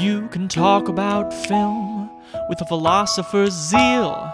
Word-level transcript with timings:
You 0.00 0.28
can 0.28 0.48
talk 0.48 0.88
about 0.88 1.30
film 1.30 2.08
with 2.48 2.58
a 2.62 2.64
philosopher's 2.64 3.52
zeal, 3.52 4.32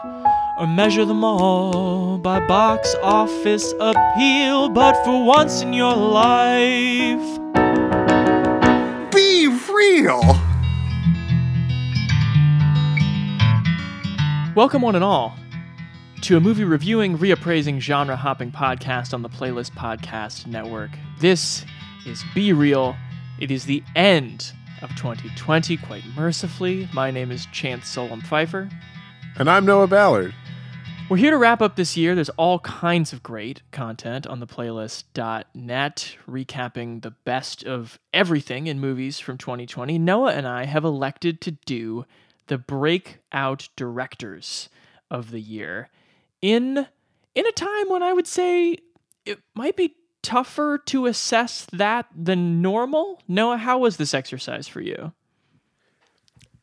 or 0.60 0.67
measure 0.68 1.04
them 1.04 1.25
all 1.25 2.18
by 2.18 2.39
box 2.46 2.94
office 3.02 3.73
appeal. 3.81 4.68
But 4.68 4.94
for 5.05 5.25
once 5.25 5.63
in 5.63 5.73
your 5.73 5.97
life, 5.97 7.18
Be 9.12 9.48
real. 9.75 10.20
welcome 14.54 14.82
one 14.82 14.94
and 14.94 15.02
all 15.02 15.36
to 16.22 16.36
a 16.36 16.40
movie 16.40 16.62
reviewing, 16.62 17.18
reappraising, 17.18 17.80
genre 17.80 18.14
hopping 18.14 18.52
podcast 18.52 19.12
on 19.12 19.22
the 19.22 19.28
Playlist 19.28 19.72
Podcast 19.72 20.46
Network. 20.46 20.90
This 21.18 21.64
is 22.06 22.24
Be 22.36 22.52
Reel. 22.52 22.94
It 23.40 23.50
is 23.50 23.64
the 23.64 23.82
end 23.96 24.52
of 24.82 24.90
2020, 24.96 25.76
quite 25.79 26.04
mercifully. 26.14 26.89
My 26.93 27.11
name 27.11 27.30
is 27.30 27.46
Chance 27.46 27.89
Solem-Pfeifer. 27.89 28.71
And 29.39 29.50
I'm 29.50 29.64
Noah 29.66 29.86
Ballard. 29.86 30.35
We're 31.08 31.18
here 31.18 31.30
to 31.30 31.39
wrap 31.39 31.62
up 31.62 31.76
this 31.76 31.96
year. 31.96 32.15
There's 32.15 32.30
all 32.30 32.59
kinds 32.59 33.12
of 33.12 33.23
great 33.23 33.62
content 33.71 34.27
on 34.27 34.41
the 34.41 34.47
playlist.net, 34.47 36.16
recapping 36.29 37.02
the 37.02 37.12
best 37.12 37.62
of 37.65 38.01
everything 38.12 38.66
in 38.66 38.80
movies 38.80 39.21
from 39.21 39.39
2020. 39.39 39.99
Noah 39.99 40.33
and 40.33 40.49
I 40.49 40.65
have 40.65 40.85
elected 40.85 41.41
to 41.43 41.52
do 41.52 42.07
the 42.49 42.59
breakout 42.59 43.69
directors 43.77 44.69
of 45.11 45.30
the 45.30 45.41
year 45.41 45.91
in 46.43 46.87
in 47.35 47.47
a 47.47 47.52
time 47.52 47.88
when 47.88 48.02
I 48.02 48.13
would 48.13 48.27
say 48.27 48.79
it 49.24 49.38
might 49.55 49.77
be 49.77 49.95
tougher 50.27 50.83
to 50.87 51.07
assess 51.07 51.69
that 51.73 52.07
than 52.12 52.61
normal. 52.61 53.23
Noah, 53.29 53.59
how 53.59 53.79
was 53.79 53.97
this 53.97 54.12
exercise 54.12 54.66
for 54.66 54.80
you? 54.80 55.12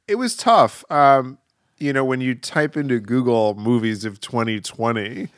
It 0.05 0.15
was 0.15 0.35
tough. 0.35 0.83
Um, 0.91 1.37
you 1.77 1.93
know, 1.93 2.03
when 2.03 2.19
you 2.19 2.35
type 2.35 2.75
into 2.75 2.99
Google 2.99 3.55
movies 3.55 4.03
of 4.03 4.19
2020, 4.19 5.29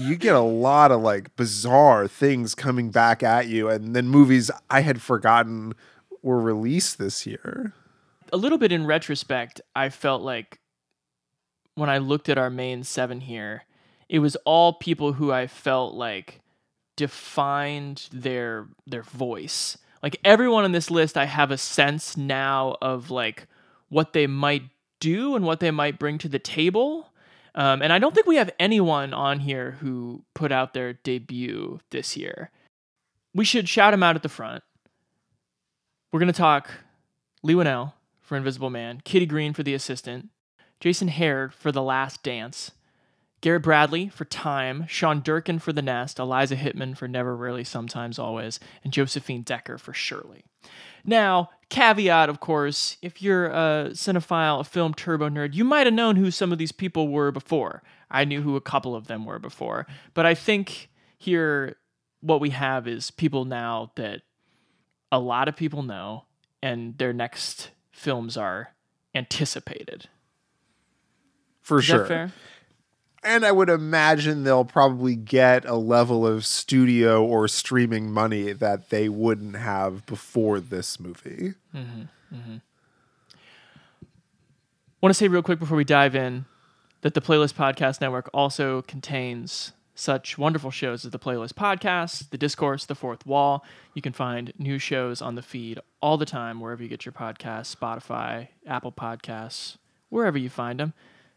you 0.00 0.16
get 0.16 0.34
a 0.34 0.40
lot 0.40 0.90
of 0.90 1.00
like 1.00 1.36
bizarre 1.36 2.08
things 2.08 2.56
coming 2.56 2.90
back 2.90 3.22
at 3.22 3.46
you, 3.46 3.68
and 3.68 3.94
then 3.94 4.08
movies 4.08 4.50
I 4.68 4.80
had 4.80 5.00
forgotten 5.00 5.74
were 6.22 6.40
released 6.40 6.98
this 6.98 7.24
year. 7.24 7.72
a 8.32 8.36
little 8.36 8.58
bit 8.58 8.72
in 8.72 8.84
retrospect, 8.84 9.60
I 9.76 9.90
felt 9.90 10.22
like 10.22 10.58
when 11.76 11.88
I 11.88 11.98
looked 11.98 12.28
at 12.28 12.36
our 12.36 12.50
main 12.50 12.82
seven 12.82 13.20
here, 13.20 13.62
it 14.08 14.18
was 14.18 14.34
all 14.44 14.72
people 14.72 15.12
who 15.12 15.30
I 15.30 15.46
felt 15.46 15.94
like 15.94 16.39
defined 17.00 18.10
their 18.12 18.66
their 18.86 19.02
voice. 19.02 19.78
Like 20.02 20.20
everyone 20.22 20.64
on 20.64 20.72
this 20.72 20.90
list, 20.90 21.16
I 21.16 21.24
have 21.24 21.50
a 21.50 21.56
sense 21.56 22.14
now 22.14 22.76
of 22.82 23.10
like 23.10 23.46
what 23.88 24.12
they 24.12 24.26
might 24.26 24.64
do 24.98 25.34
and 25.34 25.46
what 25.46 25.60
they 25.60 25.70
might 25.70 25.98
bring 25.98 26.18
to 26.18 26.28
the 26.28 26.38
table. 26.38 27.10
Um, 27.54 27.80
and 27.80 27.90
I 27.90 27.98
don't 27.98 28.14
think 28.14 28.26
we 28.26 28.36
have 28.36 28.50
anyone 28.58 29.14
on 29.14 29.40
here 29.40 29.78
who 29.80 30.24
put 30.34 30.52
out 30.52 30.74
their 30.74 30.92
debut 30.92 31.80
this 31.88 32.18
year. 32.18 32.50
We 33.34 33.46
should 33.46 33.66
shout 33.66 33.94
them 33.94 34.02
out 34.02 34.14
at 34.14 34.22
the 34.22 34.28
front. 34.28 34.62
We're 36.12 36.20
gonna 36.20 36.34
talk 36.34 36.70
Leigh 37.42 37.54
Whannell 37.54 37.94
for 38.20 38.36
Invisible 38.36 38.68
Man, 38.68 39.00
Kitty 39.06 39.24
Green 39.24 39.54
for 39.54 39.62
The 39.62 39.72
Assistant, 39.72 40.28
Jason 40.80 41.08
Hehir 41.08 41.50
for 41.50 41.72
The 41.72 41.82
Last 41.82 42.22
Dance, 42.22 42.72
Garrett 43.40 43.62
Bradley 43.62 44.08
for 44.08 44.24
Time, 44.26 44.86
Sean 44.86 45.20
Durkin 45.20 45.58
for 45.58 45.72
The 45.72 45.82
Nest, 45.82 46.18
Eliza 46.18 46.56
Hittman 46.56 46.96
for 46.96 47.08
Never 47.08 47.34
Rarely 47.34 47.64
Sometimes 47.64 48.18
Always, 48.18 48.60
and 48.84 48.92
Josephine 48.92 49.42
Decker 49.42 49.78
for 49.78 49.94
Shirley. 49.94 50.44
Now, 51.04 51.50
caveat, 51.70 52.28
of 52.28 52.40
course, 52.40 52.98
if 53.00 53.22
you're 53.22 53.46
a 53.46 53.90
cinephile, 53.92 54.60
a 54.60 54.64
film 54.64 54.92
turbo 54.92 55.30
nerd, 55.30 55.54
you 55.54 55.64
might 55.64 55.86
have 55.86 55.94
known 55.94 56.16
who 56.16 56.30
some 56.30 56.52
of 56.52 56.58
these 56.58 56.72
people 56.72 57.08
were 57.08 57.32
before. 57.32 57.82
I 58.10 58.24
knew 58.24 58.42
who 58.42 58.56
a 58.56 58.60
couple 58.60 58.94
of 58.94 59.06
them 59.06 59.24
were 59.24 59.38
before. 59.38 59.86
But 60.12 60.26
I 60.26 60.34
think 60.34 60.90
here, 61.16 61.76
what 62.20 62.40
we 62.40 62.50
have 62.50 62.86
is 62.86 63.10
people 63.10 63.46
now 63.46 63.92
that 63.96 64.20
a 65.10 65.18
lot 65.18 65.48
of 65.48 65.56
people 65.56 65.82
know, 65.82 66.26
and 66.62 66.98
their 66.98 67.14
next 67.14 67.70
films 67.90 68.36
are 68.36 68.74
anticipated. 69.14 70.08
For 71.62 71.78
Is 71.78 71.86
sure. 71.86 71.98
that 72.00 72.08
fair? 72.08 72.32
And 73.22 73.44
I 73.44 73.52
would 73.52 73.68
imagine 73.68 74.44
they'll 74.44 74.64
probably 74.64 75.14
get 75.14 75.66
a 75.66 75.74
level 75.74 76.26
of 76.26 76.46
studio 76.46 77.22
or 77.22 77.48
streaming 77.48 78.10
money 78.10 78.52
that 78.52 78.88
they 78.88 79.10
wouldn't 79.10 79.56
have 79.56 80.06
before 80.06 80.58
this 80.58 80.98
movie. 80.98 81.54
Mm-hmm, 81.74 82.02
mm-hmm. 82.34 82.56
want 85.02 85.10
to 85.10 85.14
say 85.14 85.28
real 85.28 85.42
quick 85.42 85.58
before 85.58 85.76
we 85.76 85.84
dive 85.84 86.14
in 86.14 86.46
that 87.02 87.12
the 87.12 87.20
Playlist 87.20 87.54
Podcast 87.54 88.00
Network 88.00 88.30
also 88.32 88.82
contains 88.82 89.72
such 89.94 90.38
wonderful 90.38 90.70
shows 90.70 91.04
as 91.04 91.10
the 91.10 91.18
Playlist 91.18 91.52
Podcast, 91.52 92.30
The 92.30 92.38
Discourse, 92.38 92.86
The 92.86 92.94
Fourth 92.94 93.26
Wall. 93.26 93.62
You 93.92 94.00
can 94.00 94.14
find 94.14 94.52
new 94.58 94.78
shows 94.78 95.20
on 95.20 95.34
the 95.34 95.42
feed 95.42 95.78
all 96.00 96.16
the 96.16 96.24
time 96.24 96.58
wherever 96.58 96.82
you 96.82 96.88
get 96.88 97.04
your 97.04 97.12
podcasts, 97.12 97.76
Spotify, 97.76 98.48
Apple 98.66 98.92
Podcasts, 98.92 99.76
wherever 100.08 100.38
you 100.38 100.48
find 100.48 100.80
them. 100.80 100.94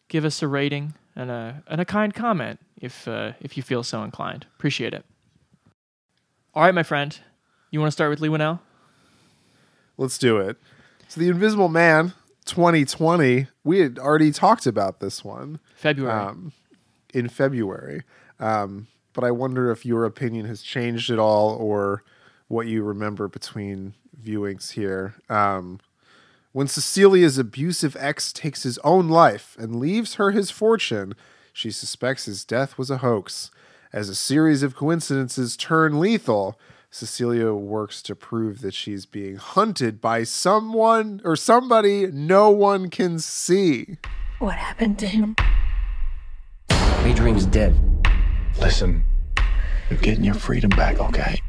Give 0.08 0.24
us 0.24 0.42
a 0.42 0.48
rating 0.48 0.94
and 1.16 1.30
a 1.32 1.64
and 1.68 1.80
a 1.82 1.86
kind 1.86 2.14
comment 2.14 2.60
if 2.78 3.08
uh, 3.08 3.34
if 3.40 3.58
you 3.58 3.64
feel 3.64 3.84
so 3.84 4.04
inclined. 4.04 4.46
Appreciate 4.58 4.94
it. 4.94 5.06
All 6.54 6.64
right, 6.64 6.74
my 6.74 6.84
friend. 6.84 7.18
You 7.72 7.80
want 7.80 7.88
to 7.88 7.94
start 7.94 8.12
with 8.12 8.20
Leigh 8.22 8.30
Whannell? 8.30 8.60
Let's 9.98 10.18
do 10.18 10.38
it. 10.38 10.58
So, 11.08 11.20
The 11.20 11.30
Invisible 11.30 11.70
Man 11.70 12.14
2020, 12.46 13.48
we 13.64 13.80
had 13.80 13.98
already 13.98 14.32
talked 14.32 14.66
about 14.68 15.00
this 15.00 15.24
one 15.24 15.60
February. 15.76 16.20
um, 16.20 16.52
in 17.14 17.30
February. 17.30 18.04
Um, 18.40 18.88
but 19.14 19.24
I 19.24 19.32
wonder 19.32 19.72
if 19.72 19.86
your 19.86 20.06
opinion 20.06 20.46
has 20.46 20.62
changed 20.62 21.10
at 21.12 21.20
all 21.20 21.56
or 21.56 22.04
what 22.48 22.68
you 22.68 22.84
remember 22.84 23.28
between 23.28 23.94
viewings 24.22 24.72
here. 24.72 25.16
Um, 25.30 25.80
when 26.54 26.68
Cecilia's 26.68 27.40
abusive 27.40 27.98
ex 28.00 28.32
takes 28.32 28.62
his 28.64 28.78
own 28.80 29.10
life 29.10 29.58
and 29.60 29.76
leaves 29.76 30.16
her 30.16 30.32
his 30.32 30.52
fortune, 30.52 31.16
she 31.52 31.72
suspects 31.72 32.26
his 32.26 32.46
death 32.46 32.78
was 32.78 32.92
a 32.92 33.00
hoax. 33.00 33.50
As 33.92 34.08
a 34.08 34.16
series 34.16 34.64
of 34.64 34.76
coincidences 34.76 35.58
turn 35.58 36.00
lethal, 36.00 36.60
Cecilia 36.92 37.54
works 37.54 38.04
to 38.04 38.16
prove 38.16 38.62
that 38.62 38.76
she's 38.76 39.08
being 39.08 39.38
hunted 39.38 40.00
by 40.00 40.24
someone 40.24 41.22
or 41.26 41.36
somebody 41.36 42.06
no 42.06 42.52
one 42.52 42.90
can 42.90 43.18
see. 43.18 43.98
What 44.38 44.56
happened 44.56 45.00
to 45.00 45.08
him? 45.08 45.36
Adrian's 46.70 47.48
dead. 47.48 47.76
Listen, 48.60 49.04
you're 49.90 50.00
getting 50.00 50.24
your 50.24 50.36
freedom 50.36 50.70
back, 50.70 51.00
okay? 51.00 51.40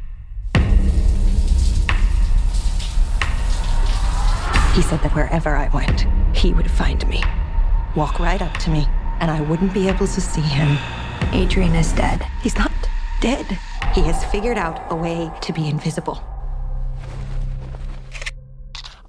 He 4.74 4.82
said 4.82 5.00
that 5.02 5.14
wherever 5.14 5.54
I 5.54 5.68
went, 5.68 6.04
he 6.36 6.52
would 6.52 6.68
find 6.68 7.06
me, 7.08 7.22
walk 7.94 8.18
right 8.18 8.42
up 8.42 8.56
to 8.58 8.70
me, 8.70 8.88
and 9.20 9.30
I 9.30 9.40
wouldn't 9.40 9.72
be 9.72 9.88
able 9.88 10.08
to 10.08 10.20
see 10.20 10.40
him. 10.40 10.76
Adrian 11.32 11.76
is 11.76 11.92
dead. 11.92 12.26
He's 12.42 12.58
not 12.58 12.72
dead. 13.20 13.46
He 13.94 14.00
has 14.02 14.24
figured 14.24 14.58
out 14.58 14.82
a 14.90 14.96
way 14.96 15.30
to 15.42 15.52
be 15.52 15.68
invisible. 15.68 16.20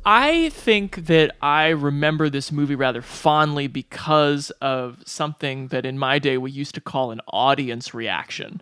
I 0.05 0.49
think 0.49 1.07
that 1.07 1.35
I 1.41 1.69
remember 1.69 2.29
this 2.29 2.51
movie 2.51 2.75
rather 2.75 3.01
fondly 3.01 3.65
because 3.65 4.51
of 4.61 5.01
something 5.07 5.69
that 5.69 5.83
in 5.83 5.97
my 5.97 6.19
day 6.19 6.37
we 6.37 6.51
used 6.51 6.75
to 6.75 6.81
call 6.81 7.09
an 7.09 7.21
audience 7.27 7.91
reaction. 7.91 8.61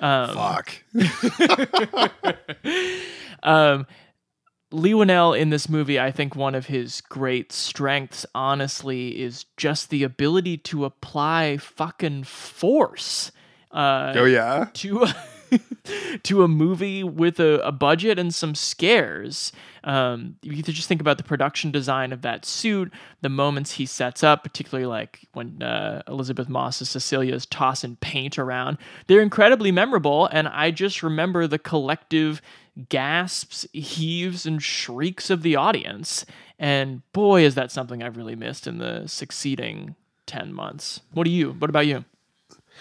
Fuck. 0.00 0.82
Um, 3.42 3.86
Leigh 4.70 4.92
Whannell 4.92 5.32
in 5.38 5.50
this 5.50 5.68
movie, 5.68 5.98
I 5.98 6.10
think 6.10 6.36
one 6.36 6.54
of 6.54 6.66
his 6.66 7.00
great 7.00 7.52
strengths, 7.52 8.26
honestly, 8.34 9.20
is 9.20 9.44
just 9.56 9.88
the 9.90 10.02
ability 10.02 10.58
to 10.58 10.84
apply 10.84 11.56
fucking 11.56 12.24
force. 12.24 13.32
Uh, 13.72 14.12
Oh, 14.14 14.24
yeah. 14.24 14.66
to 14.74 15.06
to 16.22 16.42
a 16.42 16.48
movie 16.48 17.02
with 17.04 17.40
a, 17.40 17.60
a 17.60 17.72
budget 17.72 18.18
and 18.18 18.34
some 18.34 18.54
scares. 18.54 19.52
Um, 19.84 20.36
you 20.42 20.62
could 20.62 20.74
just 20.74 20.88
think 20.88 21.00
about 21.00 21.16
the 21.18 21.24
production 21.24 21.70
design 21.70 22.12
of 22.12 22.22
that 22.22 22.44
suit, 22.44 22.92
the 23.20 23.28
moments 23.28 23.72
he 23.72 23.86
sets 23.86 24.22
up, 24.22 24.42
particularly 24.42 24.86
like 24.86 25.20
when 25.32 25.62
uh, 25.62 26.02
Elisabeth 26.08 26.48
Moss's 26.48 26.90
Cecilia 26.90 27.34
is 27.34 27.46
tossing 27.46 27.96
paint 27.96 28.38
around. 28.38 28.78
They're 29.06 29.22
incredibly 29.22 29.72
memorable, 29.72 30.26
and 30.26 30.48
I 30.48 30.70
just 30.70 31.02
remember 31.02 31.46
the 31.46 31.58
collective 31.58 32.42
gasps, 32.88 33.66
heaves, 33.72 34.46
and 34.46 34.62
shrieks 34.62 35.30
of 35.30 35.42
the 35.42 35.56
audience. 35.56 36.26
And 36.58 37.02
boy, 37.12 37.42
is 37.42 37.54
that 37.54 37.70
something 37.70 38.02
I've 38.02 38.16
really 38.16 38.36
missed 38.36 38.66
in 38.66 38.78
the 38.78 39.06
succeeding 39.06 39.94
10 40.28 40.52
months. 40.52 41.00
What 41.12 41.24
do 41.24 41.30
you? 41.30 41.52
What 41.52 41.70
about 41.70 41.86
you? 41.86 42.04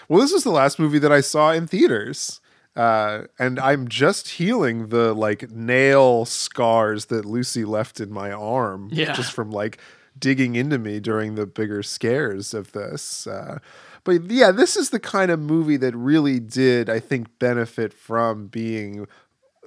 Well, 0.08 0.22
this 0.22 0.34
was 0.34 0.44
the 0.44 0.52
last 0.52 0.78
movie 0.78 1.00
that 1.00 1.12
I 1.12 1.22
saw 1.22 1.52
in 1.52 1.66
theaters. 1.66 2.40
Uh, 2.78 3.24
and 3.40 3.60
I'm 3.60 3.88
just 3.88 4.28
healing 4.30 4.88
the 4.90 5.14
like 5.14 5.50
nail 5.52 6.26
scars 6.26 7.06
that 7.06 7.26
Lucy 7.26 7.66
left 7.66 8.00
in 8.00 8.12
my 8.12 8.32
arm, 8.32 8.90
Yeah. 8.92 9.14
just 9.14 9.34
from 9.34 9.50
like 9.52 9.80
digging 10.20 10.56
into 10.56 10.78
me 10.78 11.00
during 11.00 11.36
the 11.36 11.46
bigger 11.48 11.82
scares 11.84 12.54
of 12.54 12.72
this. 12.74 13.26
Uh, 13.28 13.58
but 14.04 14.26
yeah, 14.30 14.52
this 14.52 14.78
is 14.78 14.92
the 14.92 15.00
kind 15.00 15.32
of 15.32 15.40
movie 15.40 15.78
that 15.78 15.96
really 15.96 16.40
did, 16.40 16.90
I 16.90 17.00
think, 17.00 17.40
benefit 17.40 17.94
from 17.94 18.48
being 18.48 19.08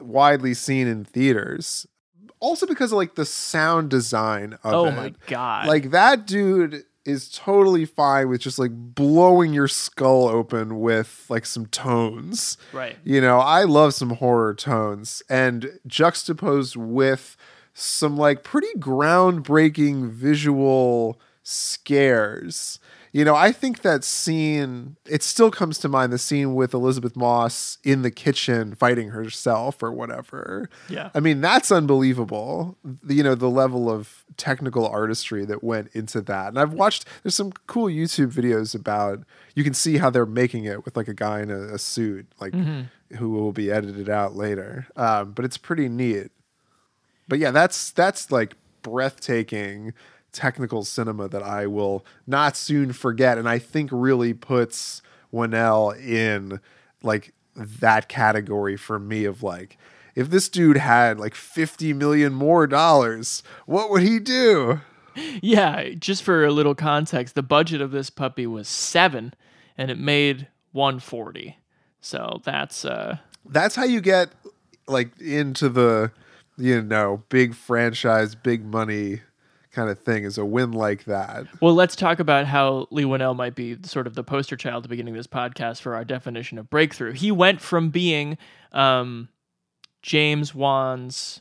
widely 0.00 0.54
seen 0.54 0.86
in 0.86 1.04
theaters. 1.04 1.86
Also 2.38 2.66
because 2.66 2.90
of 2.92 2.96
like 2.96 3.16
the 3.16 3.26
sound 3.26 3.90
design 3.90 4.54
of 4.64 4.72
Oh 4.72 4.86
it. 4.86 4.92
my 4.96 5.14
god. 5.26 5.66
Like 5.66 5.90
that 5.90 6.26
dude 6.26 6.84
is 7.10 7.28
totally 7.30 7.84
fine 7.84 8.28
with 8.28 8.40
just 8.40 8.58
like 8.58 8.72
blowing 8.72 9.52
your 9.52 9.68
skull 9.68 10.28
open 10.28 10.80
with 10.80 11.26
like 11.28 11.46
some 11.46 11.66
tones. 11.66 12.56
right. 12.72 12.96
You 13.04 13.20
know, 13.20 13.38
I 13.38 13.64
love 13.64 13.94
some 13.94 14.10
horror 14.10 14.54
tones 14.54 15.22
and 15.28 15.78
juxtaposed 15.86 16.76
with 16.76 17.36
some 17.74 18.16
like 18.16 18.42
pretty 18.42 18.72
groundbreaking 18.78 20.10
visual 20.10 21.20
scares. 21.42 22.78
You 23.12 23.24
know, 23.24 23.34
I 23.34 23.50
think 23.50 23.82
that 23.82 24.04
scene, 24.04 24.96
it 25.04 25.24
still 25.24 25.50
comes 25.50 25.78
to 25.78 25.88
mind 25.88 26.12
the 26.12 26.18
scene 26.18 26.54
with 26.54 26.72
Elisabeth 26.72 27.16
Moss 27.16 27.78
in 27.82 28.02
the 28.02 28.10
kitchen 28.10 28.76
fighting 28.76 29.08
herself 29.08 29.82
or 29.82 29.90
whatever. 29.90 30.70
Yeah. 30.88 31.10
I 31.12 31.18
mean, 31.18 31.40
that's 31.40 31.72
unbelievable. 31.72 32.78
You 33.08 33.24
know, 33.24 33.34
the 33.34 33.50
level 33.50 33.90
of 33.90 34.24
technical 34.36 34.86
artistry 34.86 35.44
that 35.46 35.64
went 35.64 35.90
into 35.92 36.20
that. 36.20 36.48
And 36.48 36.58
I've 36.58 36.72
watched, 36.72 37.04
there's 37.24 37.34
some 37.34 37.50
cool 37.66 37.86
YouTube 37.86 38.32
videos 38.32 38.76
about, 38.76 39.24
you 39.56 39.64
can 39.64 39.74
see 39.74 39.98
how 39.98 40.10
they're 40.10 40.24
making 40.24 40.64
it 40.64 40.84
with 40.84 40.96
like 40.96 41.08
a 41.08 41.14
guy 41.14 41.40
in 41.40 41.50
a, 41.50 41.74
a 41.74 41.78
suit, 41.78 42.26
like 42.40 42.54
who 43.16 43.30
will 43.30 43.52
be 43.52 43.72
edited 43.72 44.08
out 44.08 44.36
later. 44.36 44.86
Um, 44.94 45.32
but 45.32 45.44
it's 45.44 45.58
pretty 45.58 45.88
neat. 45.88 46.30
But 47.26 47.40
yeah, 47.40 47.50
that's, 47.50 47.90
that's 47.90 48.30
like 48.30 48.54
breathtaking 48.82 49.94
technical 50.32 50.84
cinema 50.84 51.28
that 51.28 51.42
I 51.42 51.66
will 51.66 52.04
not 52.26 52.56
soon 52.56 52.92
forget. 52.92 53.38
And 53.38 53.48
I 53.48 53.58
think 53.58 53.90
really 53.92 54.32
puts 54.32 55.02
Whannell 55.32 55.92
in 55.92 56.60
like 57.02 57.32
that 57.56 58.08
category 58.08 58.76
for 58.76 58.98
me 58.98 59.24
of 59.24 59.42
like, 59.42 59.78
if 60.14 60.30
this 60.30 60.48
dude 60.48 60.76
had 60.76 61.18
like 61.18 61.34
50 61.34 61.92
million 61.92 62.32
more 62.32 62.66
dollars, 62.66 63.42
what 63.66 63.90
would 63.90 64.02
he 64.02 64.18
do? 64.18 64.80
Yeah, 65.42 65.90
just 65.90 66.22
for 66.22 66.44
a 66.44 66.52
little 66.52 66.74
context, 66.74 67.34
the 67.34 67.42
budget 67.42 67.80
of 67.80 67.90
this 67.90 68.10
puppy 68.10 68.46
was 68.46 68.68
7 68.68 69.34
and 69.76 69.90
it 69.90 69.98
made 69.98 70.48
140. 70.72 71.58
So 72.00 72.40
that's 72.44 72.84
uh 72.84 73.18
That's 73.44 73.74
how 73.74 73.84
you 73.84 74.00
get 74.00 74.30
like 74.86 75.18
into 75.20 75.68
the, 75.68 76.12
you 76.56 76.82
know, 76.82 77.22
big 77.28 77.54
franchise, 77.54 78.34
big 78.34 78.64
money 78.64 79.20
kind 79.72 79.88
of 79.90 79.98
thing 79.98 80.24
is 80.24 80.38
a 80.38 80.44
win 80.44 80.72
like 80.72 81.04
that. 81.04 81.46
Well, 81.60 81.74
let's 81.74 81.96
talk 81.96 82.18
about 82.18 82.46
how 82.46 82.86
Leigh 82.90 83.04
Whannell 83.04 83.36
might 83.36 83.54
be 83.54 83.76
sort 83.82 84.06
of 84.06 84.14
the 84.14 84.24
poster 84.24 84.56
child 84.56 84.78
at 84.78 84.82
the 84.84 84.88
beginning 84.88 85.14
of 85.14 85.18
this 85.18 85.26
podcast 85.26 85.80
for 85.80 85.94
our 85.94 86.04
definition 86.04 86.58
of 86.58 86.68
breakthrough. 86.70 87.12
He 87.12 87.30
went 87.30 87.60
from 87.60 87.90
being 87.90 88.36
um, 88.72 89.28
James 90.02 90.54
Wan's 90.54 91.40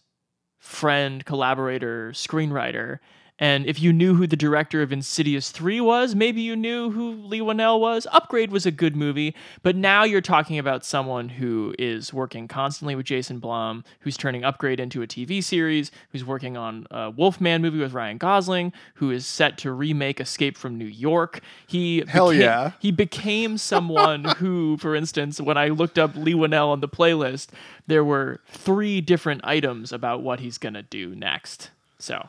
friend, 0.57 1.25
collaborator, 1.25 2.11
screenwriter. 2.11 2.99
And 3.41 3.65
if 3.65 3.81
you 3.81 3.93
knew 3.93 4.15
who 4.15 4.27
the 4.27 4.35
director 4.35 4.81
of 4.81 4.91
Insidious 4.91 5.49
3 5.49 5.79
was, 5.79 6.13
maybe 6.13 6.41
you 6.41 6.57
knew 6.57 6.91
who 6.91 7.13
Leigh 7.13 7.39
Whannell 7.39 7.79
was. 7.79 8.05
Upgrade 8.11 8.51
was 8.51 8.65
a 8.65 8.71
good 8.71 8.97
movie, 8.97 9.33
but 9.63 9.77
now 9.77 10.03
you're 10.03 10.19
talking 10.19 10.59
about 10.59 10.83
someone 10.83 11.29
who 11.29 11.73
is 11.79 12.13
working 12.13 12.49
constantly 12.49 12.95
with 12.95 13.05
Jason 13.05 13.39
Blum, 13.39 13.85
who's 14.01 14.17
turning 14.17 14.43
Upgrade 14.43 14.79
into 14.81 15.01
a 15.01 15.07
TV 15.07 15.41
series, 15.41 15.89
who's 16.11 16.25
working 16.25 16.57
on 16.57 16.85
a 16.91 17.09
Wolfman 17.11 17.61
movie 17.61 17.79
with 17.79 17.93
Ryan 17.93 18.17
Gosling, 18.17 18.73
who 18.95 19.09
is 19.09 19.25
set 19.25 19.57
to 19.59 19.71
remake 19.71 20.19
Escape 20.19 20.57
from 20.57 20.77
New 20.77 20.83
York. 20.85 21.39
He 21.65 22.03
Hell 22.09 22.29
became- 22.31 22.41
yeah. 22.41 22.71
he 22.79 22.91
became 22.91 23.57
someone 23.57 24.23
who, 24.37 24.75
for 24.77 24.95
instance, 24.95 25.39
when 25.39 25.57
I 25.57 25.69
looked 25.69 25.97
up 25.97 26.13
Leigh 26.15 26.33
Whannell 26.33 26.67
on 26.69 26.81
the 26.81 26.89
playlist, 26.89 27.47
there 27.87 28.03
were 28.03 28.41
three 28.47 28.99
different 28.99 29.41
items 29.45 29.93
about 29.93 30.21
what 30.21 30.41
he's 30.41 30.57
gonna 30.57 30.83
do 30.83 31.15
next. 31.15 31.69
So, 31.99 32.27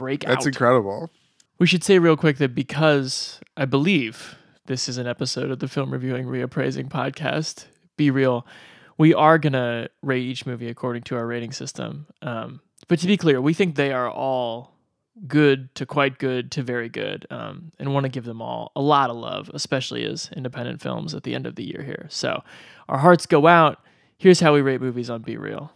break 0.00 0.24
That's 0.24 0.44
out. 0.44 0.46
incredible. 0.46 1.10
We 1.58 1.66
should 1.66 1.84
say 1.84 1.98
real 1.98 2.16
quick 2.16 2.38
that 2.38 2.54
because 2.54 3.38
I 3.54 3.66
believe 3.66 4.34
this 4.64 4.88
is 4.88 4.96
an 4.96 5.06
episode 5.06 5.50
of 5.50 5.58
the 5.58 5.68
Film 5.68 5.90
Reviewing 5.92 6.24
Reappraising 6.24 6.88
podcast, 6.88 7.66
Be 7.98 8.10
Reel, 8.10 8.46
we 8.96 9.12
are 9.12 9.36
going 9.38 9.52
to 9.52 9.90
rate 10.02 10.22
each 10.22 10.46
movie 10.46 10.68
according 10.68 11.02
to 11.02 11.16
our 11.16 11.26
rating 11.26 11.52
system. 11.52 12.06
Um, 12.22 12.62
but 12.88 12.98
to 13.00 13.06
be 13.06 13.18
clear, 13.18 13.42
we 13.42 13.52
think 13.52 13.74
they 13.74 13.92
are 13.92 14.10
all 14.10 14.72
good 15.26 15.74
to 15.74 15.84
quite 15.84 16.18
good 16.18 16.50
to 16.52 16.62
very 16.62 16.88
good 16.88 17.26
um, 17.30 17.72
and 17.78 17.92
want 17.92 18.04
to 18.04 18.10
give 18.10 18.24
them 18.24 18.40
all 18.40 18.72
a 18.74 18.80
lot 18.80 19.10
of 19.10 19.16
love, 19.16 19.50
especially 19.52 20.02
as 20.06 20.30
independent 20.34 20.80
films 20.80 21.14
at 21.14 21.24
the 21.24 21.34
end 21.34 21.46
of 21.46 21.56
the 21.56 21.64
year 21.64 21.82
here. 21.82 22.06
So 22.08 22.42
our 22.88 22.98
hearts 22.98 23.26
go 23.26 23.46
out. 23.46 23.84
Here's 24.16 24.40
how 24.40 24.54
we 24.54 24.62
rate 24.62 24.80
movies 24.80 25.10
on 25.10 25.20
Be 25.20 25.36
Reel. 25.36 25.72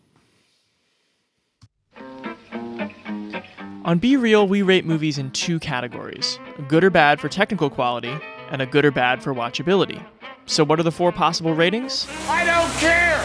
On 3.84 3.98
Be 3.98 4.16
Reel, 4.16 4.48
we 4.48 4.62
rate 4.62 4.86
movies 4.86 5.18
in 5.18 5.30
two 5.32 5.58
categories 5.58 6.38
a 6.58 6.62
good 6.62 6.82
or 6.82 6.88
bad 6.88 7.20
for 7.20 7.28
technical 7.28 7.68
quality, 7.68 8.16
and 8.50 8.62
a 8.62 8.66
good 8.66 8.82
or 8.86 8.90
bad 8.90 9.22
for 9.22 9.34
watchability. 9.34 10.02
So, 10.46 10.64
what 10.64 10.80
are 10.80 10.82
the 10.82 10.90
four 10.90 11.12
possible 11.12 11.52
ratings? 11.52 12.06
I 12.26 12.46
don't 12.46 12.70
care! 12.78 13.22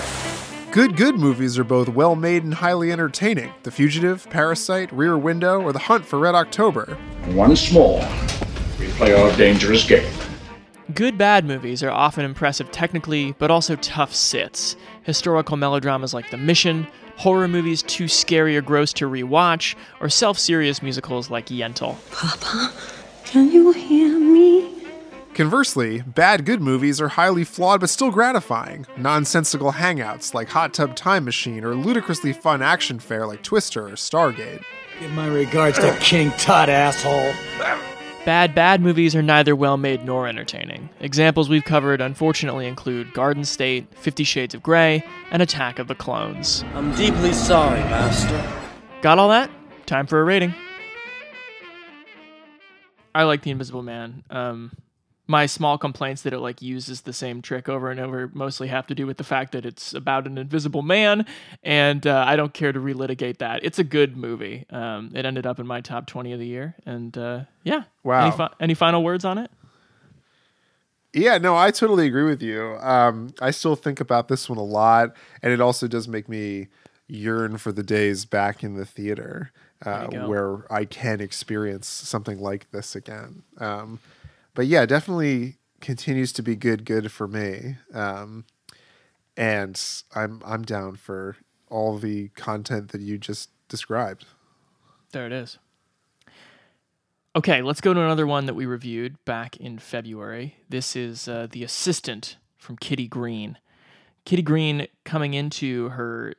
Good, 0.74 0.98
good 0.98 1.16
movies 1.16 1.58
are 1.58 1.64
both 1.64 1.88
well 1.88 2.18
made 2.18 2.44
and 2.44 2.54
highly 2.54 2.92
entertaining. 2.92 3.54
The 3.64 3.72
Fugitive, 3.72 4.30
Parasite, 4.30 4.92
Rear 4.92 5.18
Window, 5.18 5.62
or 5.62 5.72
The 5.72 5.80
Hunt 5.80 6.06
for 6.06 6.20
Red 6.20 6.36
October. 6.36 6.98
Once 7.30 7.72
more, 7.72 8.06
we 8.78 8.88
play 8.90 9.14
our 9.14 9.34
dangerous 9.38 9.88
game. 9.88 10.09
Good 10.94 11.20
bad 11.20 11.46
movies 11.46 11.84
are 11.84 11.92
often 11.92 12.26
impressive 12.26 12.72
technically, 12.72 13.34
but 13.38 13.52
also 13.52 13.76
tough 13.76 14.14
sits. 14.14 14.76
Historical 15.04 15.56
melodramas 15.56 16.16
like 16.16 16.32
The 16.32 16.38
Mission, 16.38 16.88
horror 17.16 17.48
movies 17.48 17.84
too 17.84 18.08
scary 18.08 18.58
or 18.58 18.64
gross 18.64 18.92
to 18.94 19.06
rewatch, 19.06 19.76
or 20.02 20.10
self 20.10 20.40
serious 20.40 20.82
musicals 20.82 21.30
like 21.30 21.48
Yentl. 21.48 21.98
Papa, 22.12 22.74
can 23.24 23.52
you 23.52 23.72
hear 23.72 24.20
me? 24.20 24.74
Conversely, 25.36 26.02
bad, 26.02 26.44
good 26.44 26.60
movies 26.60 27.00
are 27.00 27.10
highly 27.10 27.44
flawed 27.44 27.82
but 27.82 27.90
still 27.92 28.10
gratifying. 28.10 28.88
Nonsensical 28.98 29.74
hangouts 29.74 30.34
like 30.34 30.50
Hot 30.50 30.74
Tub 30.74 30.96
Time 30.96 31.24
Machine 31.24 31.64
or 31.64 31.76
ludicrously 31.76 32.34
fun 32.34 32.64
action 32.64 32.98
fare 32.98 33.28
like 33.28 33.44
Twister 33.44 33.86
or 33.86 33.92
Stargate. 33.92 34.64
Give 35.00 35.12
my 35.12 35.28
regards 35.28 35.78
to 35.80 35.96
King 36.00 36.32
Tut, 36.32 36.68
asshole. 36.68 37.34
Bad, 38.26 38.54
bad 38.54 38.82
movies 38.82 39.16
are 39.16 39.22
neither 39.22 39.56
well 39.56 39.78
made 39.78 40.06
nor 40.06 40.28
entertaining. 40.28 40.90
Examples 41.00 41.50
we've 41.50 41.64
covered 41.64 42.02
unfortunately 42.02 42.68
include 42.68 43.14
Garden 43.14 43.44
State, 43.46 43.88
Fifty 43.96 44.24
Shades 44.24 44.54
of 44.54 44.62
Grey, 44.62 45.04
and 45.32 45.42
Attack 45.42 45.80
of 45.80 45.88
the 45.88 45.96
Clones. 45.96 46.64
I'm 46.74 46.94
deeply 46.96 47.34
sorry, 47.34 47.80
Master. 47.80 48.54
Got 49.02 49.18
all 49.20 49.30
that? 49.30 49.50
Time 49.86 50.06
for 50.06 50.20
a 50.20 50.24
rating. 50.24 50.54
I 53.16 53.24
like 53.24 53.42
The 53.42 53.52
Invisible 53.52 53.82
Man. 53.82 54.24
Um, 54.30 54.72
my 55.30 55.46
small 55.46 55.78
complaints 55.78 56.24
that 56.24 56.34
it 56.34 56.40
like 56.40 56.60
uses 56.60 57.02
the 57.02 57.14
same 57.14 57.40
trick 57.40 57.70
over 57.70 57.92
and 57.92 58.00
over 58.00 58.32
mostly 58.34 58.68
have 58.68 58.88
to 58.88 58.96
do 58.96 59.06
with 59.06 59.18
the 59.18 59.24
fact 59.24 59.52
that 59.52 59.64
it's 59.64 59.94
about 59.94 60.26
an 60.26 60.40
invisible 60.40 60.82
man, 60.82 61.24
and 61.62 62.08
uh, 62.08 62.26
I 62.28 62.36
don't 62.36 62.52
care 62.52 62.72
to 62.72 62.80
relitigate 62.80 63.38
that. 63.38 63.64
It's 63.64 63.78
a 63.78 63.84
good 63.84 64.18
movie. 64.18 64.66
Um, 64.72 65.12
it 65.14 65.26
ended 65.26 65.46
up 65.46 65.60
in 65.60 65.68
my 65.68 65.82
top 65.82 66.08
twenty 66.08 66.34
of 66.34 66.40
the 66.40 66.48
year, 66.48 66.76
and 66.84 67.16
uh, 67.16 67.42
yeah. 67.64 67.84
Wow. 68.04 68.24
Any, 68.28 68.36
fi- 68.36 68.54
any 68.60 68.74
final 68.74 69.04
words 69.04 69.24
on 69.24 69.38
it? 69.38 69.52
Yeah, 71.14 71.38
no, 71.38 71.56
I 71.56 71.70
totally 71.70 72.08
agree 72.08 72.24
with 72.24 72.42
you. 72.42 72.78
Um, 72.82 73.34
I 73.40 73.52
still 73.52 73.76
think 73.76 74.00
about 74.00 74.30
this 74.30 74.50
one 74.50 74.58
a 74.58 74.64
lot, 74.64 75.16
and 75.44 75.54
it 75.54 75.62
also 75.62 75.88
does 75.88 76.08
make 76.08 76.28
me 76.28 76.68
yearn 77.08 77.58
for 77.58 77.72
the 77.72 77.84
days 77.84 78.26
back 78.26 78.64
in 78.64 78.76
the 78.76 78.86
theater 78.86 79.52
uh, 79.86 80.08
where 80.08 80.72
I 80.72 80.86
can 80.86 81.22
experience 81.22 81.88
something 81.88 82.40
like 82.40 82.72
this 82.72 82.96
again. 82.96 83.44
Um, 83.60 84.00
but 84.54 84.68
yeah, 84.68 84.86
definitely 84.86 85.58
continues 85.82 86.32
to 86.34 86.44
be 86.44 86.56
good, 86.56 86.86
good 86.86 87.12
for 87.12 87.28
me. 87.28 87.78
Um, 87.94 88.46
and 89.38 89.82
I'm 90.14 90.42
I'm 90.46 90.64
down 90.64 90.96
for 90.96 91.38
all 91.70 91.98
the 91.98 92.30
content 92.30 92.92
that 92.92 93.02
you 93.02 93.18
just 93.18 93.50
described. 93.70 94.26
There 95.12 95.26
it 95.26 95.32
is. 95.32 95.58
Okay, 97.36 97.62
let's 97.62 97.80
go 97.80 97.94
to 97.94 98.02
another 98.02 98.26
one 98.26 98.48
that 98.48 98.56
we 98.56 98.66
reviewed 98.66 99.24
back 99.24 99.56
in 99.58 99.78
February. 99.78 100.56
This 100.68 100.96
is 100.96 101.28
uh, 101.28 101.48
The 101.50 101.64
Assistant 101.64 102.38
from 102.58 102.76
Kitty 102.76 103.08
Green. 103.08 103.58
Kitty 104.26 104.42
Green 104.42 104.88
coming 105.06 105.36
into 105.36 105.90
her, 105.90 106.34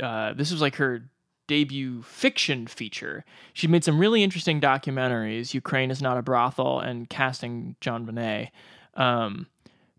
uh, 0.00 0.34
this 0.34 0.52
was 0.52 0.60
like 0.60 0.76
her 0.76 1.10
debut 1.50 2.00
fiction 2.02 2.68
feature. 2.68 3.24
She 3.52 3.66
made 3.66 3.82
some 3.82 3.98
really 3.98 4.22
interesting 4.22 4.60
documentaries, 4.60 5.52
Ukraine 5.52 5.90
is 5.90 6.00
Not 6.00 6.16
a 6.16 6.22
Brothel 6.22 6.78
and 6.78 7.10
Casting 7.10 7.74
JonBenet. 7.80 8.50
Um, 8.94 9.48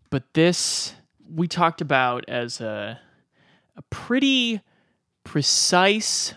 but 0.08 0.32
this 0.32 0.94
we 1.30 1.46
talked 1.46 1.82
about 1.82 2.24
as 2.26 2.62
a 2.62 2.98
a 3.76 3.82
pretty 3.90 4.62
precise, 5.24 6.32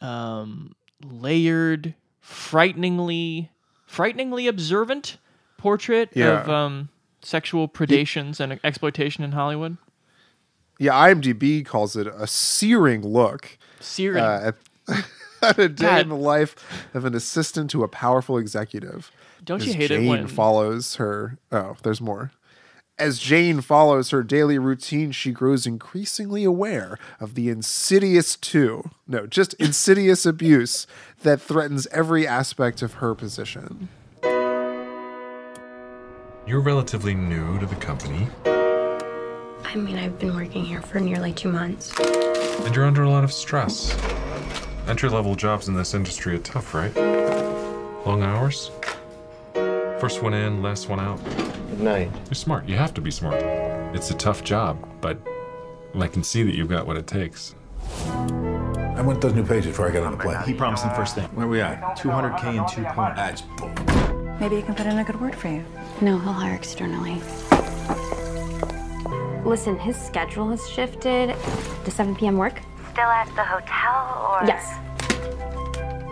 um, 0.00 0.76
layered, 1.04 1.94
frighteningly 2.20 3.50
frighteningly 3.86 4.46
observant 4.46 5.18
portrait 5.58 6.10
Yeah. 6.14 6.42
of 6.42 6.48
um, 6.48 6.88
sexual 7.22 7.68
predations 7.68 8.38
and 8.38 8.60
exploitation 8.62 9.24
in 9.24 9.32
Hollywood. 9.32 9.78
Yeah, 10.78 10.92
IMDb 10.92 11.66
calls 11.66 11.96
it 11.96 12.06
a 12.06 12.26
searing 12.28 13.02
look 13.02 13.58
Searing. 13.82 14.22
uh, 14.22 14.52
at, 14.88 15.04
at 15.42 15.58
a 15.58 15.68
day 15.68 15.86
God. 15.86 16.00
in 16.02 16.08
the 16.08 16.16
life 16.16 16.54
of 16.94 17.04
an 17.04 17.14
assistant 17.14 17.70
to 17.70 17.82
a 17.82 17.88
powerful 17.88 18.38
executive. 18.38 19.10
Don't 19.44 19.62
you 19.64 19.70
As 19.70 19.76
hate 19.76 19.90
it 19.90 20.08
when 20.08 20.20
Jane 20.20 20.28
follows 20.28 20.96
her? 20.96 21.38
Oh, 21.50 21.76
there's 21.82 22.00
more. 22.00 22.32
As 22.98 23.18
Jane 23.18 23.60
follows 23.62 24.10
her 24.10 24.22
daily 24.22 24.58
routine, 24.58 25.10
she 25.12 25.32
grows 25.32 25.66
increasingly 25.66 26.44
aware 26.44 26.98
of 27.18 27.34
the 27.34 27.48
insidious 27.48 28.36
too, 28.36 28.90
no, 29.08 29.26
just 29.26 29.54
insidious 29.54 30.24
abuse 30.24 30.86
that 31.22 31.40
threatens 31.40 31.88
every 31.88 32.26
aspect 32.26 32.82
of 32.82 32.94
her 32.94 33.14
position. 33.14 33.88
You're 36.46 36.60
relatively 36.60 37.14
new 37.14 37.58
to 37.58 37.66
the 37.66 37.76
company, 37.76 38.28
I 39.72 39.76
mean, 39.76 39.96
I've 39.96 40.18
been 40.18 40.34
working 40.36 40.66
here 40.66 40.82
for 40.82 41.00
nearly 41.00 41.32
two 41.32 41.50
months. 41.50 41.94
And 42.60 42.74
you're 42.74 42.84
under 42.84 43.02
a 43.02 43.10
lot 43.10 43.24
of 43.24 43.32
stress. 43.32 43.96
Entry 44.86 45.08
level 45.08 45.34
jobs 45.34 45.68
in 45.68 45.74
this 45.74 45.94
industry 45.94 46.34
are 46.34 46.38
tough, 46.38 46.74
right? 46.74 46.94
Long 48.06 48.22
hours? 48.22 48.70
First 49.54 50.22
one 50.22 50.34
in, 50.34 50.62
last 50.62 50.88
one 50.88 50.98
out. 51.00 51.22
Good 51.24 51.80
night. 51.80 52.10
You're 52.26 52.34
smart. 52.34 52.68
You 52.68 52.76
have 52.76 52.92
to 52.94 53.00
be 53.00 53.10
smart. 53.10 53.40
It's 53.94 54.10
a 54.10 54.14
tough 54.14 54.42
job, 54.42 54.88
but 55.00 55.18
I 55.98 56.08
can 56.08 56.24
see 56.24 56.42
that 56.42 56.54
you've 56.54 56.68
got 56.68 56.86
what 56.86 56.96
it 56.96 57.06
takes. 57.06 57.54
I 58.06 59.02
want 59.02 59.20
those 59.20 59.34
new 59.34 59.44
pages 59.44 59.66
before 59.66 59.88
I 59.88 59.90
get 59.90 60.02
on 60.02 60.12
the 60.12 60.18
plane. 60.18 60.38
He 60.44 60.54
promised 60.54 60.84
them 60.84 60.94
first 60.94 61.14
thing. 61.14 61.24
Where 61.34 61.46
are 61.46 61.48
we 61.48 61.60
at? 61.60 61.80
200k 61.98 62.58
and 62.58 62.68
two 62.68 62.84
points. 62.84 63.16
That's 63.16 63.42
bull. 63.42 63.70
Maybe 64.40 64.56
you 64.56 64.62
can 64.62 64.74
put 64.74 64.86
in 64.86 64.98
a 64.98 65.04
good 65.04 65.20
word 65.20 65.34
for 65.34 65.48
you. 65.48 65.64
No, 66.00 66.18
he'll 66.18 66.32
hire 66.32 66.54
externally. 66.54 67.20
Listen, 69.44 69.76
his 69.78 69.96
schedule 69.96 70.50
has 70.50 70.68
shifted 70.68 71.34
Does 71.84 71.94
7 71.94 72.14
p.m. 72.14 72.36
work. 72.36 72.60
Still 72.92 73.04
at 73.04 73.26
the 73.34 73.42
hotel 73.42 74.30
or? 74.30 74.46
Yes. 74.46 74.78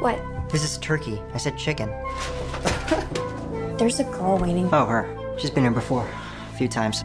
What? 0.01 0.21
This 0.51 0.65
is 0.65 0.79
turkey. 0.79 1.21
I 1.33 1.39
said 1.39 1.57
chicken. 1.57 1.89
There's 3.79 4.01
a 4.01 4.05
girl 4.05 4.39
waiting. 4.39 4.69
Oh, 4.73 4.85
her. 4.85 5.37
She's 5.39 5.51
been 5.51 5.63
here 5.63 5.71
before. 5.71 6.09
A 6.53 6.57
few 6.57 6.67
times. 6.67 7.05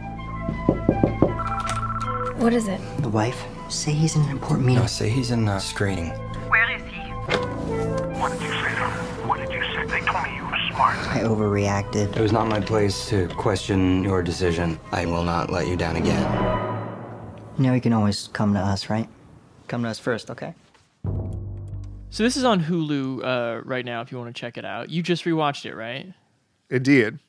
What 2.38 2.54
is 2.54 2.68
it? 2.68 2.82
The 3.02 3.10
wife? 3.10 3.46
Say 3.70 3.92
he's 3.92 4.16
in 4.16 4.24
an 4.24 4.30
important 4.30 4.66
meeting. 4.66 4.82
No, 4.82 4.88
say 4.88 5.10
he's 5.10 5.30
in 5.32 5.48
uh, 5.48 5.60
screening. 5.60 6.12
Smart. 10.76 10.98
I 11.08 11.20
overreacted. 11.22 12.16
It 12.16 12.22
was 12.22 12.32
not 12.32 12.48
my 12.48 12.60
place 12.60 13.08
to 13.10 13.28
question 13.30 14.04
your 14.04 14.22
decision. 14.22 14.80
I 14.92 15.06
will 15.06 15.24
not 15.24 15.50
let 15.50 15.68
you 15.68 15.78
down 15.78 15.96
again. 15.96 16.22
You 17.58 17.64
know 17.64 17.74
you 17.74 17.82
can 17.82 17.94
always 17.94 18.28
come 18.34 18.54
to 18.54 18.60
us, 18.60 18.90
right? 18.90 19.08
Come 19.68 19.84
to 19.84 19.90
us 19.90 20.00
first, 20.00 20.30
okay? 20.30 20.54
so 22.10 22.24
this 22.24 22.38
is 22.38 22.44
on 22.44 22.64
Hulu 22.64 23.24
uh, 23.24 23.62
right 23.64 23.86
now. 23.86 24.02
If 24.02 24.12
you 24.12 24.18
want 24.18 24.36
to 24.36 24.40
check 24.40 24.58
it 24.58 24.66
out, 24.66 24.90
you 24.90 25.02
just 25.02 25.24
rewatched 25.24 25.66
it, 25.66 25.76
right? 25.76 26.14
Indeed. 26.70 27.20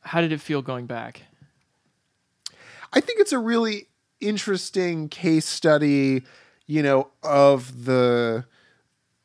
How 0.00 0.20
did 0.20 0.32
it 0.32 0.40
feel 0.40 0.62
going 0.62 0.86
back? 0.86 1.22
I 2.92 3.00
think 3.00 3.20
it's 3.20 3.32
a 3.32 3.38
really 3.38 3.86
interesting 4.20 5.08
case 5.08 5.46
study, 5.46 6.22
you 6.66 6.82
know, 6.82 7.08
of 7.22 7.84
the 7.84 8.44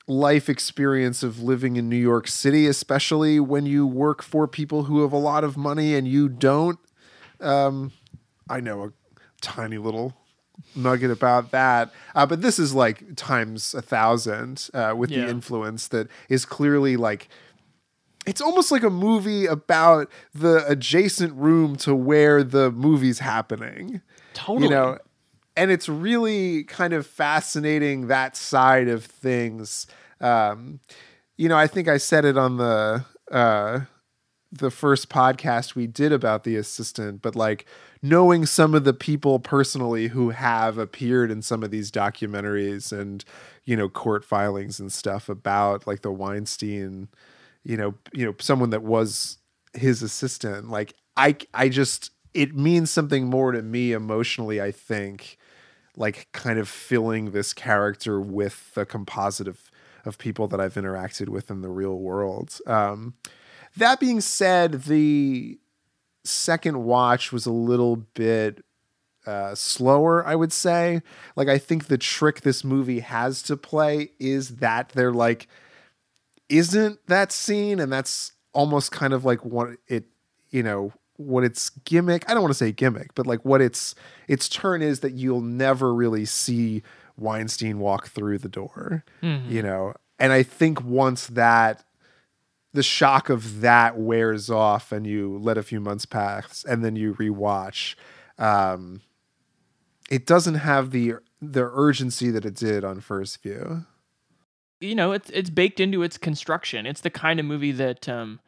life 0.08 0.50
experience 0.50 1.24
of 1.24 1.42
living 1.42 1.76
in 1.78 1.90
New 1.90 1.96
York 1.98 2.28
City, 2.28 2.68
especially 2.68 3.40
when 3.40 3.66
you 3.66 3.88
work 3.88 4.22
for 4.22 4.48
people 4.48 4.84
who 4.84 5.02
have 5.02 5.12
a 5.12 5.18
lot 5.18 5.44
of 5.44 5.58
money 5.58 5.96
and 5.96 6.08
you 6.08 6.30
don't. 6.30 6.80
Um, 7.40 7.92
I 8.50 8.60
know 8.60 8.84
a 8.86 8.92
tiny 9.42 9.78
little 9.78 10.14
nugget 10.76 11.12
about 11.12 11.52
that, 11.52 11.92
uh, 12.14 12.26
but 12.26 12.42
this 12.42 12.60
is 12.60 12.74
like 12.74 13.16
times 13.16 13.74
a 13.74 13.82
thousand 13.82 14.70
uh, 14.74 14.94
with 14.96 15.10
Yeah. 15.12 15.26
the 15.26 15.30
influence 15.30 15.88
that 15.90 16.08
is 16.30 16.46
clearly 16.46 16.96
like 16.98 17.28
it's 18.26 18.42
almost 18.42 18.72
like 18.72 18.82
a 18.84 18.90
movie 18.90 19.46
about 19.46 20.10
the 20.34 20.66
adjacent 20.68 21.32
room 21.36 21.76
to 21.76 21.94
where 21.94 22.44
the 22.44 22.72
movie's 22.72 23.20
happening. 23.20 24.02
Totally. 24.34 24.64
You 24.66 24.70
know, 24.72 24.98
and 25.56 25.72
it's 25.72 25.88
really 25.88 26.64
kind 26.64 26.94
of 26.94 27.08
fascinating 27.08 28.08
that 28.08 28.36
side 28.36 28.88
of 28.88 29.06
things. 29.06 29.88
Um, 30.20 30.80
you 31.38 31.50
know, 31.50 31.58
I 31.58 31.68
think 31.68 31.88
I 31.88 31.98
said 31.98 32.26
it 32.26 32.38
on 32.38 32.58
the 32.58 33.06
uh, 33.32 33.82
the 34.52 34.72
first 34.72 35.10
podcast 35.10 35.76
we 35.76 35.88
did 35.88 36.12
about 36.12 36.44
the 36.44 36.56
assistant, 36.56 37.22
but 37.22 37.36
like 37.36 37.66
knowing 38.02 38.46
some 38.46 38.74
of 38.74 38.84
the 38.84 38.94
people 38.94 39.40
personally 39.40 40.08
who 40.08 40.30
have 40.30 40.78
appeared 40.78 41.32
in 41.32 41.42
some 41.42 41.64
of 41.64 41.72
these 41.72 41.92
documentaries 41.92 42.98
and 42.98 43.26
you 43.66 43.76
know 43.76 43.90
court 43.90 44.24
filings 44.24 44.80
and 44.80 44.92
stuff 44.92 45.30
about 45.30 45.88
like 45.88 46.02
the 46.02 46.12
Weinstein, 46.12 47.10
you 47.64 47.78
know, 47.78 47.96
you 48.14 48.26
know 48.26 48.36
someone 48.40 48.70
that 48.70 48.84
was 48.84 49.38
his 49.74 50.02
assistant. 50.02 50.70
Like 50.70 50.94
I, 51.18 51.36
I 51.54 51.70
just 51.70 52.12
it 52.34 52.56
means 52.56 52.92
something 52.92 53.26
more 53.26 53.52
to 53.54 53.62
me 53.62 53.94
emotionally. 53.94 54.62
I 54.62 54.72
think 54.72 55.38
like 55.98 56.28
kind 56.32 56.60
of 56.60 56.68
filling 56.68 57.32
this 57.32 57.54
character 57.54 58.20
with 58.20 58.74
the 58.74 58.86
composite 58.86 59.48
of 59.48 59.72
of 60.06 60.18
people 60.18 60.48
that 60.48 60.62
I've 60.62 60.76
interacted 60.76 61.30
with 61.30 61.50
in 61.50 61.62
the 61.62 61.70
real 61.70 61.98
world. 61.98 62.60
Um, 62.68 63.16
that 63.78 64.00
being 64.00 64.22
said, 64.22 64.84
the 64.84 65.58
second 66.24 66.84
watch 66.84 67.32
was 67.32 67.46
a 67.46 67.52
little 67.52 67.96
bit 67.96 68.64
uh, 69.26 69.56
slower, 69.56 70.26
I 70.26 70.36
would 70.36 70.54
say. 70.54 71.02
Like, 71.36 71.48
I 71.48 71.58
think 71.58 71.88
the 71.88 71.98
trick 71.98 72.42
this 72.42 72.64
movie 72.64 73.00
has 73.00 73.42
to 73.44 73.58
play 73.58 74.12
is 74.20 74.58
that 74.58 74.90
they're 74.90 75.12
like, 75.12 75.48
isn't 76.50 77.06
that 77.08 77.32
scene, 77.32 77.80
and 77.80 77.92
that's 77.92 78.34
almost 78.54 78.92
kind 78.92 79.14
of 79.14 79.26
like 79.26 79.44
what 79.44 79.70
it, 79.88 80.06
you 80.52 80.64
know, 80.64 80.94
what 81.18 81.44
its 81.44 81.70
gimmick. 81.86 82.30
I 82.30 82.34
don't 82.34 82.42
want 82.44 82.52
to 82.54 82.58
say 82.58 82.72
gimmick, 82.72 83.14
but 83.16 83.26
like 83.28 83.44
what 83.46 83.62
its 83.62 83.96
its 84.28 84.50
turn 84.50 84.82
is 84.82 85.00
that 85.02 85.14
you'll 85.14 85.42
never 85.42 85.94
really 85.94 86.26
see 86.26 86.84
Weinstein 87.18 87.80
walk 87.80 88.08
through 88.10 88.40
the 88.40 88.50
door, 88.50 89.04
Mhm. 89.24 89.50
you 89.50 89.62
know. 89.62 89.94
And 90.20 90.34
I 90.34 90.44
think 90.44 90.84
once 90.84 91.28
that 91.28 91.84
the 92.74 92.84
shock 92.84 93.30
of 93.30 93.62
that 93.62 93.98
wears 93.98 94.50
off 94.50 94.92
and 94.92 95.08
you 95.08 95.38
let 95.38 95.58
a 95.58 95.64
few 95.64 95.80
months 95.80 96.06
pass 96.06 96.66
and 96.68 96.84
then 96.84 96.98
you 96.98 97.14
rewatch 97.14 97.96
um 98.38 99.00
it 100.10 100.26
doesn't 100.26 100.56
have 100.56 100.92
the 100.92 101.14
the 101.42 101.64
urgency 101.74 102.30
that 102.32 102.46
it 102.46 102.54
did 102.56 102.84
on 102.84 103.00
first 103.00 103.42
view 103.42 103.86
you 104.82 104.94
know 104.94 105.14
it's 105.14 105.30
it's 105.30 105.50
baked 105.50 105.80
into 105.80 106.04
its 106.04 106.18
construction 106.18 106.86
it's 106.86 107.00
the 107.00 107.10
kind 107.10 107.40
of 107.40 107.46
movie 107.46 107.72
that 107.72 108.10
um 108.10 108.42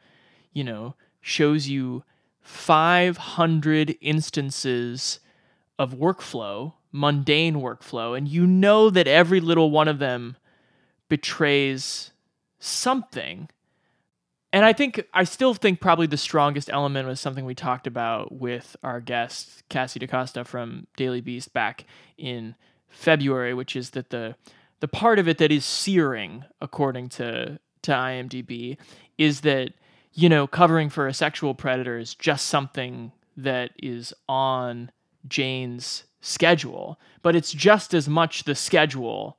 you 0.52 0.62
know 0.62 0.94
shows 1.22 1.68
you 1.68 2.04
500 2.48 3.98
instances 4.00 5.20
of 5.78 5.92
workflow 5.92 6.72
mundane 6.90 7.56
workflow 7.56 8.16
and 8.16 8.26
you 8.26 8.46
know 8.46 8.88
that 8.88 9.06
every 9.06 9.38
little 9.38 9.70
one 9.70 9.86
of 9.86 9.98
them 9.98 10.34
betrays 11.10 12.10
something. 12.58 13.50
And 14.50 14.64
i 14.64 14.72
think 14.72 15.04
i 15.12 15.24
still 15.24 15.52
think 15.52 15.78
probably 15.78 16.06
the 16.06 16.16
strongest 16.16 16.70
element 16.72 17.06
was 17.06 17.20
something 17.20 17.44
we 17.44 17.54
talked 17.54 17.86
about 17.86 18.32
with 18.32 18.76
our 18.82 18.98
guest 18.98 19.62
Cassie 19.68 20.00
da 20.00 20.06
Costa 20.06 20.42
from 20.42 20.86
daily 20.96 21.20
beast 21.20 21.52
back 21.52 21.84
in 22.16 22.54
february 22.88 23.52
which 23.52 23.76
is 23.76 23.90
that 23.90 24.08
the 24.08 24.36
the 24.80 24.88
part 24.88 25.18
of 25.18 25.28
it 25.28 25.36
that 25.36 25.52
is 25.52 25.66
searing 25.66 26.46
according 26.62 27.10
to 27.10 27.60
to 27.82 27.90
imdb 27.92 28.78
is 29.18 29.42
that 29.42 29.74
you 30.18 30.28
know 30.28 30.46
covering 30.46 30.88
for 30.88 31.06
a 31.06 31.14
sexual 31.14 31.54
predator 31.54 31.98
is 31.98 32.14
just 32.14 32.46
something 32.46 33.12
that 33.36 33.70
is 33.82 34.12
on 34.28 34.90
jane's 35.28 36.04
schedule 36.20 36.98
but 37.22 37.36
it's 37.36 37.52
just 37.52 37.94
as 37.94 38.08
much 38.08 38.44
the 38.44 38.54
schedule 38.54 39.38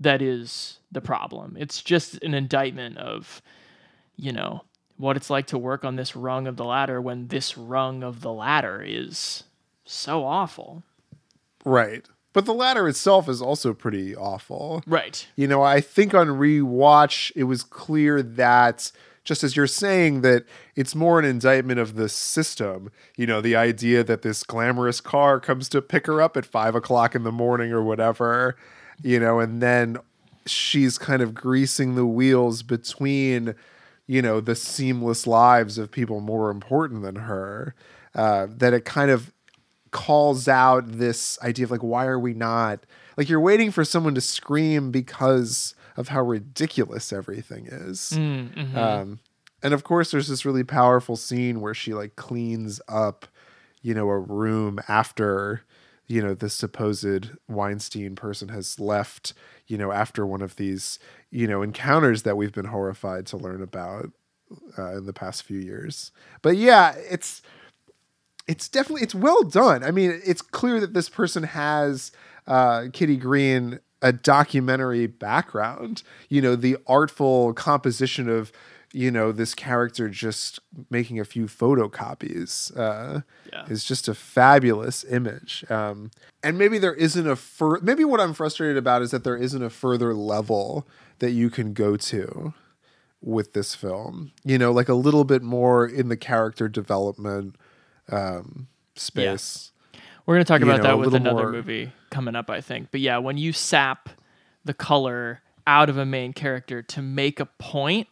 that 0.00 0.20
is 0.20 0.78
the 0.92 1.00
problem. 1.00 1.56
It's 1.58 1.82
just 1.82 2.22
an 2.22 2.34
indictment 2.34 2.98
of 2.98 3.42
you 4.16 4.32
know 4.32 4.62
what 4.96 5.16
it's 5.16 5.30
like 5.30 5.46
to 5.48 5.58
work 5.58 5.84
on 5.84 5.96
this 5.96 6.16
rung 6.16 6.46
of 6.46 6.56
the 6.56 6.64
ladder 6.64 7.00
when 7.00 7.28
this 7.28 7.56
rung 7.56 8.02
of 8.02 8.20
the 8.20 8.32
ladder 8.32 8.82
is 8.84 9.44
so 9.84 10.24
awful. 10.24 10.82
Right. 11.64 12.06
But 12.32 12.46
the 12.46 12.54
ladder 12.54 12.88
itself 12.88 13.28
is 13.28 13.42
also 13.42 13.74
pretty 13.74 14.14
awful. 14.14 14.82
Right. 14.86 15.26
You 15.36 15.46
know 15.46 15.62
i 15.62 15.80
think 15.80 16.14
on 16.14 16.28
rewatch 16.28 17.32
it 17.34 17.44
was 17.44 17.62
clear 17.62 18.22
that 18.22 18.90
just 19.26 19.44
as 19.44 19.56
you're 19.56 19.66
saying 19.66 20.22
that 20.22 20.44
it's 20.74 20.94
more 20.94 21.18
an 21.18 21.24
indictment 21.24 21.78
of 21.78 21.96
the 21.96 22.08
system. 22.08 22.90
You 23.16 23.26
know, 23.26 23.40
the 23.40 23.56
idea 23.56 24.02
that 24.04 24.22
this 24.22 24.42
glamorous 24.42 25.00
car 25.00 25.40
comes 25.40 25.68
to 25.70 25.82
pick 25.82 26.06
her 26.06 26.22
up 26.22 26.36
at 26.36 26.46
five 26.46 26.74
o'clock 26.74 27.14
in 27.14 27.24
the 27.24 27.32
morning 27.32 27.72
or 27.72 27.82
whatever, 27.82 28.56
you 29.02 29.20
know, 29.20 29.40
and 29.40 29.60
then 29.60 29.98
she's 30.46 30.96
kind 30.96 31.20
of 31.20 31.34
greasing 31.34 31.96
the 31.96 32.06
wheels 32.06 32.62
between, 32.62 33.54
you 34.06 34.22
know, 34.22 34.40
the 34.40 34.54
seamless 34.54 35.26
lives 35.26 35.76
of 35.76 35.90
people 35.90 36.20
more 36.20 36.50
important 36.50 37.02
than 37.02 37.16
her. 37.16 37.74
Uh, 38.14 38.46
that 38.48 38.72
it 38.72 38.86
kind 38.86 39.10
of 39.10 39.32
calls 39.90 40.48
out 40.48 40.84
this 40.86 41.38
idea 41.42 41.64
of 41.64 41.70
like, 41.70 41.82
why 41.82 42.06
are 42.06 42.18
we 42.18 42.32
not 42.32 42.86
like 43.16 43.28
you're 43.28 43.40
waiting 43.40 43.70
for 43.70 43.84
someone 43.84 44.14
to 44.14 44.20
scream 44.20 44.90
because 44.90 45.74
of 45.96 46.08
how 46.08 46.22
ridiculous 46.22 47.12
everything 47.12 47.66
is. 47.66 48.12
Mm, 48.14 48.54
mhm. 48.54 48.76
Um, 48.76 49.18
and 49.62 49.74
of 49.74 49.84
course, 49.84 50.10
there's 50.10 50.28
this 50.28 50.44
really 50.44 50.64
powerful 50.64 51.16
scene 51.16 51.60
where 51.60 51.74
she 51.74 51.94
like 51.94 52.16
cleans 52.16 52.80
up, 52.88 53.26
you 53.82 53.94
know, 53.94 54.08
a 54.08 54.18
room 54.18 54.78
after, 54.88 55.62
you 56.06 56.22
know, 56.22 56.34
the 56.34 56.50
supposed 56.50 57.30
Weinstein 57.48 58.14
person 58.14 58.48
has 58.48 58.78
left, 58.78 59.32
you 59.66 59.78
know, 59.78 59.92
after 59.92 60.26
one 60.26 60.42
of 60.42 60.56
these, 60.56 60.98
you 61.30 61.46
know, 61.46 61.62
encounters 61.62 62.22
that 62.22 62.36
we've 62.36 62.52
been 62.52 62.66
horrified 62.66 63.26
to 63.26 63.36
learn 63.36 63.62
about 63.62 64.10
uh, 64.78 64.96
in 64.98 65.06
the 65.06 65.12
past 65.12 65.42
few 65.42 65.58
years. 65.58 66.12
But 66.42 66.56
yeah, 66.56 66.94
it's 67.10 67.42
it's 68.46 68.68
definitely 68.68 69.02
it's 69.02 69.14
well 69.14 69.42
done. 69.42 69.82
I 69.82 69.90
mean, 69.90 70.20
it's 70.24 70.42
clear 70.42 70.80
that 70.80 70.94
this 70.94 71.08
person 71.08 71.42
has 71.42 72.12
uh, 72.46 72.86
Kitty 72.92 73.16
Green 73.16 73.80
a 74.02 74.12
documentary 74.12 75.06
background. 75.06 76.02
You 76.28 76.42
know, 76.42 76.56
the 76.56 76.76
artful 76.86 77.52
composition 77.54 78.28
of 78.28 78.52
you 78.92 79.10
know 79.10 79.32
this 79.32 79.54
character 79.54 80.08
just 80.08 80.60
making 80.90 81.18
a 81.20 81.24
few 81.24 81.46
photocopies 81.46 82.76
uh, 82.78 83.20
is 83.68 83.84
just 83.84 84.08
a 84.08 84.14
fabulous 84.14 85.04
image. 85.04 85.64
Um, 85.68 86.10
and 86.42 86.56
maybe 86.56 86.78
there 86.78 86.94
isn't 86.94 87.26
a 87.26 87.36
fur. 87.36 87.80
Maybe 87.80 88.04
what 88.04 88.20
I'm 88.20 88.32
frustrated 88.34 88.76
about 88.76 89.02
is 89.02 89.10
that 89.10 89.24
there 89.24 89.36
isn't 89.36 89.62
a 89.62 89.70
further 89.70 90.14
level 90.14 90.86
that 91.18 91.32
you 91.32 91.50
can 91.50 91.72
go 91.72 91.96
to 91.96 92.54
with 93.20 93.52
this 93.52 93.74
film. 93.74 94.32
You 94.44 94.58
know, 94.58 94.72
like 94.72 94.88
a 94.88 94.94
little 94.94 95.24
bit 95.24 95.42
more 95.42 95.86
in 95.86 96.08
the 96.08 96.16
character 96.16 96.68
development 96.68 97.56
um, 98.10 98.68
space. 98.94 99.72
We're 100.26 100.34
going 100.34 100.44
to 100.44 100.48
talk 100.48 100.62
about 100.62 100.78
know, 100.78 100.82
that 100.82 100.98
with 100.98 101.14
another 101.14 101.44
more- 101.44 101.52
movie 101.52 101.92
coming 102.10 102.34
up, 102.34 102.50
I 102.50 102.60
think. 102.60 102.88
But 102.90 103.00
yeah, 103.00 103.18
when 103.18 103.38
you 103.38 103.52
sap 103.52 104.10
the 104.64 104.74
color 104.74 105.40
out 105.66 105.88
of 105.88 105.96
a 105.96 106.04
main 106.04 106.32
character 106.32 106.82
to 106.82 107.02
make 107.02 107.38
a 107.38 107.46
point, 107.46 108.08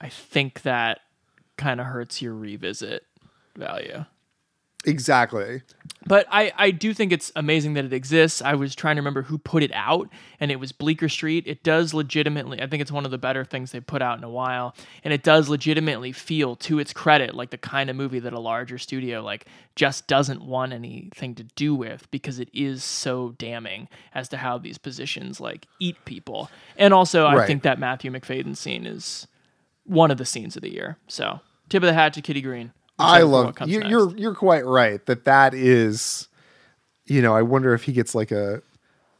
I 0.00 0.08
think 0.08 0.62
that 0.62 1.00
kind 1.56 1.80
of 1.80 1.86
hurts 1.86 2.22
your 2.22 2.34
revisit 2.34 3.04
value. 3.56 4.04
Exactly. 4.84 5.62
But 6.04 6.26
I, 6.30 6.50
I 6.56 6.70
do 6.72 6.92
think 6.92 7.12
it's 7.12 7.30
amazing 7.36 7.74
that 7.74 7.84
it 7.84 7.92
exists. 7.92 8.42
I 8.42 8.54
was 8.54 8.74
trying 8.74 8.96
to 8.96 9.00
remember 9.00 9.22
who 9.22 9.38
put 9.38 9.62
it 9.62 9.70
out, 9.72 10.08
and 10.40 10.50
it 10.50 10.58
was 10.58 10.72
Bleecker 10.72 11.08
Street. 11.08 11.44
It 11.46 11.62
does 11.62 11.94
legitimately, 11.94 12.60
I 12.60 12.66
think 12.66 12.80
it's 12.80 12.90
one 12.90 13.04
of 13.04 13.12
the 13.12 13.18
better 13.18 13.44
things 13.44 13.70
they've 13.70 13.86
put 13.86 14.02
out 14.02 14.18
in 14.18 14.24
a 14.24 14.28
while, 14.28 14.74
and 15.04 15.12
it 15.14 15.22
does 15.22 15.48
legitimately 15.48 16.10
feel, 16.10 16.56
to 16.56 16.80
its 16.80 16.92
credit, 16.92 17.36
like 17.36 17.50
the 17.50 17.58
kind 17.58 17.88
of 17.88 17.94
movie 17.94 18.18
that 18.18 18.32
a 18.32 18.40
larger 18.40 18.78
studio 18.78 19.22
like 19.22 19.46
just 19.76 20.08
doesn't 20.08 20.42
want 20.42 20.72
anything 20.72 21.36
to 21.36 21.44
do 21.54 21.72
with 21.76 22.10
because 22.10 22.40
it 22.40 22.48
is 22.52 22.82
so 22.82 23.36
damning 23.38 23.88
as 24.12 24.28
to 24.30 24.38
how 24.38 24.58
these 24.58 24.78
positions 24.78 25.40
like 25.40 25.66
eat 25.78 25.96
people. 26.04 26.50
And 26.76 26.92
also, 26.92 27.26
I 27.26 27.36
Right. 27.36 27.46
think 27.46 27.62
that 27.62 27.78
Matthew 27.78 28.10
Macfadyen 28.10 28.56
scene 28.56 28.86
is 28.86 29.28
one 29.84 30.10
of 30.10 30.18
the 30.18 30.26
scenes 30.26 30.56
of 30.56 30.62
the 30.62 30.72
year. 30.72 30.96
So, 31.06 31.38
tip 31.68 31.84
of 31.84 31.86
the 31.86 31.94
hat 31.94 32.12
to 32.14 32.22
Kitty 32.22 32.40
Green. 32.40 32.72
I 33.02 33.22
love 33.22 33.54
you, 33.66 33.80
next. 33.80 33.90
you're 33.90 34.16
you're 34.16 34.34
quite 34.34 34.64
right 34.64 35.04
that 35.06 35.24
that 35.24 35.54
is, 35.54 36.28
you 37.06 37.22
know, 37.22 37.34
I 37.34 37.42
wonder 37.42 37.74
if 37.74 37.84
he 37.84 37.92
gets 37.92 38.14
like 38.14 38.30
a 38.30 38.62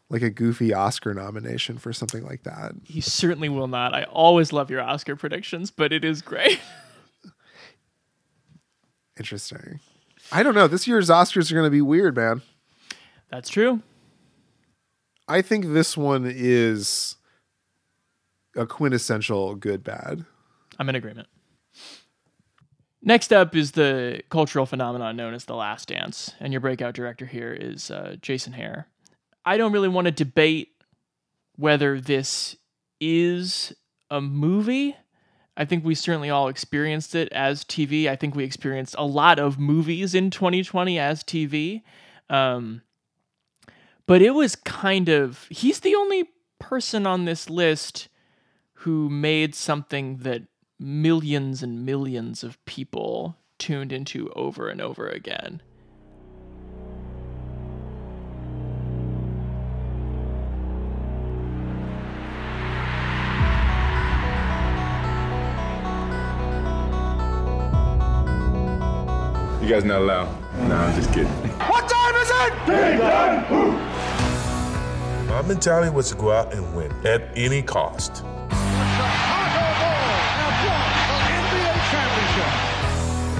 like 0.08 0.22
a 0.22 0.30
goofy 0.30 0.74
Oscar 0.74 1.14
nomination 1.14 1.78
for 1.78 1.92
something 1.92 2.24
like 2.24 2.42
that. 2.42 2.72
He 2.84 3.00
certainly 3.00 3.48
will 3.48 3.66
not. 3.66 3.94
I 3.94 4.04
always 4.04 4.52
love 4.52 4.70
your 4.70 4.82
Oscar 4.82 5.16
predictions, 5.16 5.70
but 5.70 5.92
it 5.92 6.04
is 6.04 6.20
great. 6.20 6.60
Interesting. 9.18 9.80
I 10.30 10.42
don't 10.42 10.54
know. 10.54 10.68
This 10.68 10.86
year's 10.86 11.08
Oscars 11.08 11.50
are 11.50 11.54
going 11.54 11.66
to 11.66 11.70
be 11.70 11.80
weird, 11.80 12.16
man. 12.16 12.42
That's 13.30 13.48
true. 13.48 13.80
I 15.26 15.40
think 15.40 15.66
this 15.66 15.96
one 15.96 16.24
is 16.26 17.16
a 18.56 18.66
quintessential 18.66 19.54
good 19.54 19.82
bad. 19.82 20.24
I'm 20.78 20.88
in 20.88 20.94
agreement. 20.94 21.28
Next 23.04 23.32
up 23.32 23.56
is 23.56 23.72
the 23.72 24.22
cultural 24.28 24.64
phenomenon 24.64 25.16
known 25.16 25.34
as 25.34 25.44
The 25.44 25.56
Last 25.56 25.88
Dance, 25.88 26.32
and 26.38 26.52
your 26.52 26.60
breakout 26.60 26.94
director 26.94 27.26
here 27.26 27.52
is 27.52 27.90
uh, 27.90 28.14
Jason 28.22 28.52
Hehir. 28.52 28.84
I 29.44 29.56
don't 29.56 29.72
really 29.72 29.88
want 29.88 30.04
to 30.04 30.12
debate 30.12 30.68
whether 31.56 32.00
this 32.00 32.56
is 33.00 33.72
a 34.08 34.20
movie. 34.20 34.96
I 35.56 35.64
think 35.64 35.84
we 35.84 35.96
certainly 35.96 36.30
all 36.30 36.46
experienced 36.46 37.16
it 37.16 37.28
as 37.32 37.64
TV. 37.64 38.08
I 38.08 38.14
think 38.14 38.36
we 38.36 38.44
experienced 38.44 38.94
a 38.96 39.04
lot 39.04 39.40
of 39.40 39.58
movies 39.58 40.14
in 40.14 40.30
2020 40.30 40.98
as 40.98 41.24
TV. 41.24 41.82
Um, 42.30 42.82
but 44.06 44.22
it 44.22 44.30
was 44.30 44.54
kind 44.54 45.08
of, 45.08 45.46
he's 45.50 45.80
the 45.80 45.96
only 45.96 46.30
person 46.60 47.06
on 47.06 47.24
this 47.24 47.50
list 47.50 48.08
who 48.74 49.10
made 49.10 49.54
something 49.54 50.18
that 50.18 50.42
millions 50.82 51.62
and 51.62 51.86
millions 51.86 52.42
of 52.42 52.62
people 52.64 53.36
tuned 53.58 53.92
into 53.92 54.28
over 54.32 54.68
and 54.68 54.80
over 54.80 55.06
again. 55.06 55.62
You 69.62 69.68
guys 69.68 69.84
not 69.84 70.00
allowed. 70.00 70.26
No, 70.68 70.74
I'm 70.74 70.94
just 70.96 71.12
kidding. 71.12 71.28
What 71.28 71.88
time 71.88 72.14
is 72.16 72.28
it? 72.28 72.52
Game 72.66 72.98
time! 72.98 73.48
My 75.28 75.42
mentality 75.42 75.90
was 75.90 76.10
to 76.10 76.16
go 76.16 76.32
out 76.32 76.52
and 76.52 76.74
win 76.74 76.90
at 77.06 77.22
any 77.36 77.62
cost. 77.62 78.24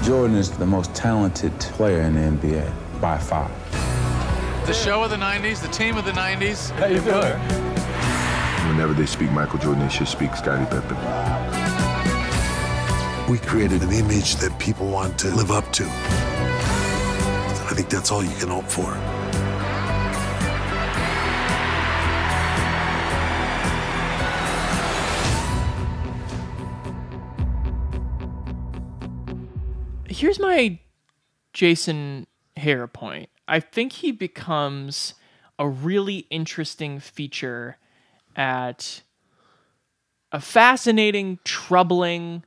Jordan 0.03 0.35
is 0.35 0.51
the 0.51 0.65
most 0.65 0.93
talented 0.93 1.57
player 1.61 2.01
in 2.01 2.15
the 2.15 2.19
NBA 2.19 2.99
by 2.99 3.17
far. 3.17 3.49
The 4.65 4.73
show 4.73 5.01
of 5.01 5.09
the 5.09 5.15
90s, 5.15 5.61
the 5.61 5.69
team 5.69 5.95
of 5.95 6.03
the 6.03 6.11
90s. 6.11 6.71
How 6.71 6.87
you 6.87 6.99
doing? 6.99 7.39
Whenever 8.67 8.93
they 8.93 9.05
speak 9.05 9.31
Michael 9.31 9.59
Jordan, 9.59 9.81
they 9.81 9.89
should 9.89 10.09
speak 10.09 10.35
Scottie 10.35 10.65
Pippen. 10.65 10.97
We 13.31 13.37
created 13.37 13.81
an 13.81 13.93
image 13.93 14.35
that 14.37 14.53
people 14.59 14.87
want 14.87 15.17
to 15.19 15.29
live 15.29 15.51
up 15.51 15.71
to. 15.71 15.85
I 15.85 17.71
think 17.73 17.87
that's 17.87 18.11
all 18.11 18.25
you 18.25 18.35
can 18.35 18.49
hope 18.49 18.65
for. 18.65 18.91
Here's 30.23 30.39
my 30.39 30.79
Jason 31.51 32.27
Hehir 32.55 32.93
point. 32.93 33.27
I 33.45 33.59
think 33.59 33.91
he 33.91 34.13
becomes 34.13 35.15
a 35.59 35.67
really 35.67 36.19
interesting 36.29 37.01
feature 37.01 37.75
at 38.33 39.01
a 40.31 40.39
fascinating, 40.39 41.39
troubling, 41.43 42.45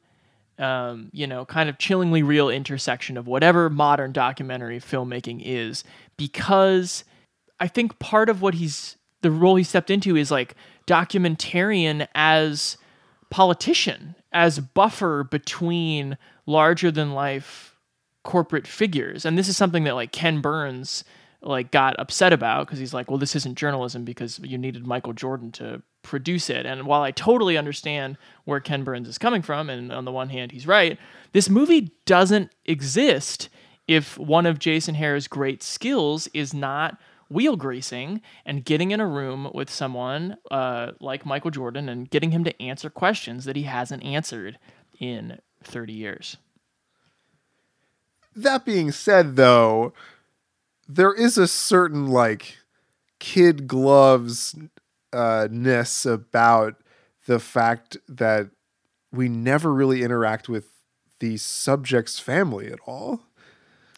um, 0.59 1.11
you 1.13 1.27
know, 1.27 1.45
kind 1.45 1.69
of 1.69 1.77
chillingly 1.77 2.23
real 2.23 2.49
intersection 2.49 3.19
of 3.19 3.27
whatever 3.27 3.69
modern 3.69 4.11
documentary 4.11 4.81
filmmaking 4.81 5.43
is, 5.45 5.85
because 6.17 7.05
I 7.61 7.69
think 7.69 7.99
part 7.99 8.31
of 8.31 8.41
what 8.41 8.55
he's 8.55 8.97
the 9.21 9.31
role 9.31 9.57
he 9.57 9.65
stepped 9.65 9.91
into 9.91 10.17
is 10.17 10.31
like 10.31 10.55
documentarian 10.87 12.09
as 12.15 12.79
politician, 13.29 14.15
as 14.33 14.61
buffer 14.61 15.25
between 15.25 16.17
larger 16.47 16.91
than 16.91 17.13
life 17.13 17.77
corporate 18.23 18.67
figures. 18.67 19.25
And 19.25 19.39
this 19.39 19.49
is 19.49 19.57
something 19.57 19.85
that 19.85 19.95
like 19.95 20.13
Ken 20.13 20.41
Burns 20.41 21.05
like 21.43 21.71
got 21.71 21.99
upset 21.99 22.33
about 22.33 22.67
because 22.67 22.79
he's 22.79 22.95
like, 22.95 23.11
well, 23.11 23.19
this 23.19 23.37
isn't 23.37 23.57
journalism 23.57 24.05
because 24.05 24.39
you 24.41 24.59
needed 24.59 24.87
Michael 24.87 25.13
Jordan 25.13 25.53
to 25.53 25.83
produce 26.03 26.51
it. 26.51 26.67
And 26.67 26.87
while 26.87 27.03
I 27.03 27.11
totally 27.11 27.57
understand 27.57 28.17
where 28.45 28.61
Ken 28.61 28.85
Burns 28.85 29.09
is 29.09 29.19
coming 29.19 29.43
from, 29.43 29.71
and 29.71 29.93
on 29.93 30.05
the 30.05 30.13
one 30.13 30.29
hand, 30.29 30.53
he's 30.53 30.67
right, 30.67 30.99
this 31.33 31.49
movie 31.49 31.93
doesn't 32.05 32.53
exist 32.65 33.49
if 33.87 34.19
one 34.19 34.47
of 34.47 34.59
Jason 34.59 34.97
Hehir's 34.97 35.29
great 35.29 35.63
skills 35.63 36.29
is 36.35 36.53
not 36.53 36.99
wheel 37.29 37.57
greasing 37.57 38.21
and 38.45 38.65
getting 38.65 38.93
in 38.93 39.01
a 39.01 39.07
room 39.07 39.51
with 39.53 39.69
someone 39.69 40.37
uh, 40.51 40.93
like 41.01 41.27
Michael 41.27 41.51
Jordan 41.51 41.89
and 41.89 42.09
getting 42.09 42.31
him 42.31 42.45
to 42.45 42.63
answer 42.63 42.89
questions 42.89 43.45
that 43.45 43.57
he 43.57 43.65
hasn't 43.65 44.05
answered 44.05 44.59
in 44.99 45.39
30 45.65 45.93
years. 45.93 46.37
That 48.35 48.65
being 48.65 48.93
said, 48.93 49.37
though, 49.37 49.93
there 50.89 51.13
is 51.13 51.39
a 51.39 51.49
certain 51.49 52.09
like 52.09 52.59
kid 53.19 53.67
gloves 53.67 54.55
uh, 55.13 55.49
ness 55.51 56.05
about 56.05 56.77
the 57.27 57.39
fact 57.39 57.97
that 58.09 58.51
we 59.13 59.29
never 59.29 59.73
really 59.73 60.03
interact 60.03 60.49
with 60.49 60.69
the 61.21 61.37
subject's 61.39 62.19
family 62.19 62.71
at 62.71 62.79
all. 62.87 63.21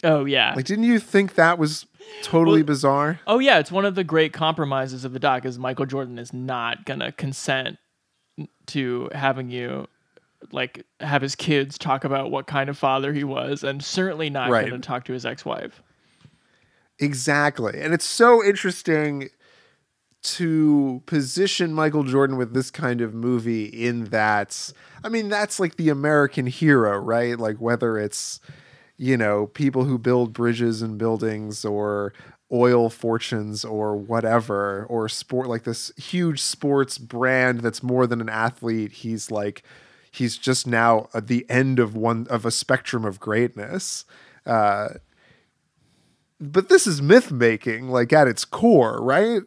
Oh 0.05 0.25
yeah. 0.25 0.55
Like, 0.55 0.65
didn't 0.65 0.85
you 0.85 1.01
think 1.01 1.35
that 1.35 1.59
was 1.59 1.87
totally 2.23 2.63
bizarre? 2.63 3.21
Oh 3.27 3.41
yeah, 3.41 3.59
it's 3.59 3.73
one 3.73 3.85
of 3.85 3.97
the 3.97 4.05
great 4.05 4.33
compromises 4.33 5.05
of 5.05 5.13
the 5.13 5.19
doc 5.19 5.45
is 5.45 5.59
Michael 5.59 5.87
Jordan 5.87 6.19
is 6.19 6.33
not 6.33 6.85
gonna 6.85 7.11
consent 7.13 7.79
to 8.67 9.11
having 9.13 9.51
you 9.51 9.89
like 10.53 10.85
have 11.01 11.23
his 11.23 11.35
kids 11.35 11.79
talk 11.79 12.05
about 12.05 12.31
what 12.31 12.47
kind 12.47 12.71
of 12.71 12.79
father 12.79 13.13
he 13.13 13.25
was, 13.25 13.65
and 13.65 13.83
certainly 13.85 14.31
not 14.31 14.51
Right. 14.51 14.69
gonna 14.69 14.81
talk 14.81 15.05
to 15.07 15.13
his 15.13 15.27
ex-wife. 15.27 15.83
Exactly. 16.99 17.81
And 17.81 17.95
it's 17.95 18.05
so 18.05 18.45
interesting 18.45 19.29
to 20.21 21.01
position 21.07 21.73
Michael 21.73 22.03
Jordan 22.03 22.37
with 22.37 22.53
this 22.53 22.71
kind 22.73 23.01
of 23.01 23.15
movie 23.15 23.67
in 23.67 24.07
that 24.07 24.73
I 25.05 25.09
mean 25.09 25.29
that's 25.29 25.61
like 25.61 25.77
the 25.77 25.91
American 25.91 26.47
hero, 26.47 26.99
right? 26.99 27.39
Like 27.39 27.59
whether 27.59 27.97
it's 27.99 28.41
you 29.01 29.17
know, 29.17 29.47
people 29.47 29.85
who 29.85 29.97
build 29.97 30.33
bridges 30.33 30.83
and 30.83 30.99
buildings 30.99 31.65
or 31.65 32.13
oil 32.53 32.91
fortunes 32.91 33.65
or 33.65 33.97
whatever 33.97 34.87
or 34.89 35.09
sport 35.09 35.47
like 35.47 35.63
this 35.63 35.93
huge 35.97 36.41
sports 36.43 36.99
brand 36.99 37.61
that's 37.61 37.81
more 37.83 38.09
than 38.09 38.21
an 38.21 38.29
athlete, 38.29 38.91
he's 38.91 39.31
like 39.31 39.63
he's 40.11 40.37
just 40.37 40.67
now 40.67 41.09
at 41.15 41.27
the 41.27 41.45
end 41.49 41.79
of 41.79 41.95
one 41.95 42.27
of 42.29 42.45
a 42.45 42.51
spectrum 42.51 43.05
of 43.05 43.21
greatness. 43.21 44.05
Uh 44.47 44.89
but 46.41 46.69
this 46.69 46.87
is 46.87 47.03
myth 47.03 47.33
making 47.33 47.89
like 47.89 48.13
at 48.13 48.29
its 48.29 48.45
core, 48.45 49.03
right? 49.03 49.43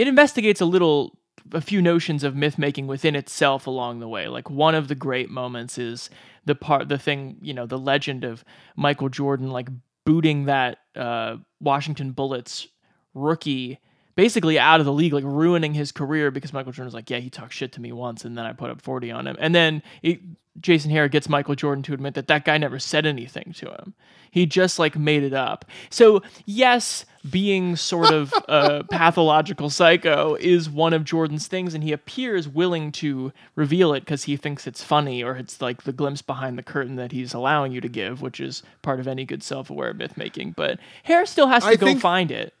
it 0.00 0.08
investigates 0.08 0.62
a 0.62 0.64
little 0.64 1.18
a 1.52 1.60
few 1.60 1.82
notions 1.82 2.24
of 2.24 2.34
myth 2.34 2.58
making 2.58 2.86
within 2.86 3.14
itself 3.14 3.66
along 3.66 4.00
the 4.00 4.08
way 4.08 4.28
like 4.28 4.48
one 4.48 4.74
of 4.74 4.88
the 4.88 4.94
great 4.94 5.28
moments 5.28 5.76
is 5.76 6.08
the 6.46 6.54
part 6.54 6.88
the 6.88 6.98
thing 6.98 7.36
you 7.42 7.52
know 7.52 7.66
the 7.66 7.78
legend 7.78 8.24
of 8.24 8.42
michael 8.76 9.10
jordan 9.10 9.50
like 9.50 9.68
booting 10.06 10.46
that 10.46 10.78
uh, 10.96 11.36
washington 11.60 12.12
bullets 12.12 12.66
rookie 13.14 13.78
basically 14.14 14.58
out 14.58 14.80
of 14.80 14.86
the 14.86 14.92
league 14.92 15.12
like 15.12 15.24
ruining 15.24 15.74
his 15.74 15.92
career 15.92 16.30
because 16.30 16.52
michael 16.52 16.72
jordan 16.72 16.86
was 16.86 16.94
like 16.94 17.08
yeah 17.10 17.18
he 17.18 17.30
talked 17.30 17.52
shit 17.52 17.72
to 17.72 17.80
me 17.80 17.92
once 17.92 18.24
and 18.24 18.36
then 18.36 18.44
i 18.46 18.52
put 18.52 18.70
up 18.70 18.80
40 18.80 19.10
on 19.10 19.26
him 19.26 19.36
and 19.38 19.54
then 19.54 19.82
it, 20.02 20.20
Jason 20.60 20.90
Hehir 20.90 21.10
gets 21.10 21.28
michael 21.28 21.54
jordan 21.54 21.82
to 21.84 21.94
admit 21.94 22.14
that 22.14 22.28
that 22.28 22.44
guy 22.44 22.58
never 22.58 22.78
said 22.78 23.06
anything 23.06 23.52
to 23.56 23.70
him 23.70 23.94
he 24.30 24.46
just 24.46 24.78
like 24.78 24.96
made 24.96 25.22
it 25.22 25.32
up 25.34 25.64
so 25.90 26.22
yes 26.44 27.04
being 27.28 27.76
sort 27.76 28.10
of 28.12 28.32
a 28.48 28.84
pathological 28.90 29.68
psycho 29.68 30.36
is 30.36 30.70
one 30.70 30.94
of 30.94 31.04
Jordan's 31.04 31.46
things, 31.48 31.74
and 31.74 31.84
he 31.84 31.92
appears 31.92 32.48
willing 32.48 32.90
to 32.92 33.32
reveal 33.56 33.92
it 33.92 34.00
because 34.00 34.24
he 34.24 34.36
thinks 34.38 34.66
it's 34.66 34.82
funny 34.82 35.22
or 35.22 35.36
it's 35.36 35.60
like 35.60 35.82
the 35.82 35.92
glimpse 35.92 36.22
behind 36.22 36.56
the 36.56 36.62
curtain 36.62 36.96
that 36.96 37.12
he's 37.12 37.34
allowing 37.34 37.72
you 37.72 37.80
to 37.82 37.88
give, 37.88 38.22
which 38.22 38.40
is 38.40 38.62
part 38.80 39.00
of 39.00 39.06
any 39.06 39.24
good 39.26 39.42
self-aware 39.42 39.92
myth 39.92 40.16
making. 40.16 40.52
But 40.52 40.78
Hehir 41.06 41.26
still 41.26 41.48
has 41.48 41.62
to 41.62 41.68
I 41.68 41.76
go 41.76 41.86
think- 41.86 42.00
find 42.00 42.30
it. 42.30 42.54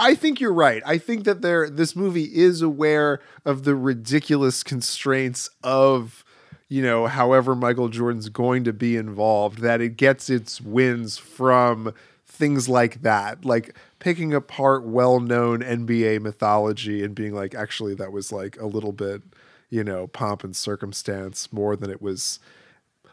I 0.00 0.14
think 0.14 0.40
you're 0.40 0.52
right. 0.52 0.82
I 0.86 0.98
think 0.98 1.24
that 1.24 1.42
there 1.42 1.68
this 1.68 1.94
movie 1.94 2.24
is 2.34 2.62
aware 2.62 3.20
of 3.44 3.64
the 3.64 3.74
ridiculous 3.74 4.62
constraints 4.62 5.50
of 5.62 6.24
you 6.70 6.82
know, 6.82 7.08
however 7.08 7.56
Michael 7.56 7.88
Jordan's 7.88 8.28
going 8.28 8.62
to 8.62 8.72
be 8.72 8.96
involved, 8.96 9.58
that 9.58 9.80
it 9.80 9.96
gets 9.96 10.30
its 10.30 10.60
wins 10.60 11.18
from 11.18 11.92
things 12.24 12.68
like 12.68 13.02
that, 13.02 13.44
like 13.44 13.74
picking 13.98 14.32
apart 14.32 14.84
well-known 14.84 15.60
NBA 15.60 16.20
mythology 16.20 17.02
and 17.02 17.12
being 17.12 17.34
like, 17.34 17.56
actually, 17.56 17.94
that 17.96 18.12
was 18.12 18.30
like 18.30 18.56
a 18.60 18.66
little 18.66 18.92
bit, 18.92 19.20
you 19.68 19.82
know, 19.82 20.06
pomp 20.06 20.44
and 20.44 20.54
circumstance 20.54 21.52
more 21.52 21.74
than 21.74 21.90
it 21.90 22.00
was. 22.00 22.38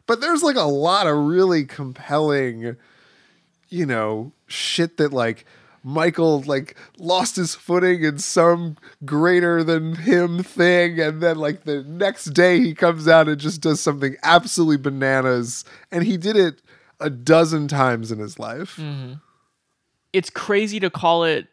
But 0.06 0.22
there's 0.22 0.44
like 0.44 0.56
a 0.56 0.62
lot 0.62 1.08
of 1.08 1.18
really 1.18 1.66
compelling, 1.66 2.78
you 3.70 3.86
know, 3.88 4.34
shit 4.46 4.98
that 4.98 5.12
like 5.12 5.46
Michael 5.84 6.42
like 6.42 6.76
lost 6.98 7.36
his 7.36 7.56
footing 7.56 8.04
in 8.04 8.18
some 8.20 8.78
greater 9.06 9.64
than 9.64 9.96
him 9.96 10.44
thing 10.44 11.00
and 11.00 11.22
then 11.22 11.38
like 11.38 11.64
the 11.64 11.84
next 11.84 12.26
day 12.26 12.60
he 12.60 12.74
comes 12.74 13.08
out 13.08 13.28
and 13.28 13.40
just 13.40 13.62
does 13.62 13.80
something 13.80 14.16
absolutely 14.24 14.78
bananas 14.78 15.64
and 15.92 16.04
he 16.04 16.18
did 16.18 16.36
it 16.36 16.62
a 17.00 17.10
dozen 17.10 17.68
times 17.68 18.12
in 18.12 18.20
his 18.20 18.40
life. 18.40 18.78
Mm-hmm. 18.78 19.14
It's 20.14 20.30
crazy 20.30 20.80
to 20.80 20.90
call 20.90 21.24
it 21.24 21.48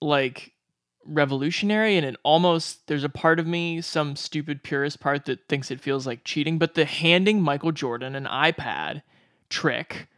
like 0.00 0.52
revolutionary 1.08 1.96
and 1.96 2.04
it 2.04 2.16
almost 2.22 2.86
there's 2.88 3.04
a 3.04 3.08
part 3.08 3.38
of 3.38 3.46
me 3.46 3.80
some 3.80 4.16
stupid 4.16 4.62
purist 4.62 5.00
part 5.00 5.24
that 5.24 5.48
thinks 5.48 5.70
it 5.70 5.80
feels 5.80 6.06
like 6.06 6.24
cheating 6.24 6.58
but 6.58 6.74
the 6.74 6.84
handing 6.84 7.40
michael 7.40 7.70
jordan 7.70 8.16
an 8.16 8.24
ipad 8.24 9.02
trick 9.48 10.08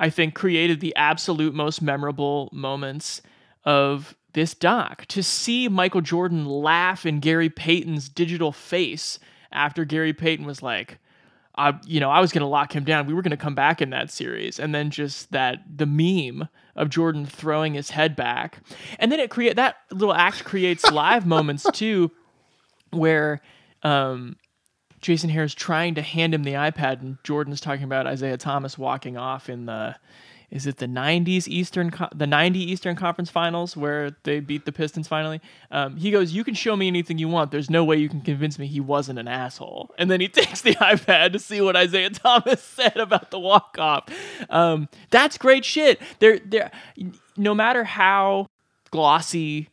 i 0.00 0.10
think 0.10 0.34
created 0.34 0.80
the 0.80 0.94
absolute 0.96 1.54
most 1.54 1.80
memorable 1.80 2.48
moments 2.52 3.22
of 3.64 4.16
this 4.32 4.54
doc. 4.54 5.06
To 5.06 5.22
see 5.22 5.68
michael 5.68 6.00
jordan 6.00 6.46
laugh 6.46 7.06
in 7.06 7.20
gary 7.20 7.50
payton's 7.50 8.08
digital 8.08 8.50
face 8.50 9.18
after 9.52 9.84
gary 9.84 10.12
payton 10.12 10.44
was 10.44 10.62
like 10.62 10.98
I, 11.60 11.78
you 11.84 12.00
know, 12.00 12.10
I 12.10 12.20
was 12.20 12.32
going 12.32 12.40
to 12.40 12.46
lock 12.46 12.74
him 12.74 12.84
down. 12.84 13.06
We 13.06 13.12
were 13.12 13.22
going 13.22 13.32
to 13.32 13.36
come 13.36 13.54
back 13.54 13.82
in 13.82 13.90
that 13.90 14.10
series, 14.10 14.58
and 14.58 14.74
then 14.74 14.90
just 14.90 15.32
that 15.32 15.58
the 15.76 15.84
meme 15.84 16.48
of 16.74 16.88
Jordan 16.88 17.26
throwing 17.26 17.74
his 17.74 17.90
head 17.90 18.16
back, 18.16 18.60
and 18.98 19.12
then 19.12 19.20
it 19.20 19.30
create 19.30 19.56
that 19.56 19.76
little 19.90 20.14
act 20.14 20.44
creates 20.44 20.90
live 20.90 21.26
moments 21.26 21.66
too, 21.72 22.12
where 22.92 23.42
um, 23.82 24.36
Jason 25.00 25.30
Hehir's 25.30 25.54
trying 25.54 25.94
to 25.94 26.02
hand 26.02 26.34
him 26.34 26.44
the 26.44 26.52
iPad, 26.52 27.00
and 27.00 27.18
Jordan's 27.24 27.60
talking 27.60 27.84
about 27.84 28.10
Isiah 28.10 28.36
Thomas 28.36 28.76
walking 28.76 29.16
off 29.16 29.48
in 29.48 29.66
the. 29.66 29.96
Is 30.50 30.66
it 30.66 30.78
the 30.78 30.88
'90s 30.88 31.46
Eastern, 31.46 31.92
the 32.12 32.26
'90 32.26 32.58
Eastern 32.58 32.96
Conference 32.96 33.30
Finals 33.30 33.76
where 33.76 34.16
they 34.24 34.40
beat 34.40 34.64
the 34.64 34.72
Pistons 34.72 35.06
finally? 35.06 35.40
Um, 35.70 35.96
he 35.96 36.10
goes, 36.10 36.32
"You 36.32 36.42
can 36.42 36.54
show 36.54 36.74
me 36.74 36.88
anything 36.88 37.18
you 37.18 37.28
want. 37.28 37.52
There's 37.52 37.70
no 37.70 37.84
way 37.84 37.96
you 37.98 38.08
can 38.08 38.20
convince 38.20 38.58
me 38.58 38.66
he 38.66 38.80
wasn't 38.80 39.20
an 39.20 39.28
asshole." 39.28 39.94
And 39.96 40.10
then 40.10 40.20
he 40.20 40.26
takes 40.40 40.60
the 40.60 40.74
iPad 40.74 41.32
to 41.34 41.38
see 41.38 41.60
what 41.60 41.76
Isiah 41.76 42.10
Thomas 42.10 42.60
said 42.64 42.96
about 42.96 43.30
the 43.30 43.38
walk 43.38 43.76
off. 43.78 44.08
Um, 44.50 44.88
that's 45.10 45.38
great 45.38 45.64
shit. 45.64 46.00
There, 46.18 46.40
there. 46.40 46.72
No 47.36 47.54
matter 47.54 47.84
how 47.84 48.48
glossy 48.90 49.68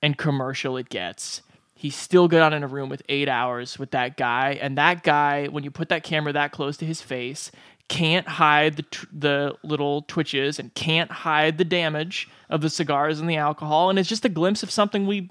and 0.00 0.16
commercial 0.16 0.78
it 0.78 0.88
gets, 0.88 1.42
he's 1.80 1.96
still 1.96 2.28
good 2.28 2.42
out 2.42 2.52
in 2.52 2.62
a 2.62 2.66
room 2.66 2.90
with 2.90 3.00
eight 3.08 3.26
hours 3.26 3.78
with 3.78 3.92
that 3.92 4.18
guy. 4.18 4.58
And 4.60 4.76
that 4.76 5.02
guy, 5.02 5.46
when 5.46 5.64
you 5.64 5.70
put 5.70 5.88
that 5.88 6.02
camera 6.02 6.30
that 6.34 6.52
close 6.52 6.76
to 6.76 6.84
his 6.84 7.00
face, 7.00 7.50
can't 7.88 8.28
hide 8.28 8.76
the 8.76 8.82
tr- 8.82 9.06
the 9.10 9.54
little 9.62 10.02
twitches 10.02 10.58
and 10.58 10.74
can't 10.74 11.10
hide 11.10 11.56
the 11.56 11.64
damage 11.64 12.28
of 12.50 12.60
the 12.60 12.68
cigars 12.68 13.18
and 13.18 13.30
the 13.30 13.36
alcohol. 13.36 13.88
And 13.88 13.98
it's 13.98 14.10
just 14.10 14.26
a 14.26 14.28
glimpse 14.28 14.62
of 14.62 14.70
something 14.70 15.06
we 15.06 15.30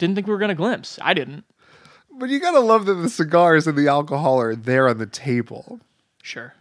didn't 0.00 0.16
think 0.16 0.26
we 0.26 0.32
were 0.32 0.40
going 0.40 0.48
to 0.48 0.56
glimpse. 0.56 0.98
I 1.00 1.14
didn't. 1.14 1.44
But 2.10 2.28
you 2.28 2.40
got 2.40 2.50
to 2.50 2.60
love 2.60 2.86
that 2.86 2.94
the 2.94 3.08
cigars 3.08 3.68
and 3.68 3.78
the 3.78 3.86
alcohol 3.86 4.40
are 4.40 4.56
there 4.56 4.88
on 4.88 4.98
the 4.98 5.06
table. 5.06 5.78
Sure. 6.24 6.54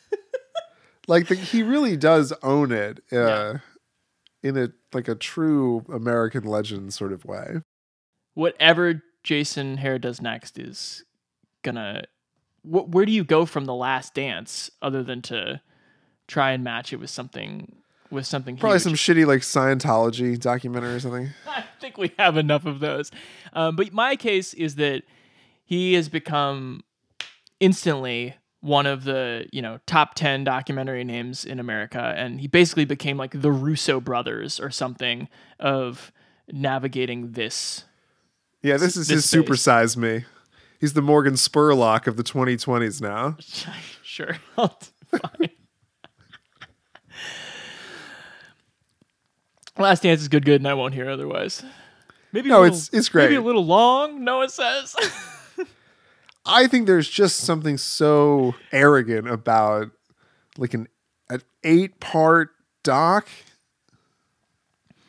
like 1.06 1.28
the, 1.28 1.34
he 1.34 1.62
really 1.62 1.98
does 1.98 2.32
own 2.42 2.72
it 2.72 3.02
uh, 3.12 3.58
in 4.42 4.56
a 4.56 4.70
like 4.94 5.06
a 5.06 5.14
true 5.14 5.84
American 5.92 6.44
legend 6.44 6.94
sort 6.94 7.12
of 7.12 7.26
way. 7.26 7.60
Whatever 8.34 9.02
Jason 9.22 9.78
Hehir 9.78 10.00
does 10.00 10.20
next 10.20 10.58
is 10.58 11.04
gonna. 11.62 12.04
Wh- 12.62 12.88
where 12.88 13.04
do 13.06 13.12
you 13.12 13.24
go 13.24 13.46
from 13.46 13.64
the 13.64 13.74
Last 13.74 14.14
Dance 14.14 14.70
other 14.82 15.02
than 15.02 15.22
to 15.22 15.60
try 16.26 16.52
and 16.52 16.62
match 16.64 16.92
it 16.92 16.96
with 16.96 17.10
something 17.10 17.76
with 18.10 18.26
something 18.26 18.56
Probably 18.56 18.76
huge? 18.76 18.82
some 18.82 18.94
shitty 18.94 19.26
like 19.26 19.40
Scientology 19.40 20.38
documentary 20.38 20.94
or 20.94 21.00
something. 21.00 21.30
I 21.48 21.64
think 21.80 21.98
we 21.98 22.12
have 22.18 22.36
enough 22.36 22.64
of 22.66 22.80
those. 22.80 23.10
Um, 23.52 23.76
but 23.76 23.92
my 23.92 24.16
case 24.16 24.54
is 24.54 24.76
that 24.76 25.02
he 25.64 25.94
has 25.94 26.08
become 26.08 26.82
instantly 27.60 28.34
one 28.60 28.86
of 28.86 29.04
the 29.04 29.46
you 29.52 29.60
know 29.60 29.78
top 29.86 30.14
10 30.14 30.42
documentary 30.44 31.04
names 31.04 31.44
in 31.44 31.60
america 31.60 32.14
and 32.16 32.40
he 32.40 32.46
basically 32.48 32.86
became 32.86 33.16
like 33.18 33.40
the 33.40 33.52
russo 33.52 34.00
brothers 34.00 34.58
or 34.58 34.70
something 34.70 35.28
of 35.60 36.10
navigating 36.50 37.32
this 37.32 37.84
Yeah, 38.64 38.78
this 38.78 38.96
is 38.96 39.08
his 39.08 39.24
space. 39.28 39.42
supersize 39.42 39.96
me. 39.96 40.24
He's 40.80 40.94
the 40.94 41.02
Morgan 41.02 41.34
Spurlock 41.34 42.06
of 42.06 42.16
the 42.16 42.22
2020s 42.24 43.00
now. 43.02 43.36
sure 44.02 44.36
fine 44.56 45.50
last 49.78 50.02
dance 50.02 50.20
is 50.20 50.28
good 50.28 50.44
good 50.44 50.60
and 50.60 50.68
i 50.68 50.74
won't 50.74 50.94
hear 50.94 51.08
otherwise 51.10 51.64
maybe 52.32 52.48
a 52.48 52.52
No, 52.52 52.60
little- 52.60 52.74
it's- 52.76 52.90
it's 52.92 53.12
maybe 53.14 53.34
a 53.34 53.40
little 53.40 53.64
long 53.64 54.22
noah 54.24 54.48
says 54.48 54.94
I 56.46 56.66
think 56.66 56.86
there's 56.86 57.08
just 57.08 57.38
something 57.38 57.78
so 57.78 58.54
arrogant 58.70 59.28
about 59.30 59.90
like 60.58 60.74
an 60.74 60.88
an 61.30 61.40
eight 61.62 62.00
part 62.00 62.50
doc. 62.82 63.26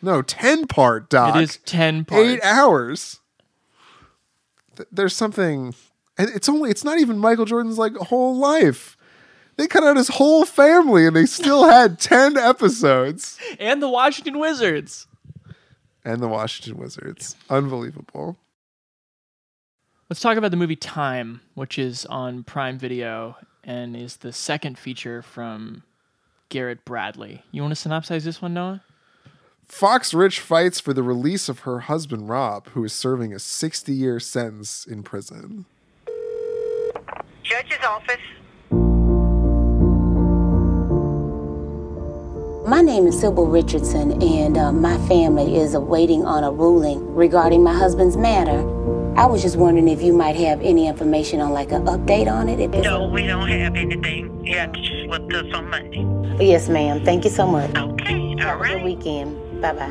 No, 0.01 0.21
ten 0.21 0.65
part 0.65 1.09
doc. 1.09 1.35
It 1.35 1.41
is 1.41 1.57
10 1.65 2.05
parts. 2.05 2.23
Eight 2.25 2.39
hours. 2.41 3.19
Th- 4.75 4.89
There's 4.91 5.15
something 5.15 5.73
and 6.17 6.29
it's 6.29 6.47
only 6.49 6.69
it's 6.69 6.83
not 6.83 6.99
even 6.99 7.17
Michael 7.17 7.45
Jordan's 7.45 7.77
like 7.77 7.95
whole 7.95 8.37
life. 8.37 8.97
They 9.57 9.67
cut 9.67 9.83
out 9.83 9.95
his 9.97 10.09
whole 10.09 10.43
family 10.45 11.05
and 11.07 11.15
they 11.15 11.25
still 11.25 11.65
had 11.69 11.99
ten 11.99 12.37
episodes. 12.37 13.37
And 13.59 13.81
the 13.81 13.89
Washington 13.89 14.39
Wizards. 14.39 15.07
And 16.03 16.21
the 16.21 16.27
Washington 16.27 16.77
Wizards. 16.81 17.35
Unbelievable. 17.49 18.37
Let's 20.09 20.21
talk 20.21 20.37
about 20.37 20.51
the 20.51 20.57
movie 20.57 20.75
Time, 20.75 21.41
which 21.55 21.79
is 21.79 22.05
on 22.05 22.43
Prime 22.43 22.77
Video 22.77 23.37
and 23.63 23.95
is 23.95 24.17
the 24.17 24.31
second 24.31 24.77
feature 24.77 25.23
from 25.23 25.81
Garrett 26.49 26.85
Bradley. 26.85 27.43
You 27.51 27.63
want 27.63 27.75
to 27.75 27.89
synopsize 27.89 28.23
this 28.23 28.39
one, 28.39 28.53
Noah? 28.53 28.83
Fox 29.67 30.13
Rich 30.13 30.39
fights 30.39 30.79
for 30.79 30.93
the 30.93 31.03
release 31.03 31.49
of 31.49 31.59
her 31.59 31.81
husband 31.81 32.29
Rob, 32.29 32.67
who 32.69 32.83
is 32.83 32.93
serving 32.93 33.33
a 33.33 33.39
60 33.39 33.93
year 33.93 34.19
sentence 34.19 34.85
in 34.85 35.03
prison. 35.03 35.65
Judge's 37.43 37.83
office. 37.83 38.17
My 42.67 42.81
name 42.81 43.05
is 43.05 43.15
Sibil 43.21 43.51
Richardson, 43.51 44.21
and 44.23 44.57
uh, 44.57 44.71
my 44.71 44.97
family 45.07 45.57
is 45.57 45.75
awaiting 45.75 46.25
on 46.25 46.43
a 46.43 46.51
ruling 46.51 47.13
regarding 47.13 47.63
my 47.63 47.73
husband's 47.73 48.17
matter. 48.17 48.59
I 49.17 49.25
was 49.27 49.41
just 49.41 49.55
wondering 49.55 49.87
if 49.87 50.01
you 50.01 50.13
might 50.13 50.35
have 50.35 50.61
any 50.61 50.87
information 50.87 51.39
on 51.41 51.51
like 51.51 51.71
an 51.71 51.85
update 51.85 52.31
on 52.31 52.49
it. 52.49 52.59
If 52.59 52.71
No, 52.83 53.07
we 53.07 53.27
don't 53.27 53.47
have 53.49 53.75
anything. 53.75 54.45
You 54.45 54.57
have 54.57 54.73
to 54.73 54.81
just 54.81 55.07
with 55.07 55.33
us 55.33 55.53
on 55.53 55.69
Monday. 55.69 56.43
Yes, 56.43 56.67
ma'am. 56.67 57.05
Thank 57.05 57.23
you 57.23 57.29
so 57.29 57.47
much. 57.47 57.73
Okay, 57.75 58.35
Have 58.39 58.57
all 58.57 58.63
a 58.63 58.67
good 58.67 58.83
weekend. 58.83 59.44
Bye 59.65 59.73
bye. 59.73 59.87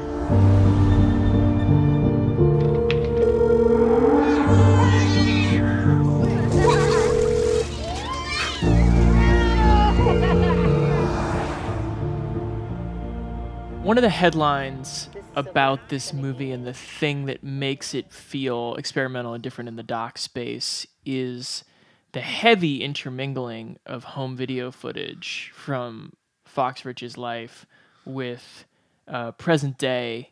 One 13.83 13.99
of 13.99 14.03
the 14.03 14.09
headlines 14.09 15.09
about 15.35 15.89
this 15.89 16.13
movie 16.13 16.53
and 16.53 16.65
the 16.65 16.73
thing 16.73 17.27
that 17.27 17.43
makes 17.43 17.95
it 17.95 18.13
feel 18.13 18.77
experimental 18.77 19.35
and 19.35 19.43
different 19.43 19.67
in 19.67 19.75
the 19.75 19.83
doc 19.83 20.19
space 20.19 20.87
is 21.05 21.65
the 22.13 22.21
heavy 22.21 22.81
intermingling 22.81 23.81
of 23.87 24.05
home 24.05 24.37
video 24.37 24.71
footage 24.71 25.51
from 25.53 26.13
Fox 26.45 26.85
Rich's 26.85 27.19
life 27.19 27.67
with 28.05 28.67
uh, 29.09 29.33
present 29.33 29.79
day 29.79 30.31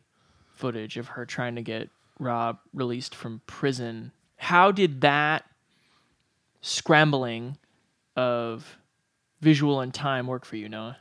footage 0.53 0.97
of 0.97 1.09
her 1.09 1.25
trying 1.25 1.55
to 1.55 1.61
get 1.61 1.89
Rob 2.19 2.59
released 2.73 3.15
from 3.15 3.41
prison. 3.47 4.11
How 4.37 4.71
did 4.71 5.01
that 5.01 5.45
scrambling 6.61 7.57
of 8.15 8.77
visual 9.41 9.81
and 9.81 9.93
time 9.93 10.27
work 10.27 10.45
for 10.45 10.55
you, 10.55 10.69
Noah? 10.69 10.97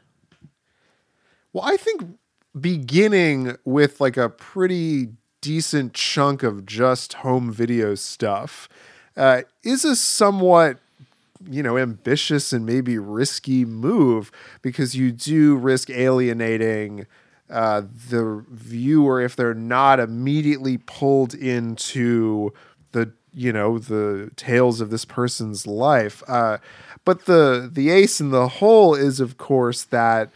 Well, 1.53 1.65
I 1.65 1.77
think 1.77 2.19
beginning 2.59 3.57
with 3.65 4.01
like 4.01 4.17
a 4.17 4.29
pretty 4.29 5.09
decent 5.41 5.93
chunk 5.95 6.43
of 6.43 6.67
just 6.67 7.15
home 7.15 7.53
video 7.53 7.95
stuff 7.95 8.69
uh, 9.17 9.43
is 9.63 9.85
a 9.85 9.97
somewhat 9.97 10.79
you 11.51 11.63
know 11.63 11.77
ambitious 11.77 12.53
and 12.53 12.65
maybe 12.65 12.97
risky 12.99 13.65
move 13.65 14.31
because 14.63 14.95
you 14.95 15.11
do 15.11 15.57
risk 15.57 15.91
alienating 15.91 17.07
uh, 17.53 17.83
the 18.11 18.45
viewer 18.51 19.21
if 19.21 19.37
they're 19.37 19.55
not 19.55 20.01
immediately 20.01 20.79
pulled 20.79 21.35
into 21.35 22.53
the 22.93 23.13
you 23.33 23.53
know 23.53 23.79
the 23.79 24.31
tales 24.37 24.81
of 24.81 24.91
this 24.91 25.05
person's 25.05 25.67
life 25.67 26.23
uh, 26.29 26.59
but 27.05 27.27
the 27.27 27.71
the 27.73 27.91
ace 27.91 28.21
in 28.21 28.31
the 28.31 28.49
hole 28.49 28.95
is 28.95 29.21
of 29.21 29.37
course 29.39 29.85
that 29.85 30.31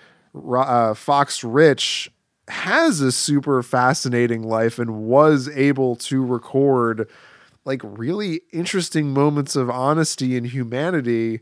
uh, 0.55 0.94
Fox 0.94 1.42
Rich 1.42 2.11
has 2.48 3.00
a 3.00 3.11
super 3.11 3.62
fascinating 3.62 4.42
life 4.42 4.79
and 4.79 5.05
was 5.05 5.48
able 5.48 5.96
to 5.96 6.24
record 6.24 7.09
like 7.64 7.81
really 7.83 8.42
interesting 8.52 9.12
moments 9.12 9.57
of 9.57 9.68
honesty 9.68 10.37
and 10.37 10.46
humanity. 10.46 11.40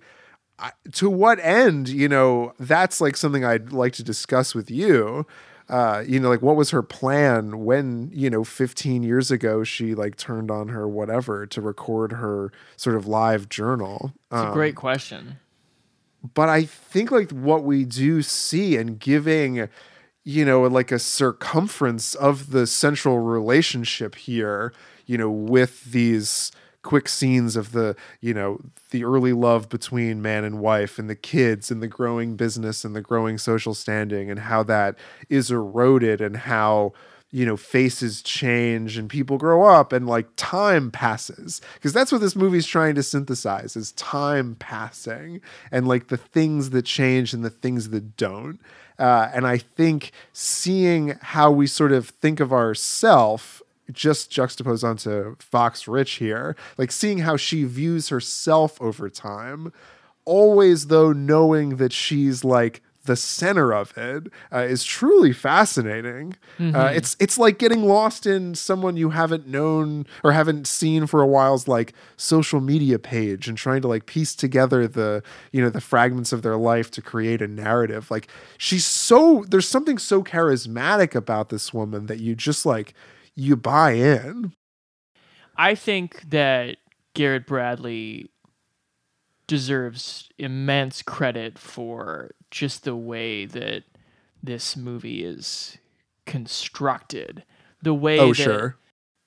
I, 0.59 0.71
to 0.93 1.11
what 1.11 1.39
end, 1.41 1.89
you 1.89 2.09
know, 2.09 2.55
that's 2.59 3.01
like 3.01 3.17
something 3.17 3.45
I'd 3.45 3.73
like 3.73 3.93
to 3.95 4.03
discuss 4.03 4.55
with 4.55 4.71
you. 4.71 5.27
Uh, 5.69 6.05
you 6.07 6.21
know, 6.21 6.29
like 6.29 6.43
what 6.43 6.57
was 6.57 6.71
her 6.71 6.83
plan 6.83 7.65
when, 7.65 8.11
you 8.13 8.29
know, 8.29 8.45
15 8.45 9.03
years 9.03 9.31
ago 9.31 9.65
she 9.65 9.95
like 9.95 10.17
turned 10.17 10.51
on 10.51 10.69
her 10.69 10.87
whatever 10.87 11.47
to 11.47 11.61
record 11.63 12.13
her 12.13 12.53
sort 12.77 12.97
of 12.97 13.07
live 13.07 13.49
journal. 13.49 14.13
It's 14.31 14.41
a 14.43 14.49
Um, 14.49 14.53
great 14.53 14.75
question. 14.77 15.37
but 16.35 16.49
I 16.51 16.65
think 16.65 17.11
like 17.11 17.31
what 17.31 17.65
we 17.65 17.85
do 17.87 18.21
see 18.21 18.77
and 18.77 18.99
giving, 18.99 19.69
you 20.23 20.45
know, 20.45 20.63
like 20.63 20.93
a 20.93 20.99
circumference 20.99 22.15
of 22.15 22.51
the 22.51 22.67
central 22.67 23.19
relationship 23.21 24.15
here, 24.17 24.73
you 25.07 25.17
know, 25.19 25.31
with 25.31 25.85
these 25.93 26.51
quick 26.85 27.09
scenes 27.09 27.57
of 27.57 27.73
the, 27.73 27.97
you 28.21 28.33
know, 28.33 28.61
the 28.91 29.05
early 29.05 29.33
love 29.33 29.69
between 29.69 30.23
man 30.23 30.45
and 30.45 30.61
wife 30.61 30.99
and 31.01 31.11
the 31.11 31.17
kids 31.17 31.71
and 31.71 31.83
the 31.83 31.89
growing 31.89 32.37
business 32.37 32.85
and 32.85 32.95
the 32.95 33.01
growing 33.01 33.39
social 33.39 33.75
standing 33.75 34.31
and 34.31 34.41
how 34.41 34.63
that 34.63 34.97
is 35.29 35.51
eroded 35.51 36.21
and 36.21 36.37
how 36.37 36.93
you 37.33 37.45
know 37.45 37.57
faces 37.57 38.23
change 38.23 38.97
and 38.97 39.11
people 39.11 39.39
grow 39.39 39.65
up 39.65 39.93
and 39.93 40.07
like 40.07 40.29
time 40.37 40.93
passes. 40.93 41.61
Because 41.75 41.93
that's 41.93 42.13
what 42.13 42.21
this 42.21 42.37
movie's 42.37 42.67
trying 42.67 42.95
to 42.95 43.03
synthesize 43.03 43.75
is 43.75 43.91
time 43.93 44.55
passing 44.61 45.41
and 45.73 45.89
like 45.89 46.07
the 46.07 46.17
things 46.17 46.71
that 46.71 46.85
change 46.85 47.35
and 47.35 47.45
the 47.45 47.51
things 47.51 47.91
that 47.91 48.17
don't. 48.17 48.61
Uh, 48.97 49.29
and 49.35 49.45
i 49.45 49.59
think 49.59 50.13
seeing 50.33 51.19
how 51.21 51.51
we 51.51 51.67
sort 51.67 51.91
of 51.91 52.11
think 52.11 52.39
of 52.39 52.53
ourself 52.53 53.61
just 53.93 54.31
juxtaposed 54.31 54.83
onto 54.85 55.37
fox 55.39 55.87
rich 55.87 56.13
here 56.13 56.57
like 56.79 56.91
seeing 56.91 57.19
how 57.19 57.37
she 57.37 57.65
views 57.65 58.09
herself 58.09 58.81
over 58.81 59.11
time 59.11 59.73
always 60.25 60.87
though 60.87 61.13
knowing 61.13 61.77
that 61.77 61.93
she's 61.93 62.45
like 62.45 62.81
the 63.07 63.17
center 63.17 63.75
of 63.75 63.93
it 63.99 64.29
uh, 64.51 64.61
is 64.61 64.83
truly 64.83 65.31
fascinating. 65.31 66.35
Uh, 66.59 66.63
Mhm. 66.63 66.97
it's 66.97 67.17
it's 67.21 67.37
like 67.37 67.59
getting 67.59 67.85
lost 67.85 68.25
in 68.25 68.55
someone 68.55 68.97
you 68.97 69.11
haven't 69.11 69.47
known 69.47 70.07
or 70.23 70.33
haven't 70.33 70.67
seen 70.67 71.07
for 71.07 71.21
a 71.21 71.27
while's 71.27 71.69
like 71.69 71.93
social 72.17 72.63
media 72.63 72.99
page 72.99 73.47
and 73.47 73.59
trying 73.59 73.83
to 73.83 73.89
like 73.89 74.07
piece 74.07 74.35
together 74.35 74.89
the 74.89 75.23
you 75.53 75.61
know 75.61 75.69
the 75.69 75.83
fragments 75.83 76.33
of 76.33 76.41
their 76.41 76.57
life 76.57 76.91
to 76.93 77.03
create 77.03 77.43
a 77.43 77.47
narrative. 77.47 78.11
Like 78.11 78.27
she's 78.57 78.87
so 78.87 79.45
there's 79.49 79.69
something 79.69 79.99
so 79.99 80.23
charismatic 80.25 81.15
about 81.15 81.51
this 81.51 81.75
woman 81.75 82.07
that 82.07 82.21
you 82.21 82.35
just 82.35 82.65
like 82.65 82.95
you 83.37 83.57
buy 83.57 83.93
in. 83.93 84.53
I 85.57 85.75
think 85.75 86.23
that 86.31 86.79
Garrett 87.15 87.47
Bradley 87.47 88.31
deserves 89.47 90.29
immense 90.39 91.03
credit 91.03 91.59
for 91.59 92.31
just 92.51 92.85
the 92.85 92.97
way 92.97 93.45
that 93.47 93.85
this 94.43 94.77
movie 94.77 95.23
is 95.25 95.79
constructed. 96.27 97.45
The 97.83 97.95
way 97.95 98.19
Oh, 98.19 98.29
that 98.29 98.35
sure. 98.35 98.77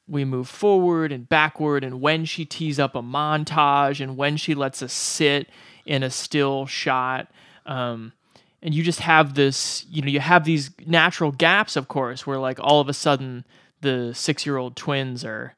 we 0.07 0.25
move 0.25 0.47
forward 0.49 1.11
and 1.11 1.29
backward 1.29 1.83
and 1.83 2.01
when 2.01 2.25
she 2.25 2.45
tees 2.45 2.79
up 2.79 2.95
a 2.95 3.01
montage 3.01 4.01
and 4.01 4.17
when 4.17 4.37
she 4.37 4.55
lets 4.55 4.81
us 4.81 4.93
sit 4.93 5.49
in 5.85 6.01
a 6.03 6.09
still 6.09 6.65
shot. 6.65 7.29
Um, 7.65 8.13
and 8.61 8.73
you 8.73 8.83
just 8.83 9.01
have 9.01 9.35
this, 9.35 9.85
you 9.89 10.01
know, 10.01 10.07
you 10.07 10.19
have 10.19 10.45
these 10.45 10.71
natural 10.85 11.31
gaps, 11.31 11.75
of 11.75 11.87
course, 11.87 12.25
where 12.25 12.39
like 12.39 12.59
all 12.59 12.81
of 12.81 12.89
a 12.89 12.93
sudden 12.93 13.45
the 13.81 14.13
six 14.13 14.45
year 14.45 14.57
old 14.57 14.75
twins 14.75 15.23
are 15.23 15.55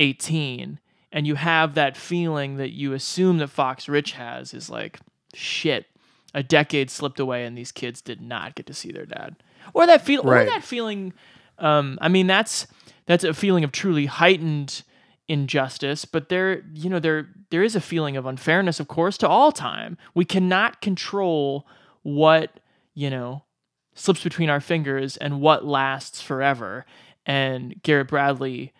18 0.00 0.78
and 1.12 1.26
you 1.26 1.34
have 1.34 1.74
that 1.74 1.96
feeling 1.96 2.56
that 2.56 2.70
you 2.70 2.92
assume 2.94 3.38
that 3.38 3.48
Fox 3.48 3.88
Rich 3.88 4.12
has 4.12 4.54
is 4.54 4.70
like, 4.70 4.98
shit, 5.34 5.86
a 6.34 6.42
decade 6.42 6.90
slipped 6.90 7.20
away 7.20 7.44
and 7.44 7.56
these 7.56 7.72
kids 7.72 8.00
did 8.00 8.20
not 8.20 8.54
get 8.54 8.66
to 8.66 8.74
see 8.74 8.90
their 8.92 9.04
dad. 9.06 9.36
Or 9.74 9.86
that 9.86 10.02
feel 10.04 10.22
Right. 10.22 10.46
or 10.46 10.50
that 10.50 10.64
feeling 10.64 11.12
um 11.58 11.98
I 12.00 12.08
mean 12.08 12.26
that's 12.26 12.66
that's 13.06 13.24
a 13.24 13.34
feeling 13.34 13.64
of 13.64 13.72
truly 13.72 14.06
heightened 14.06 14.82
injustice, 15.28 16.04
but 16.04 16.28
there 16.28 16.62
you 16.74 16.90
know 16.90 16.98
there 16.98 17.28
there 17.50 17.62
is 17.62 17.76
a 17.76 17.80
feeling 17.80 18.16
of 18.16 18.26
unfairness 18.26 18.80
of 18.80 18.88
course 18.88 19.16
to 19.18 19.28
all 19.28 19.52
time. 19.52 19.96
We 20.14 20.24
cannot 20.24 20.80
control 20.80 21.66
what, 22.02 22.58
you 22.94 23.08
know, 23.10 23.44
slips 23.94 24.24
between 24.24 24.48
our 24.50 24.60
fingers 24.60 25.16
and 25.18 25.40
what 25.40 25.64
lasts 25.64 26.20
forever. 26.22 26.84
And 27.26 27.80
Garrett 27.82 28.08
Bradley 28.08 28.72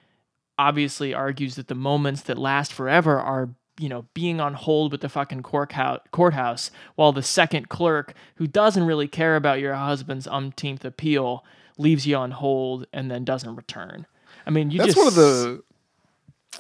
obviously 0.59 1.15
argues 1.15 1.57
that 1.57 1.69
the 1.69 1.75
moments 1.75 2.23
that 2.23 2.39
last 2.39 2.73
forever 2.73 3.19
are 3.19 3.51
you 3.79 3.89
know, 3.89 4.07
being 4.15 4.41
on 4.41 4.55
hold 4.55 4.93
with 4.93 5.01
the 5.01 5.09
fucking 5.09 5.43
courthouse, 5.43 6.01
courthouse 6.11 6.71
while 6.95 7.13
the 7.13 7.23
second 7.23 7.69
clerk, 7.69 8.15
who 8.37 8.47
doesn't 8.47 8.85
really 8.85 9.09
care 9.09 9.35
about 9.35 9.61
your 9.61 9.75
husband's 9.75 10.27
umpteenth 10.27 10.85
appeal, 10.85 11.45
leaves 11.79 12.07
you 12.07 12.15
on 12.17 12.33
hold 12.33 12.87
and 12.93 13.11
then 13.11 13.25
doesn't 13.25 13.57
return. 13.57 14.07
I 14.47 14.51
mean, 14.51 14.71
you 14.71 14.79
that's 14.79 14.95
just 14.95 14.99
one 14.99 15.07
of 15.07 15.15
the 15.15 15.63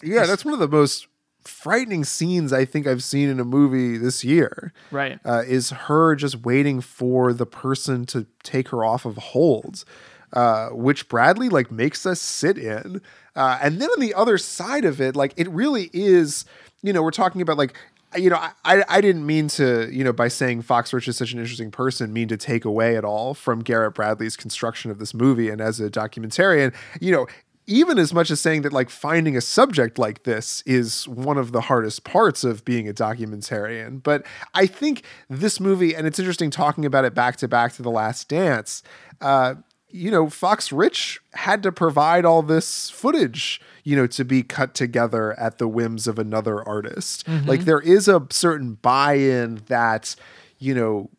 yeah, 0.02 0.26
that's 0.26 0.44
one 0.44 0.54
of 0.54 0.60
the 0.60 0.68
most 0.68 1.06
frightening 1.44 2.04
scenes 2.04 2.52
I 2.52 2.64
think 2.64 2.86
I've 2.86 3.02
seen 3.02 3.28
in 3.28 3.40
a 3.40 3.44
movie 3.44 3.98
this 3.98 4.24
year. 4.24 4.72
Right. 4.90 5.18
Uh, 5.24 5.42
is 5.46 5.70
her 5.70 6.14
just 6.14 6.42
waiting 6.42 6.80
for 6.80 7.32
the 7.32 7.46
person 7.46 8.06
to 8.06 8.26
take 8.42 8.68
her 8.68 8.84
off 8.84 9.04
of 9.04 9.16
holds, 9.16 9.84
uh, 10.32 10.68
which 10.70 11.08
Bradley 11.08 11.48
like 11.48 11.70
makes 11.70 12.06
us 12.06 12.20
sit 12.20 12.58
in. 12.58 13.00
Uh, 13.34 13.58
and 13.62 13.80
then 13.80 13.88
on 13.90 14.00
the 14.00 14.14
other 14.14 14.38
side 14.38 14.84
of 14.84 15.00
it, 15.00 15.16
like 15.16 15.32
it 15.36 15.48
really 15.48 15.90
is, 15.92 16.44
you 16.82 16.92
know, 16.92 17.02
we're 17.02 17.10
talking 17.10 17.40
about 17.40 17.56
like 17.56 17.74
you 18.14 18.28
know, 18.28 18.36
I, 18.36 18.84
I 18.88 19.00
didn't 19.00 19.24
mean 19.24 19.48
to, 19.48 19.88
you 19.90 20.04
know, 20.04 20.12
by 20.12 20.28
saying 20.28 20.62
Fox 20.62 20.92
Rich 20.92 21.08
is 21.08 21.16
such 21.16 21.32
an 21.32 21.38
interesting 21.38 21.70
person, 21.70 22.12
mean 22.12 22.28
to 22.28 22.36
take 22.36 22.66
away 22.66 22.96
at 22.96 23.06
all 23.06 23.32
from 23.32 23.60
Garrett 23.60 23.94
Bradley's 23.94 24.36
construction 24.36 24.90
of 24.90 24.98
this 24.98 25.14
movie. 25.14 25.48
And 25.48 25.62
as 25.62 25.80
a 25.80 25.88
documentarian, 25.88 26.74
you 27.00 27.10
know, 27.10 27.26
even 27.66 27.98
as 27.98 28.12
much 28.12 28.30
as 28.30 28.40
saying 28.40 28.62
that 28.62 28.72
like 28.72 28.90
finding 28.90 29.36
a 29.36 29.40
subject 29.40 29.98
like 29.98 30.24
this 30.24 30.62
is 30.66 31.06
one 31.06 31.38
of 31.38 31.52
the 31.52 31.62
hardest 31.62 32.04
parts 32.04 32.44
of 32.44 32.64
being 32.64 32.88
a 32.88 32.92
documentarian 32.92 34.02
but 34.02 34.26
i 34.52 34.66
think 34.66 35.04
this 35.30 35.60
movie 35.60 35.94
and 35.94 36.06
it's 36.06 36.18
interesting 36.18 36.50
talking 36.50 36.84
about 36.84 37.04
it 37.04 37.14
back 37.14 37.36
to 37.36 37.46
back 37.46 37.72
to 37.72 37.82
the 37.82 37.90
last 37.90 38.28
dance 38.28 38.82
uh, 39.20 39.54
you 39.92 40.10
know 40.10 40.28
fox 40.28 40.72
rich 40.72 41.20
had 41.34 41.62
to 41.62 41.70
provide 41.70 42.24
all 42.24 42.42
this 42.42 42.88
footage 42.90 43.60
you 43.84 43.94
know 43.94 44.06
to 44.06 44.24
be 44.24 44.42
cut 44.42 44.74
together 44.74 45.38
at 45.38 45.58
the 45.58 45.68
whims 45.68 46.06
of 46.06 46.18
another 46.18 46.66
artist 46.66 47.26
Mhm. 47.26 47.46
like 47.46 47.64
there 47.64 47.80
is 47.80 48.08
a 48.08 48.26
certain 48.30 48.74
buy-in 48.74 49.62
that 49.66 50.16
you 50.58 50.74
know 50.74 51.10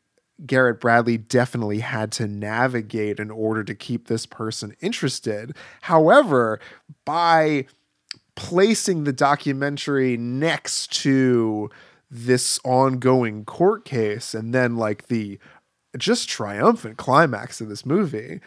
Garrett 0.45 0.81
Bradley 0.81 1.17
definitely 1.17 1.79
had 1.79 2.11
to 2.13 2.27
navigate 2.27 3.19
in 3.19 3.29
order 3.31 3.63
to 3.63 3.75
keep 3.75 4.07
this 4.07 4.25
person 4.25 4.75
interested. 4.81 5.55
However, 5.81 6.59
by 7.05 7.67
placing 8.35 9.03
the 9.03 9.13
documentary 9.13 10.17
next 10.17 10.91
to 11.03 11.69
this 12.09 12.59
ongoing 12.65 13.45
court 13.45 13.85
case 13.85 14.33
and 14.33 14.53
then 14.53 14.75
like 14.75 15.07
the 15.07 15.39
just 15.97 16.27
triumphant 16.27 16.97
climax 16.97 17.61
of 17.61 17.69
this 17.69 17.85
movie, 17.85 18.41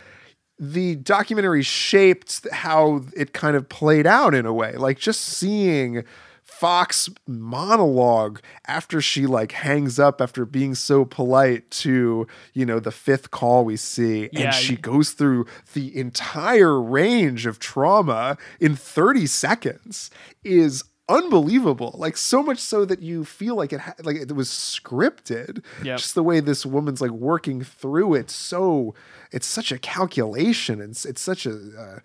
the 0.59 0.97
documentary 0.97 1.63
shaped 1.63 2.47
how 2.51 3.03
it 3.15 3.33
kind 3.33 3.57
of 3.57 3.69
played 3.69 4.07
out 4.07 4.35
in 4.35 4.47
a 4.47 4.53
way. 4.53 4.73
Like 4.73 4.99
just 4.99 5.21
seeing 5.21 6.05
Fox 6.43 7.11
monologue 7.27 8.41
after 8.67 9.01
she 9.01 9.27
like 9.27 9.53
hangs 9.53 9.99
up 9.99 10.21
after 10.21 10.47
being 10.47 10.75
so 10.75 11.05
polite 11.05 11.71
to, 11.71 12.27
you 12.55 12.65
know, 12.65 12.81
the 12.81 12.93
fifth 12.93 13.31
call 13.31 13.65
we 13.65 13.77
see 13.77 14.31
Yeah, 14.33 14.47
and 14.47 14.55
she 14.55 14.77
goes 14.77 15.11
through 15.11 15.47
the 15.75 15.95
entire 15.95 16.81
range 16.81 17.47
of 17.47 17.59
trauma 17.59 18.39
in 18.61 18.77
30 18.77 19.27
seconds 19.27 20.11
is 20.45 20.85
unbelievable. 21.09 21.95
Like 21.99 22.17
so 22.17 22.43
much 22.43 22.59
so 22.59 22.85
that 22.85 23.03
you 23.03 23.25
feel 23.25 23.55
like 23.55 23.73
it 23.73 23.81
ha- 23.81 23.95
like 24.03 24.17
it 24.17 24.33
was 24.33 24.49
scripted. 24.49 25.65
Yep. 25.83 25.99
just 25.99 26.15
the 26.15 26.23
way 26.23 26.41
this 26.41 26.67
woman's 26.67 27.01
like 27.01 27.11
working 27.11 27.63
through 27.63 28.15
it. 28.15 28.31
So 28.31 28.95
it's 29.33 29.47
such 29.47 29.73
a 29.73 29.79
calculation 29.79 30.81
and 30.81 30.91
it's, 30.91 31.05
it's 31.05 31.21
such 31.23 31.47
a 31.47 31.53
uh, 31.79 31.99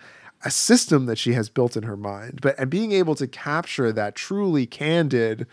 a 0.43 0.49
system 0.51 1.05
that 1.05 1.17
she 1.19 1.33
has 1.33 1.49
built 1.49 1.77
in 1.77 1.83
her 1.83 1.97
mind. 1.97 2.39
But 2.41 2.57
and 2.59 2.69
being 2.69 2.91
able 2.91 3.15
to 3.15 3.27
capture 3.27 3.91
that 3.91 4.15
truly 4.15 4.65
candid 4.65 5.47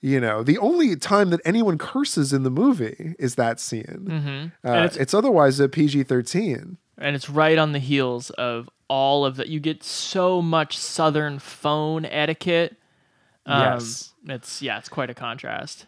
you 0.00 0.20
know 0.20 0.44
the 0.44 0.58
only 0.58 0.94
time 0.94 1.30
that 1.30 1.40
anyone 1.44 1.76
curses 1.76 2.32
in 2.32 2.44
the 2.44 2.50
movie 2.50 3.16
is 3.18 3.34
that 3.34 3.58
scene. 3.58 4.06
Mhm. 4.08 4.52
uh, 4.64 4.84
it's, 4.84 4.94
it's- 4.96 5.14
otherwise 5.14 5.58
a 5.58 5.68
pg-13 5.68 6.76
and 6.98 7.16
it's 7.16 7.28
right 7.28 7.58
on 7.58 7.72
the 7.72 7.78
heels 7.80 8.30
of 8.30 8.68
all 8.88 9.24
of 9.24 9.36
that. 9.36 9.48
You 9.48 9.60
get 9.60 9.82
so 9.82 10.42
much 10.42 10.76
Southern 10.76 11.38
phone 11.38 12.04
etiquette. 12.04 12.76
Um, 13.46 13.60
Yes. 13.60 14.12
it's 14.26 14.62
yeah, 14.62 14.78
it's 14.78 14.88
quite 14.88 15.10
a 15.10 15.14
contrast. 15.14 15.86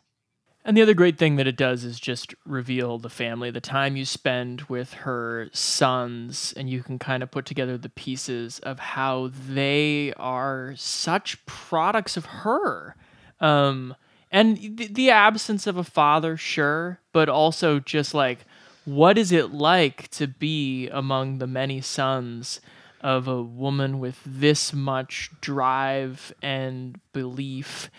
And 0.62 0.76
the 0.76 0.82
other 0.82 0.92
great 0.94 1.16
thing 1.16 1.36
that 1.36 1.46
it 1.46 1.56
does 1.56 1.84
is 1.84 1.98
just 1.98 2.34
reveal 2.44 2.98
the 2.98 3.08
family, 3.08 3.50
the 3.50 3.62
time 3.62 3.96
you 3.96 4.04
spend 4.04 4.62
with 4.62 4.92
her 4.92 5.48
sons, 5.52 6.52
and 6.54 6.68
you 6.68 6.82
can 6.82 6.98
kind 6.98 7.22
of 7.22 7.30
put 7.30 7.46
together 7.46 7.78
the 7.78 7.88
pieces 7.88 8.58
of 8.58 8.78
how 8.78 9.30
they 9.48 10.12
are 10.18 10.74
such 10.76 11.44
products 11.46 12.18
of 12.18 12.26
her. 12.26 12.94
Um, 13.40 13.94
and 14.30 14.58
the, 14.58 14.86
the 14.88 15.10
absence 15.10 15.66
of 15.66 15.78
a 15.78 15.84
father, 15.84 16.36
sure, 16.36 17.00
but 17.12 17.30
also 17.30 17.80
just 17.80 18.12
like, 18.12 18.40
what 18.84 19.16
is 19.16 19.32
it 19.32 19.52
like 19.52 20.08
to 20.10 20.26
be 20.26 20.88
among 20.88 21.38
the 21.38 21.46
many 21.46 21.80
sons 21.80 22.60
of 23.00 23.28
a 23.28 23.42
woman 23.42 23.98
with 23.98 24.20
this 24.24 24.72
much 24.72 25.30
drive 25.40 26.32
and 26.42 27.00
belief 27.12 27.90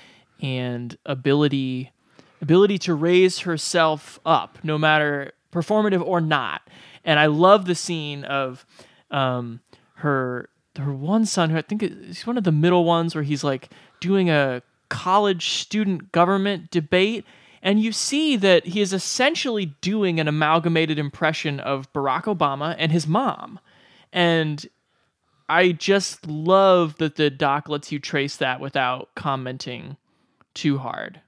and 0.41 0.97
ability 1.05 1.91
ability 2.41 2.79
to 2.79 2.95
raise 2.95 3.39
herself 3.39 4.19
up 4.25 4.57
no 4.63 4.77
matter 4.77 5.31
performative 5.51 6.03
or 6.05 6.21
not. 6.21 6.61
And 7.03 7.19
i 7.19 7.25
love 7.27 7.65
the 7.65 7.75
scene 7.75 8.23
of 8.23 8.65
um, 9.09 9.61
her 9.95 10.49
her 10.77 10.93
one 10.93 11.25
son 11.25 11.49
who 11.49 11.57
i 11.57 11.61
think 11.61 11.83
is 11.83 12.25
one 12.25 12.37
of 12.37 12.43
the 12.43 12.51
middle 12.51 12.85
ones 12.85 13.13
where 13.13 13.23
he's 13.23 13.43
like 13.43 13.69
doing 13.99 14.29
a 14.29 14.63
college 14.91 15.51
student 15.51 16.11
government 16.11 16.69
debate. 16.69 17.25
And 17.63 17.79
you 17.79 17.93
see 17.93 18.35
that 18.35 18.67
he 18.67 18.81
is 18.81 18.91
essentially 18.91 19.67
doing 19.79 20.19
an 20.19 20.27
amalgamated 20.27 20.99
impression 20.99 21.59
of 21.59 21.91
barack 21.93 22.23
obama 22.23 22.75
and 22.77 22.91
his 22.91 23.07
mom. 23.07 23.59
And 24.11 24.67
I 25.51 25.73
just 25.73 26.25
love 26.27 26.95
that 26.99 27.17
the 27.17 27.29
doc 27.29 27.67
lets 27.67 27.91
you 27.91 27.99
trace 27.99 28.37
that 28.37 28.61
without 28.61 29.09
commenting 29.15 29.97
too 30.53 30.77
hard. 30.77 31.19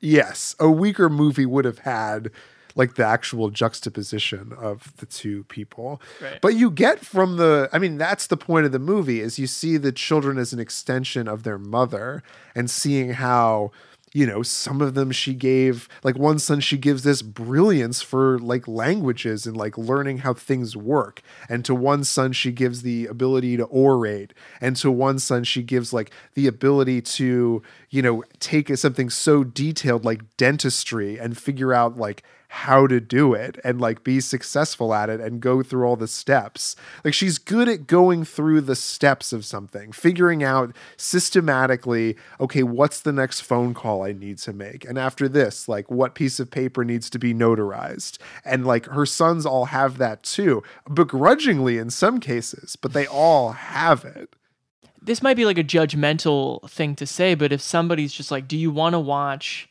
Yes, 0.00 0.56
a 0.58 0.70
weaker 0.70 1.10
movie 1.10 1.44
would 1.44 1.66
have 1.66 1.80
had 1.80 2.30
like 2.76 2.94
the 2.94 3.04
actual 3.04 3.50
juxtaposition 3.50 4.54
of 4.58 4.96
the 4.96 5.06
two 5.06 5.44
people. 5.44 6.00
Right. 6.18 6.40
But 6.40 6.54
you 6.54 6.70
get 6.70 7.04
from 7.04 7.36
the 7.36 7.68
I 7.74 7.78
mean 7.78 7.98
that's 7.98 8.26
the 8.26 8.38
point 8.38 8.64
of 8.64 8.72
the 8.72 8.78
movie 8.78 9.20
is 9.20 9.38
you 9.38 9.46
see 9.46 9.76
the 9.76 9.92
children 9.92 10.38
as 10.38 10.54
an 10.54 10.58
extension 10.60 11.28
of 11.28 11.42
their 11.42 11.58
mother 11.58 12.22
and 12.54 12.70
seeing 12.70 13.10
how 13.10 13.70
you 14.16 14.24
know 14.24 14.42
some 14.42 14.80
of 14.80 14.94
them 14.94 15.10
she 15.10 15.34
gave 15.34 15.90
like 16.02 16.16
one 16.16 16.38
son 16.38 16.58
she 16.58 16.78
gives 16.78 17.02
this 17.02 17.20
brilliance 17.20 18.00
for 18.00 18.38
like 18.38 18.66
languages 18.66 19.46
and 19.46 19.54
like 19.54 19.76
learning 19.76 20.18
how 20.18 20.32
things 20.32 20.74
work. 20.74 21.20
And 21.50 21.62
to 21.66 21.74
one 21.74 22.02
son 22.02 22.32
she 22.32 22.50
gives 22.50 22.80
the 22.80 23.06
ability 23.08 23.58
to 23.58 23.66
orate. 23.66 24.30
And 24.58 24.74
to 24.76 24.90
one 24.90 25.18
son 25.18 25.44
she 25.44 25.62
gives 25.62 25.92
like 25.92 26.10
the 26.32 26.46
ability 26.46 27.02
to 27.02 27.62
you 27.90 28.00
know 28.00 28.24
take 28.40 28.74
something 28.78 29.10
so 29.10 29.44
detailed 29.44 30.06
like 30.06 30.22
dentistry 30.38 31.18
and 31.18 31.36
figure 31.36 31.74
out 31.74 31.98
like 31.98 32.22
how 32.48 32.86
to 32.86 33.00
do 33.00 33.34
it 33.34 33.58
and 33.64 33.80
like 33.80 34.04
be 34.04 34.20
successful 34.20 34.94
at 34.94 35.10
it 35.10 35.20
and 35.20 35.40
go 35.40 35.62
through 35.62 35.84
all 35.84 35.96
the 35.96 36.08
steps. 36.08 36.76
Like 37.04 37.14
she's 37.14 37.38
good 37.38 37.68
at 37.68 37.86
going 37.86 38.24
through 38.24 38.62
the 38.62 38.76
steps 38.76 39.32
of 39.32 39.44
something, 39.44 39.92
figuring 39.92 40.42
out 40.42 40.74
systematically, 40.96 42.16
okay, 42.40 42.62
what's 42.62 43.00
the 43.00 43.12
next 43.12 43.40
phone 43.40 43.74
call 43.74 44.04
I 44.04 44.12
need 44.12 44.38
to 44.38 44.52
make? 44.52 44.84
And 44.84 44.98
after 44.98 45.28
this, 45.28 45.68
like 45.68 45.90
what 45.90 46.14
piece 46.14 46.38
of 46.40 46.50
paper 46.50 46.84
needs 46.84 47.10
to 47.10 47.18
be 47.18 47.34
notarized? 47.34 48.18
And 48.44 48.66
like 48.66 48.86
her 48.86 49.06
sons 49.06 49.44
all 49.44 49.66
have 49.66 49.98
that 49.98 50.22
too, 50.22 50.62
begrudgingly 50.92 51.78
in 51.78 51.90
some 51.90 52.20
cases, 52.20 52.76
but 52.76 52.92
they 52.92 53.06
all 53.06 53.52
have 53.52 54.04
it. 54.04 54.34
This 55.02 55.22
might 55.22 55.36
be 55.36 55.44
like 55.44 55.58
a 55.58 55.64
judgmental 55.64 56.68
thing 56.68 56.96
to 56.96 57.06
say, 57.06 57.34
but 57.36 57.52
if 57.52 57.60
somebody's 57.60 58.12
just 58.12 58.30
like, 58.30 58.48
do 58.48 58.56
you 58.56 58.72
want 58.72 58.94
to 58.94 58.98
watch 58.98 59.68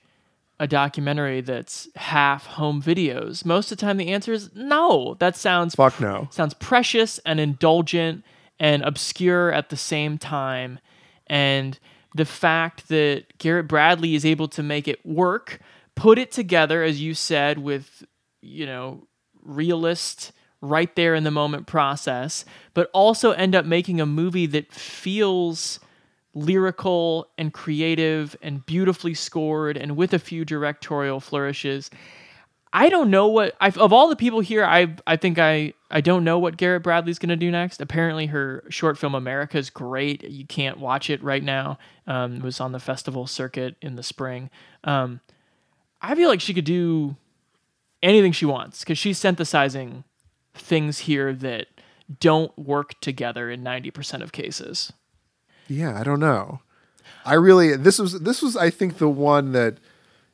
a 0.60 0.68
documentary 0.68 1.41
that's 1.41 1.89
half 1.96 2.46
home 2.46 2.82
videos? 2.82 3.46
Most 3.46 3.71
of 3.71 3.77
the 3.77 3.86
time 3.86 3.98
the 3.98 4.12
answer 4.12 4.34
is 4.34 4.50
no. 4.56 5.15
That 5.19 5.36
sounds 5.36 5.75
Fuck 5.75 6.00
no. 6.00 6.27
sounds 6.32 6.54
precious 6.54 7.19
and 7.19 7.40
indulgent 7.40 8.23
and 8.60 8.84
obscure 8.84 9.52
at 9.52 9.69
the 9.69 9.77
same 9.77 10.17
time. 10.17 10.79
And 11.27 11.77
the 12.15 12.25
fact 12.25 12.88
that 12.88 13.38
Garrett 13.38 13.67
Bradley 13.67 14.15
is 14.15 14.25
able 14.25 14.48
to 14.50 14.63
make 14.63 14.88
it 14.88 15.06
work, 15.06 15.60
put 15.96 16.17
it 16.17 16.32
together, 16.32 16.84
as 16.84 17.02
you 17.02 17.13
said, 17.13 17.58
with, 17.58 18.06
you 18.42 18.65
know, 18.65 19.08
realist, 19.44 20.32
right 20.62 20.96
there 20.96 21.13
in 21.13 21.23
the 21.23 21.32
moment 21.32 21.67
process, 21.67 22.46
but 22.73 22.90
also 22.94 23.32
end 23.32 23.56
up 23.56 23.65
making 23.65 24.02
a 24.02 24.06
movie 24.06 24.46
that 24.48 24.71
feels 24.71 25.79
lyrical 26.36 27.27
and 27.38 27.54
creative 27.54 28.36
and 28.42 28.63
beautifully 28.65 29.13
scored 29.13 29.77
and 29.77 29.96
with 29.96 30.13
a 30.13 30.19
few 30.19 30.46
directorial 30.46 31.19
flourishes. 31.19 31.90
I 32.73 32.90
don't 32.90 33.10
know 33.10 33.27
what 33.27 33.56
I 33.62 33.69
of 33.69 33.94
all 33.94 34.10
the 34.10 34.17
people 34.17 34.42
here. 34.42 34.65
I 34.65 34.96
I 35.08 35.15
think 35.15 35.40
I 35.40 35.73
I 35.90 36.02
don't 36.02 36.25
know 36.25 36.38
what 36.38 36.58
Garrett 36.58 36.83
Bradley's 36.83 37.19
gonna 37.19 37.38
do 37.38 37.50
next. 37.50 37.79
Apparently, 37.79 38.25
her 38.25 38.65
short 38.69 38.98
film 38.98 39.15
America 39.15 39.58
is 39.58 39.69
great. 39.69 40.25
You 40.25 40.46
can't 40.46 40.77
watch 40.77 41.10
it 41.10 41.23
right 41.23 41.44
now. 41.44 41.77
Um, 42.06 42.36
it 42.36 42.44
was 42.44 42.60
on 42.60 42.73
the 42.73 42.79
festival 42.79 43.27
circuit 43.27 43.77
in 43.81 43.96
the 43.96 44.04
spring. 44.04 44.50
Um, 44.83 45.21
I 46.02 46.15
feel 46.15 46.27
like 46.27 46.42
she 46.42 46.54
could 46.54 46.65
do 46.65 47.15
anything 48.04 48.33
she 48.33 48.46
wants 48.46 48.81
because 48.81 48.98
she's 48.98 49.17
synthesizing 49.17 50.04
things 50.54 51.00
here 51.00 51.33
that 51.33 51.67
don't 52.19 52.56
work 52.60 53.00
together 53.00 53.50
in 53.50 53.63
ninety 53.63 53.90
percent 53.90 54.21
of 54.21 54.33
cases. 54.33 54.92
Yeah, 55.68 56.00
I 56.00 56.04
don't 56.04 56.20
know. 56.20 56.60
I 57.26 57.34
really 57.34 57.76
this 57.76 58.00
was 58.00 58.20
this 58.22 58.42
was 58.42 58.56
I 58.56 58.70
think 58.70 58.98
the 58.98 59.10
one 59.10 59.52
that 59.54 59.78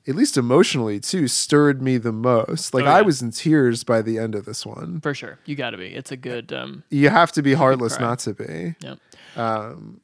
at 0.08 0.16
least 0.16 0.36
emotionally 0.36 1.00
too 1.00 1.28
stirred 1.28 1.82
me 1.82 1.98
the 1.98 2.12
most. 2.12 2.74
Like 2.74 2.84
Oh, 2.84 2.88
yeah. 2.88 2.96
I 2.96 3.02
was 3.02 3.22
in 3.22 3.32
tears 3.32 3.84
by 3.84 4.02
the 4.02 4.18
end 4.18 4.36
of 4.36 4.46
this 4.46 4.66
one. 4.66 5.00
For 5.02 5.14
sure, 5.14 5.40
you 5.46 5.56
got 5.56 5.70
to 5.72 5.78
be. 5.78 5.88
It's 5.88 6.12
a 6.12 6.18
good. 6.18 6.52
Um, 6.52 6.84
You 6.90 7.10
have 7.10 7.32
to 7.34 7.42
be 7.42 7.52
it's 7.52 7.56
a 7.56 7.60
good 7.60 7.64
heartless 7.64 8.00
not 8.00 8.20
to 8.20 8.34
be. 8.34 8.76
Yep. 8.82 9.00
Um, 9.38 10.02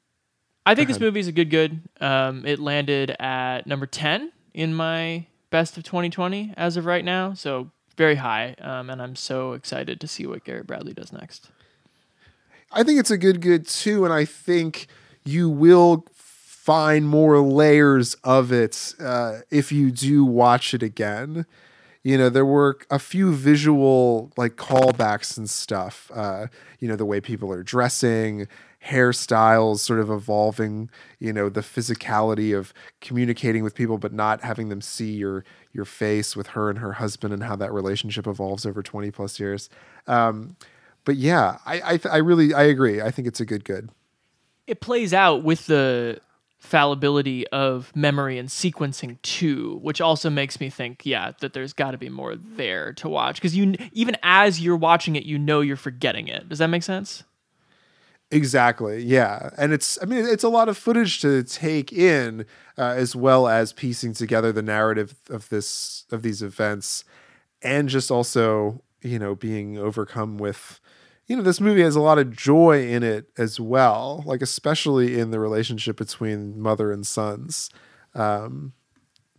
I 0.65 0.75
think 0.75 0.87
this 0.89 0.99
movie 0.99 1.19
is 1.19 1.27
a 1.27 1.31
good 1.31 1.49
good. 1.49 1.81
Um, 1.99 2.45
it 2.45 2.59
landed 2.59 3.15
at 3.19 3.67
number 3.67 3.85
ten 3.85 4.31
in 4.53 4.73
my 4.73 5.25
best 5.49 5.77
of 5.77 5.83
2020 5.83 6.53
as 6.57 6.75
of 6.77 6.85
right 6.85 7.05
now, 7.05 7.33
so 7.33 7.71
very 7.95 8.15
high. 8.15 8.53
Um, 8.59 8.89
and 8.89 9.01
I'm 9.01 9.15
so 9.15 9.53
excited 9.53 9.99
to 10.01 10.07
see 10.07 10.25
what 10.27 10.43
Garrett 10.43 10.67
Bradley 10.67 10.93
does 10.93 11.11
next. 11.13 11.49
I 12.71 12.83
think 12.83 12.99
it's 12.99 13.11
a 13.11 13.17
good 13.17 13.41
good 13.41 13.65
too, 13.67 14.03
and 14.03 14.13
I 14.13 14.25
think 14.25 14.87
you 15.27 15.49
will 15.49 16.05
find 16.15 17.07
more 17.07 17.39
layers 17.39 18.15
of 18.23 18.51
it 18.51 18.93
uh, 18.99 19.39
if 19.51 19.71
you 19.71 19.91
do 19.91 20.25
watch 20.25 20.73
it 20.73 20.83
again. 20.83 21.45
You 22.03 22.17
know, 22.17 22.29
there 22.29 22.45
were 22.45 22.77
a 22.89 22.99
few 22.99 23.33
visual 23.33 24.31
like 24.37 24.55
callbacks 24.55 25.37
and 25.37 25.49
stuff. 25.49 26.09
Uh, 26.13 26.47
you 26.79 26.87
know, 26.87 26.95
the 26.95 27.05
way 27.05 27.19
people 27.21 27.51
are 27.51 27.63
dressing, 27.63 28.47
hairstyles 28.85 29.79
sort 29.79 29.99
of 29.99 30.09
evolving. 30.09 30.89
You 31.19 31.33
know, 31.33 31.49
the 31.49 31.61
physicality 31.61 32.57
of 32.57 32.73
communicating 33.01 33.63
with 33.63 33.75
people 33.75 33.97
but 33.97 34.13
not 34.13 34.41
having 34.43 34.69
them 34.69 34.81
see 34.81 35.11
your 35.11 35.43
your 35.73 35.85
face 35.85 36.35
with 36.35 36.47
her 36.47 36.69
and 36.69 36.79
her 36.79 36.93
husband 36.93 37.33
and 37.33 37.43
how 37.43 37.55
that 37.57 37.73
relationship 37.73 38.27
evolves 38.27 38.65
over 38.65 38.81
twenty 38.81 39.11
plus 39.11 39.39
years. 39.39 39.69
Um, 40.07 40.55
but 41.05 41.17
yeah, 41.17 41.57
I 41.65 41.81
I, 41.95 41.99
I 42.11 42.17
really 42.17 42.53
I 42.53 42.63
agree. 42.63 43.01
I 43.01 43.11
think 43.11 43.27
it's 43.27 43.41
a 43.41 43.45
good 43.45 43.65
good. 43.65 43.89
It 44.67 44.81
plays 44.81 45.13
out 45.13 45.43
with 45.43 45.65
the 45.65 46.19
fallibility 46.59 47.47
of 47.47 47.95
memory 47.95 48.37
and 48.37 48.49
sequencing 48.49 49.21
too, 49.21 49.79
which 49.81 50.01
also 50.01 50.29
makes 50.29 50.59
me 50.59 50.69
think, 50.69 51.05
yeah, 51.05 51.31
that 51.39 51.53
there's 51.53 51.73
got 51.73 51.91
to 51.91 51.97
be 51.97 52.09
more 52.09 52.35
there 52.35 52.93
to 52.93 53.07
watch 53.07 53.35
because 53.35 53.55
you 53.55 53.75
even 53.93 54.17
as 54.23 54.59
you're 54.59 54.75
watching 54.75 55.15
it, 55.15 55.23
you 55.23 55.37
know 55.39 55.61
you're 55.61 55.75
forgetting 55.77 56.27
it. 56.27 56.49
Does 56.49 56.59
that 56.59 56.67
make 56.67 56.83
sense? 56.83 57.23
Exactly. 58.29 59.03
Yeah, 59.03 59.51
and 59.57 59.71
it's 59.71 59.97
I 60.01 60.05
mean 60.05 60.25
it's 60.25 60.43
a 60.43 60.49
lot 60.49 60.67
of 60.67 60.77
footage 60.77 61.21
to 61.21 61.43
take 61.43 61.93
in, 61.93 62.45
uh, 62.77 62.93
as 62.97 63.15
well 63.15 63.47
as 63.47 63.71
piecing 63.71 64.13
together 64.13 64.51
the 64.51 64.61
narrative 64.61 65.15
of 65.29 65.47
this 65.49 66.05
of 66.11 66.23
these 66.23 66.41
events, 66.41 67.05
and 67.61 67.87
just 67.87 68.11
also 68.11 68.81
you 69.01 69.17
know 69.19 69.35
being 69.35 69.77
overcome 69.77 70.37
with. 70.37 70.79
You 71.27 71.35
know, 71.35 71.43
this 71.43 71.59
movie 71.59 71.81
has 71.81 71.95
a 71.95 72.01
lot 72.01 72.19
of 72.19 72.35
joy 72.35 72.87
in 72.87 73.03
it 73.03 73.29
as 73.37 73.59
well, 73.59 74.23
like 74.25 74.41
especially 74.41 75.19
in 75.19 75.31
the 75.31 75.39
relationship 75.39 75.97
between 75.97 76.59
mother 76.59 76.91
and 76.91 77.05
sons. 77.05 77.69
Um, 78.15 78.73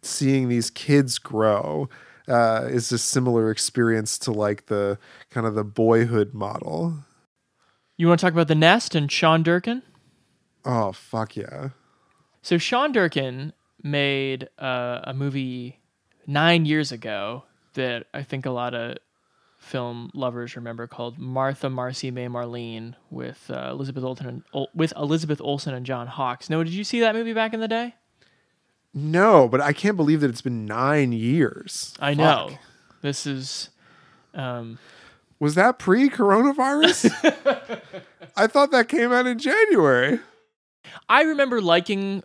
seeing 0.03 0.49
these 0.49 0.71
kids 0.71 1.19
grow 1.19 1.89
uh, 2.29 2.67
is 2.69 2.93
a 2.93 2.99
similar 2.99 3.51
experience 3.51 4.19
to 4.19 4.33
like 4.33 4.67
the 4.67 4.99
kind 5.31 5.47
of 5.47 5.55
the 5.55 5.65
boyhood 5.65 6.35
model. 6.35 7.05
You 7.97 8.07
want 8.07 8.21
to 8.21 8.27
talk 8.27 8.35
about 8.35 8.49
the 8.49 8.55
nest 8.55 8.95
and 8.95 9.11
Sean 9.11 9.43
Durkin? 9.43 9.83
Oh 10.65 10.93
fuck 10.93 11.37
yeah! 11.37 11.71
So 12.43 12.59
Sean 12.59 12.93
Durkin 12.93 13.53
made 13.83 14.49
uh, 14.59 15.01
a 15.05 15.15
movie 15.15 15.81
nine 16.27 16.67
years 16.67 16.93
ago 16.93 17.45
that 17.75 18.07
I 18.13 18.23
think 18.23 18.45
a 18.45 18.51
lot 18.51 18.75
of 18.75 18.99
film 19.69 20.11
lovers 20.15 20.57
remember 20.57 20.87
called 20.87 21.19
Martha, 21.19 21.69
Marcy, 21.69 22.11
May, 22.11 22.27
Marlene 22.27 22.95
with 23.11 23.51
uh, 23.51 23.69
Elizabeth 23.71 24.03
Olsen 24.03 24.27
and 24.55 24.67
with 24.75 24.93
Elizabeth 24.97 25.41
Olsen 25.41 25.75
and 25.75 25.85
John 25.85 26.07
Hawkes. 26.07 26.51
No, 26.51 26.65
did 26.65 26.73
you 26.73 26.85
see 26.85 27.01
that 27.01 27.15
movie 27.15 27.35
back 27.35 27.55
in 27.55 27.61
the 27.61 27.69
day? 27.69 27.95
No, 28.95 29.49
but 29.49 29.61
I 29.61 29.73
can't 29.73 29.97
believe 29.97 30.23
that 30.23 30.31
it's 30.31 30.41
been 30.41 30.65
nine 30.65 31.13
years. 31.13 31.95
I 32.01 32.15
know. 32.15 32.59
This 33.03 33.27
is. 33.27 33.71
Um, 34.35 34.79
Was 35.39 35.55
that 35.55 35.79
pre 35.79 36.09
coronavirus? 36.09 37.13
I 38.37 38.47
thought 38.47 38.71
that 38.71 38.89
came 38.89 39.13
out 39.13 39.27
in 39.27 39.39
January. 39.39 40.21
I 41.09 41.23
remember 41.23 41.61
liking 41.61 42.23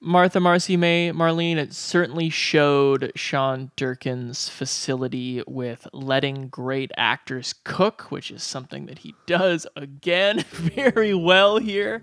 Martha, 0.00 0.40
Marcy, 0.40 0.76
May, 0.76 1.10
Marlene. 1.10 1.56
It 1.56 1.72
certainly 1.72 2.28
showed 2.28 3.12
Sean 3.16 3.70
Durkin's 3.76 4.48
facility 4.48 5.42
with 5.46 5.88
letting 5.92 6.48
great 6.48 6.90
actors 6.98 7.54
cook, 7.64 8.02
which 8.10 8.30
is 8.30 8.42
something 8.42 8.86
that 8.86 8.98
he 8.98 9.14
does 9.26 9.66
again 9.74 10.40
very 10.50 11.14
well 11.14 11.58
here. 11.58 12.00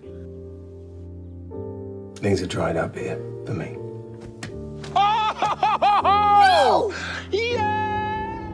Things 2.16 2.42
are 2.42 2.46
dried 2.46 2.76
up 2.76 2.96
here 2.96 3.16
for 3.46 3.54
me. 3.54 3.76
Oh! 4.96 6.92
yeah! 7.30 8.50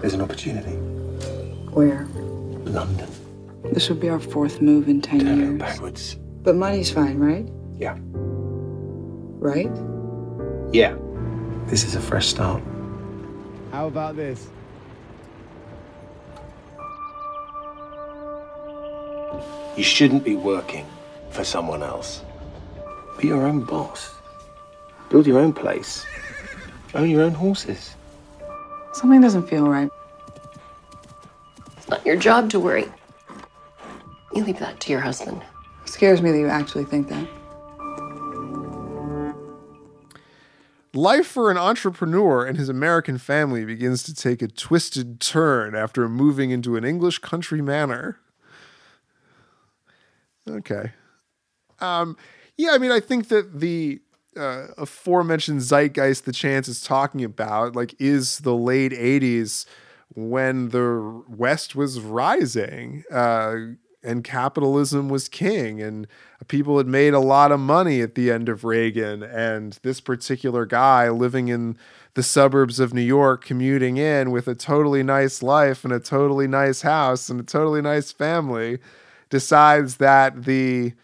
There's 0.00 0.14
an 0.14 0.20
opportunity. 0.22 0.72
Where? 1.72 2.06
London. 2.64 3.08
This 3.72 3.88
would 3.88 4.00
be 4.00 4.08
our 4.08 4.20
fourth 4.20 4.60
move 4.60 4.88
in 4.88 5.00
10 5.00 5.20
Turn 5.20 5.28
it 5.28 5.44
years. 5.44 5.58
backwards. 5.58 6.16
But 6.42 6.56
money's 6.56 6.90
fine, 6.90 7.18
right? 7.18 7.48
Yeah. 7.76 7.96
Right? 9.40 9.70
Yeah. 10.72 10.96
This 11.66 11.84
is 11.84 11.94
a 11.94 12.00
fresh 12.00 12.28
start. 12.28 12.62
How 13.72 13.86
about 13.86 14.16
this? 14.16 14.48
You 19.76 19.84
shouldn't 19.84 20.24
be 20.24 20.34
working 20.34 20.86
for 21.30 21.44
someone 21.44 21.82
else. 21.82 22.22
Be 23.18 23.28
your 23.28 23.46
own 23.46 23.64
boss. 23.64 24.14
Build 25.10 25.26
your 25.26 25.38
own 25.38 25.52
place. 25.52 26.04
Own 26.94 27.10
your 27.10 27.22
own 27.22 27.32
horses. 27.32 27.94
Something 28.92 29.20
doesn't 29.20 29.48
feel 29.48 29.68
right. 29.68 29.90
It's 31.76 31.88
not 31.88 32.04
your 32.04 32.16
job 32.16 32.50
to 32.50 32.60
worry. 32.60 32.86
You 34.34 34.44
leave 34.44 34.58
that 34.58 34.80
to 34.80 34.92
your 34.92 35.00
husband. 35.00 35.42
Scares 35.98 36.22
me 36.22 36.30
that 36.30 36.38
you 36.38 36.46
actually 36.46 36.84
think 36.84 37.08
that. 37.08 37.26
Life 40.94 41.26
for 41.26 41.50
an 41.50 41.58
entrepreneur 41.58 42.46
and 42.46 42.56
his 42.56 42.68
American 42.68 43.18
family 43.18 43.64
begins 43.64 44.04
to 44.04 44.14
take 44.14 44.40
a 44.40 44.46
twisted 44.46 45.20
turn 45.20 45.74
after 45.74 46.08
moving 46.08 46.52
into 46.52 46.76
an 46.76 46.84
English 46.84 47.18
country 47.18 47.60
manor. 47.60 48.20
Okay. 50.48 50.92
Um, 51.80 52.16
yeah, 52.56 52.70
I 52.74 52.78
mean, 52.78 52.92
I 52.92 53.00
think 53.00 53.26
that 53.26 53.58
the 53.58 54.00
uh, 54.36 54.68
aforementioned 54.76 55.62
zeitgeist 55.62 56.26
the 56.26 56.32
chance 56.32 56.68
is 56.68 56.80
talking 56.80 57.24
about, 57.24 57.74
like, 57.74 57.96
is 57.98 58.38
the 58.38 58.54
late 58.54 58.92
80s 58.92 59.66
when 60.14 60.68
the 60.68 61.24
West 61.28 61.74
was 61.74 61.98
rising 61.98 63.02
uh, 63.10 63.56
and 64.02 64.22
capitalism 64.22 65.08
was 65.08 65.28
king, 65.28 65.82
and 65.82 66.06
people 66.46 66.78
had 66.78 66.86
made 66.86 67.14
a 67.14 67.20
lot 67.20 67.50
of 67.50 67.60
money 67.60 68.00
at 68.00 68.14
the 68.14 68.30
end 68.30 68.48
of 68.48 68.64
Reagan. 68.64 69.22
And 69.22 69.78
this 69.82 70.00
particular 70.00 70.66
guy 70.66 71.08
living 71.08 71.48
in 71.48 71.76
the 72.14 72.22
suburbs 72.22 72.80
of 72.80 72.94
New 72.94 73.00
York, 73.02 73.44
commuting 73.44 73.96
in 73.96 74.30
with 74.30 74.48
a 74.48 74.54
totally 74.54 75.02
nice 75.02 75.42
life 75.42 75.84
and 75.84 75.92
a 75.92 76.00
totally 76.00 76.46
nice 76.46 76.82
house 76.82 77.28
and 77.28 77.40
a 77.40 77.44
totally 77.44 77.82
nice 77.82 78.12
family, 78.12 78.78
decides 79.30 79.96
that 79.96 80.44
the 80.44 80.94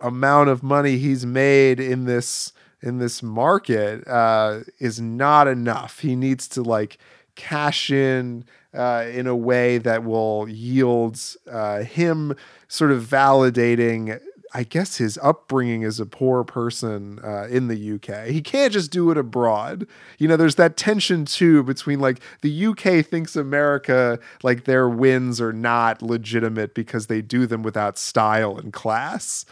amount 0.00 0.48
of 0.48 0.62
money 0.62 0.96
he's 0.98 1.26
made 1.26 1.80
in 1.80 2.04
this 2.04 2.52
in 2.80 2.98
this 2.98 3.22
market 3.22 4.06
uh, 4.06 4.60
is 4.78 5.00
not 5.00 5.48
enough. 5.48 5.98
He 5.98 6.14
needs 6.14 6.46
to 6.48 6.62
like 6.62 6.98
cash 7.34 7.90
in 7.90 8.44
uh, 8.74 9.06
in 9.12 9.26
a 9.26 9.36
way 9.36 9.78
that 9.78 10.04
will 10.04 10.48
yield 10.48 11.20
uh, 11.50 11.80
him 11.80 12.34
sort 12.68 12.90
of 12.90 13.02
validating 13.04 14.20
I 14.54 14.62
guess 14.62 14.96
his 14.96 15.18
upbringing 15.22 15.84
as 15.84 16.00
a 16.00 16.06
poor 16.06 16.42
person 16.42 17.20
uh, 17.22 17.48
in 17.48 17.68
the 17.68 17.94
UK. 17.94 18.28
He 18.28 18.40
can't 18.40 18.72
just 18.72 18.90
do 18.90 19.10
it 19.10 19.18
abroad. 19.18 19.86
You 20.18 20.28
know, 20.28 20.36
there's 20.36 20.54
that 20.54 20.76
tension 20.76 21.24
too 21.24 21.62
between 21.62 22.00
like 22.00 22.20
the 22.40 22.66
UK 22.66 23.04
thinks 23.04 23.36
America, 23.36 24.18
like 24.42 24.64
their 24.64 24.88
wins 24.88 25.40
are 25.40 25.52
not 25.52 26.00
legitimate 26.02 26.74
because 26.74 27.08
they 27.08 27.20
do 27.20 27.46
them 27.46 27.62
without 27.62 27.98
style 27.98 28.56
and 28.56 28.72
class. 28.72 29.44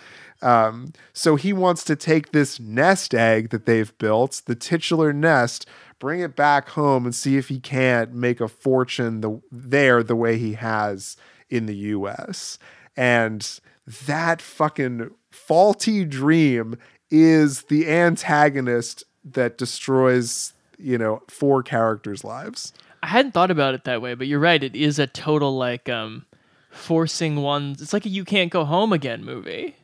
Um, 0.42 0.92
so 1.12 1.36
he 1.36 1.52
wants 1.52 1.82
to 1.84 1.96
take 1.96 2.32
this 2.32 2.60
nest 2.60 3.14
egg 3.14 3.50
that 3.50 3.66
they've 3.66 3.96
built, 3.98 4.42
the 4.46 4.54
titular 4.54 5.12
nest, 5.12 5.66
bring 5.98 6.20
it 6.20 6.36
back 6.36 6.70
home 6.70 7.04
and 7.04 7.14
see 7.14 7.36
if 7.36 7.48
he 7.48 7.60
can't 7.60 8.12
make 8.12 8.40
a 8.40 8.48
fortune 8.48 9.20
the, 9.20 9.40
there 9.50 10.02
the 10.02 10.16
way 10.16 10.38
he 10.38 10.54
has 10.54 11.16
in 11.48 11.66
the 11.66 11.76
US. 11.76 12.58
And 12.96 13.60
that 14.06 14.42
fucking 14.42 15.10
faulty 15.30 16.04
dream 16.04 16.76
is 17.10 17.62
the 17.62 17.88
antagonist 17.88 19.04
that 19.24 19.58
destroys, 19.58 20.52
you 20.78 20.98
know, 20.98 21.22
four 21.28 21.62
characters' 21.62 22.24
lives. 22.24 22.72
I 23.02 23.08
hadn't 23.08 23.32
thought 23.32 23.50
about 23.50 23.74
it 23.74 23.84
that 23.84 24.02
way, 24.02 24.14
but 24.14 24.26
you're 24.26 24.40
right. 24.40 24.62
It 24.62 24.74
is 24.74 24.98
a 24.98 25.06
total 25.06 25.56
like 25.56 25.88
um 25.88 26.26
forcing 26.70 27.36
ones. 27.36 27.80
It's 27.80 27.92
like 27.92 28.06
a 28.06 28.08
you 28.08 28.24
can't 28.24 28.50
go 28.50 28.64
home 28.64 28.92
again 28.92 29.24
movie. 29.24 29.76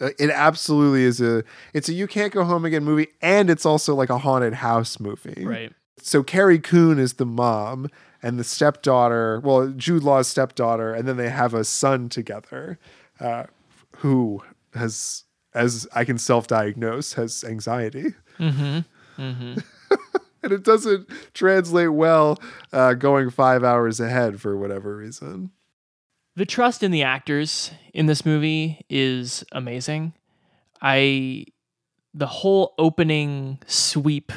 Uh, 0.00 0.10
It 0.18 0.30
absolutely 0.30 1.04
is 1.04 1.20
a 1.20 1.42
it's 1.72 1.88
a 1.88 1.92
you 1.94 2.06
can't 2.06 2.32
go 2.32 2.44
home 2.44 2.64
again 2.64 2.84
movie 2.84 3.08
and 3.22 3.48
it's 3.50 3.64
also 3.64 3.94
like 3.94 4.10
a 4.10 4.18
haunted 4.18 4.54
house 4.54 5.00
movie. 5.00 5.44
Right. 5.44 5.72
So 5.98 6.22
Carrie 6.22 6.58
Coon 6.58 6.98
is 6.98 7.14
the 7.14 7.26
mom 7.26 7.88
and 8.22 8.38
the 8.38 8.44
stepdaughter, 8.44 9.40
well, 9.40 9.68
Jude 9.68 10.02
Law's 10.02 10.28
stepdaughter, 10.28 10.92
and 10.92 11.06
then 11.06 11.16
they 11.16 11.30
have 11.30 11.54
a 11.54 11.64
son 11.64 12.08
together, 12.08 12.78
uh, 13.20 13.44
who 13.98 14.42
has, 14.74 15.24
as 15.54 15.86
I 15.94 16.04
can 16.04 16.18
self-diagnose, 16.18 17.14
has 17.14 17.44
anxiety. 17.44 18.14
Mm-hmm. 18.38 18.80
Mm-hmm. 19.22 19.58
and 20.42 20.52
it 20.52 20.62
doesn't 20.64 21.08
translate 21.34 21.92
well 21.92 22.38
uh, 22.72 22.94
going 22.94 23.30
five 23.30 23.64
hours 23.64 24.00
ahead 24.00 24.40
for 24.40 24.56
whatever 24.56 24.96
reason. 24.96 25.50
The 26.36 26.44
trust 26.44 26.82
in 26.82 26.90
the 26.90 27.02
actors 27.02 27.70
in 27.94 28.04
this 28.06 28.26
movie 28.26 28.84
is 28.90 29.42
amazing. 29.52 30.12
I 30.82 31.46
the 32.12 32.26
whole 32.26 32.74
opening 32.78 33.58
sweep 33.66 34.32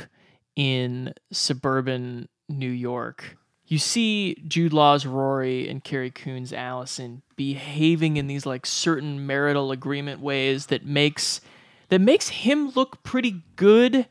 in 0.55 1.13
suburban 1.31 2.29
New 2.47 2.71
York. 2.71 3.37
You 3.67 3.77
see 3.77 4.35
Jude 4.47 4.73
Law's 4.73 5.05
Rory 5.05 5.69
and 5.69 5.83
Carrie 5.83 6.09
Coon's 6.09 6.53
Allison 6.53 7.21
behaving 7.35 8.15
in 8.15 8.27
these 8.27 8.45
like 8.45 8.65
certain 8.65 9.27
marital 9.27 9.71
agreement 9.71 10.21
ways 10.21 10.67
that 10.67 10.85
makes 10.85 11.41
that 11.89 11.99
makes 11.99 12.29
him 12.29 12.69
look 12.71 13.03
pretty 13.03 13.43
good 13.57 14.07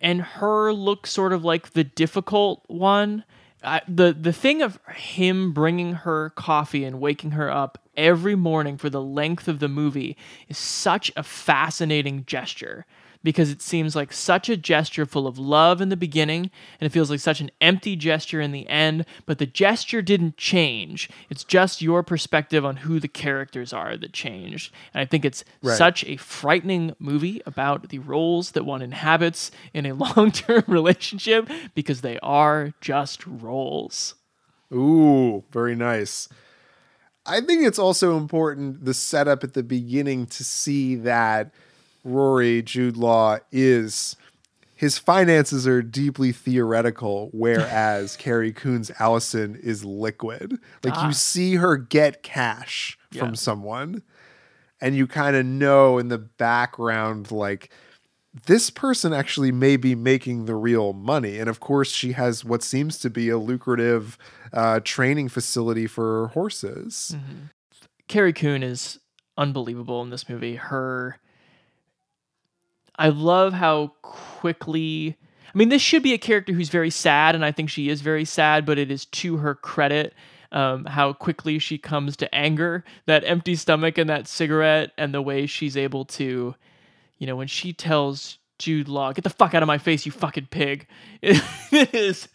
and 0.00 0.22
her 0.22 0.72
look 0.72 1.06
sort 1.06 1.32
of 1.32 1.44
like 1.44 1.72
the 1.72 1.84
difficult 1.84 2.62
one. 2.68 3.24
I, 3.64 3.82
the 3.88 4.12
the 4.12 4.32
thing 4.32 4.62
of 4.62 4.78
him 4.94 5.52
bringing 5.52 5.94
her 5.94 6.30
coffee 6.30 6.84
and 6.84 7.00
waking 7.00 7.32
her 7.32 7.50
up 7.50 7.78
every 7.96 8.34
morning 8.34 8.76
for 8.76 8.90
the 8.90 9.00
length 9.00 9.48
of 9.48 9.58
the 9.58 9.68
movie 9.68 10.16
is 10.48 10.58
such 10.58 11.10
a 11.16 11.22
fascinating 11.22 12.24
gesture 12.26 12.86
because 13.24 13.50
it 13.50 13.60
seems 13.60 13.96
like 13.96 14.12
such 14.12 14.48
a 14.48 14.56
gesture 14.56 15.04
full 15.04 15.26
of 15.26 15.36
love 15.38 15.80
in 15.80 15.88
the 15.88 15.96
beginning 15.96 16.52
and 16.78 16.86
it 16.86 16.90
feels 16.92 17.10
like 17.10 17.18
such 17.18 17.40
an 17.40 17.50
empty 17.60 17.96
gesture 17.96 18.40
in 18.40 18.52
the 18.52 18.68
end 18.68 19.04
but 19.26 19.38
the 19.38 19.46
gesture 19.46 20.00
didn't 20.02 20.36
change 20.36 21.10
it's 21.28 21.42
just 21.42 21.82
your 21.82 22.04
perspective 22.04 22.64
on 22.64 22.76
who 22.76 23.00
the 23.00 23.08
characters 23.08 23.72
are 23.72 23.96
that 23.96 24.12
changed 24.12 24.72
and 24.92 25.00
i 25.00 25.04
think 25.04 25.24
it's 25.24 25.42
Right. 25.62 25.76
such 25.76 26.04
a 26.04 26.16
frightening 26.18 26.94
movie 27.00 27.42
about 27.44 27.88
the 27.88 27.98
roles 27.98 28.52
that 28.52 28.64
one 28.64 28.82
inhabits 28.82 29.50
in 29.72 29.86
a 29.86 29.94
long-term 30.04 30.62
relationship 30.68 31.48
because 31.74 32.02
they 32.02 32.18
are 32.20 32.72
just 32.80 33.26
roles 33.26 34.14
Ooh, 34.72 35.44
very 35.50 35.74
nice. 35.76 36.28
I 37.26 37.40
think 37.40 37.64
it's 37.64 37.78
also 37.78 38.16
important 38.18 38.84
the 38.84 38.92
setup 38.94 39.44
at 39.44 39.54
the 39.54 39.62
beginning 39.62 40.26
to 40.26 40.44
see 40.44 40.96
that 40.96 41.52
Rory 42.04 42.62
Jude 42.62 42.96
Law 42.96 43.38
is 43.50 44.16
his 44.76 44.98
finances 44.98 45.66
are 45.66 45.82
deeply 45.82 46.30
theoretical, 46.32 47.30
whereas 47.32 48.16
Carrie 48.18 48.52
Coon's 48.52 48.90
Allison 48.98 49.58
is 49.62 49.84
liquid. 49.84 50.58
Like 50.82 50.94
Ah. 50.96 51.06
you 51.08 51.12
see 51.14 51.54
her 51.56 51.76
get 51.76 52.22
cash 52.22 52.98
from 53.18 53.34
someone, 53.36 54.02
and 54.80 54.94
you 54.96 55.06
kind 55.06 55.36
of 55.36 55.46
know 55.46 55.98
in 55.98 56.08
the 56.08 56.18
background, 56.18 57.30
like 57.30 57.70
this 58.46 58.68
person 58.68 59.12
actually 59.12 59.52
may 59.52 59.76
be 59.76 59.94
making 59.94 60.46
the 60.46 60.56
real 60.56 60.92
money. 60.92 61.38
And 61.38 61.48
of 61.48 61.60
course, 61.60 61.90
she 61.92 62.12
has 62.12 62.44
what 62.44 62.64
seems 62.64 62.98
to 62.98 63.08
be 63.08 63.28
a 63.28 63.38
lucrative 63.38 64.18
uh, 64.52 64.80
training 64.82 65.28
facility 65.28 65.86
for 65.86 66.28
horses. 66.34 67.16
Carrie 68.08 68.32
Coon 68.32 68.62
is 68.64 68.98
unbelievable 69.38 70.02
in 70.02 70.10
this 70.10 70.28
movie. 70.28 70.56
Her 70.56 71.18
I 72.96 73.08
love 73.08 73.52
how 73.52 73.92
quickly 74.02 75.16
I 75.52 75.58
mean 75.58 75.68
this 75.68 75.82
should 75.82 76.02
be 76.02 76.12
a 76.12 76.18
character 76.18 76.52
who's 76.52 76.68
very 76.68 76.90
sad 76.90 77.34
and 77.34 77.44
I 77.44 77.52
think 77.52 77.70
she 77.70 77.88
is 77.88 78.00
very 78.00 78.24
sad, 78.24 78.66
but 78.66 78.78
it 78.78 78.90
is 78.90 79.04
to 79.06 79.38
her 79.38 79.54
credit 79.54 80.14
um, 80.52 80.84
how 80.84 81.12
quickly 81.12 81.58
she 81.58 81.78
comes 81.78 82.16
to 82.18 82.32
anger, 82.32 82.84
that 83.06 83.24
empty 83.26 83.56
stomach 83.56 83.98
and 83.98 84.08
that 84.08 84.28
cigarette 84.28 84.92
and 84.96 85.12
the 85.12 85.22
way 85.22 85.46
she's 85.46 85.76
able 85.76 86.04
to 86.04 86.54
you 87.18 87.26
know 87.26 87.36
when 87.36 87.48
she 87.48 87.72
tells 87.72 88.38
Jude 88.58 88.88
Law, 88.88 89.12
"Get 89.12 89.24
the 89.24 89.30
fuck 89.30 89.54
out 89.54 89.62
of 89.62 89.66
my 89.66 89.78
face, 89.78 90.06
you 90.06 90.12
fucking 90.12 90.48
pig." 90.50 90.86
It 91.72 91.92
is 91.92 92.28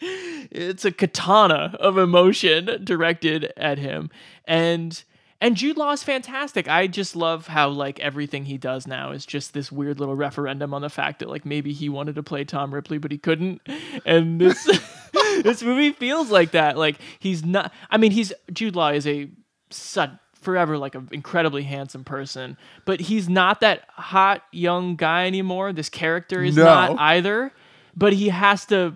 it's 0.51 0.84
a 0.84 0.91
katana 0.91 1.76
of 1.80 1.97
emotion 1.97 2.82
directed 2.84 3.53
at 3.55 3.78
him. 3.78 4.10
And 4.45 5.01
and 5.42 5.56
Jude 5.56 5.78
Law 5.78 5.92
is 5.92 6.04
fantastic. 6.04 6.68
I 6.68 6.88
just 6.88 7.16
love 7.16 7.48
how 7.48 7.70
like 7.70 8.00
everything 8.00 8.46
he 8.46 8.58
does 8.58 8.86
now 8.88 9.12
is 9.12 9.26
just 9.26 9.54
this 9.54 9.72
weird 9.72 10.00
little 10.00 10.16
referendum 10.16 10.74
on 10.74 10.82
the 10.82 10.90
fact 10.90 11.20
that 11.20 11.30
like 11.30 11.46
maybe 11.46 11.72
he 11.74 11.88
wanted 11.90 12.16
to 12.16 12.24
play 12.24 12.44
Tom 12.44 12.74
Ripley 12.74 12.98
but 12.98 13.12
he 13.12 13.18
couldn't. 13.18 13.62
And 14.06 14.40
this 14.42 14.64
this 15.44 15.64
movie 15.64 15.92
feels 15.94 16.30
like 16.30 16.52
that. 16.52 16.78
Like 16.78 16.98
he's 17.20 17.44
not 17.46 17.72
I 17.90 17.98
mean 17.98 18.12
he's 18.12 18.34
Jude 18.52 18.76
Law 18.76 18.90
is 18.90 19.08
a 19.08 19.30
such 19.70 20.12
forever 20.34 20.78
like 20.78 20.96
an 20.96 21.08
incredibly 21.12 21.64
handsome 21.64 22.04
person, 22.04 22.58
but 22.86 23.00
he's 23.02 23.28
not 23.30 23.60
that 23.62 23.84
hot 23.92 24.44
young 24.52 24.96
guy 24.96 25.26
anymore. 25.28 25.74
This 25.74 25.90
character 25.90 26.42
is 26.44 26.56
No. 26.56 26.64
not 26.66 27.00
either. 27.00 27.52
But 27.96 28.14
he 28.14 28.30
has 28.30 28.66
to 28.68 28.96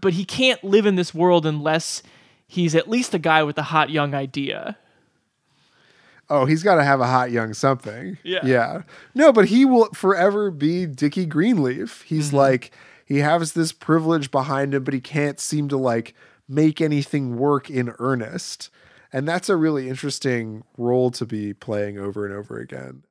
but 0.00 0.12
he 0.12 0.24
can't 0.24 0.62
live 0.62 0.86
in 0.86 0.94
this 0.94 1.14
world 1.14 1.46
unless 1.46 2.02
he's 2.46 2.74
at 2.74 2.88
least 2.88 3.14
a 3.14 3.18
guy 3.18 3.42
with 3.42 3.58
a 3.58 3.62
hot 3.64 3.90
young 3.90 4.14
idea. 4.14 4.76
Oh, 6.28 6.44
he's 6.44 6.62
got 6.62 6.74
to 6.76 6.84
have 6.84 7.00
a 7.00 7.06
hot 7.06 7.30
young 7.30 7.54
something. 7.54 8.18
Yeah. 8.24 8.40
Yeah. 8.44 8.82
No, 9.14 9.32
but 9.32 9.46
he 9.46 9.64
will 9.64 9.86
forever 9.94 10.50
be 10.50 10.84
Dickie 10.86 11.26
Greenleaf. 11.26 12.02
He's 12.02 12.28
Mm-hmm. 12.28 12.36
like, 12.36 12.70
he 13.04 13.18
has 13.18 13.52
this 13.52 13.72
privilege 13.72 14.30
behind 14.32 14.74
him, 14.74 14.82
but 14.82 14.92
he 14.94 15.00
can't 15.00 15.38
seem 15.38 15.68
to 15.68 15.76
like 15.76 16.14
make 16.48 16.80
anything 16.80 17.36
work 17.36 17.70
in 17.70 17.94
earnest. 18.00 18.70
And 19.12 19.26
that's 19.28 19.48
a 19.48 19.56
really 19.56 19.88
interesting 19.88 20.64
role 20.76 21.10
to 21.12 21.24
be 21.24 21.54
playing 21.54 21.96
over 21.98 22.26
and 22.26 22.34
over 22.34 22.58
again. 22.58 23.04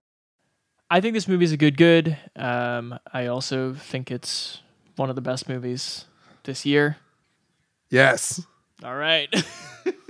I 0.89 0.99
think 1.01 1.13
this 1.13 1.27
movie 1.27 1.45
is 1.45 1.51
a 1.53 1.57
good 1.57 1.77
good. 1.77 2.17
Um, 2.35 2.99
I 3.13 3.27
also 3.27 3.73
think 3.73 4.11
it's 4.11 4.61
one 4.97 5.09
of 5.09 5.15
the 5.15 5.21
best 5.21 5.47
movies 5.49 6.05
this 6.43 6.65
year. 6.65 6.97
Yes. 7.89 8.45
All 8.83 8.95
right. 8.95 9.33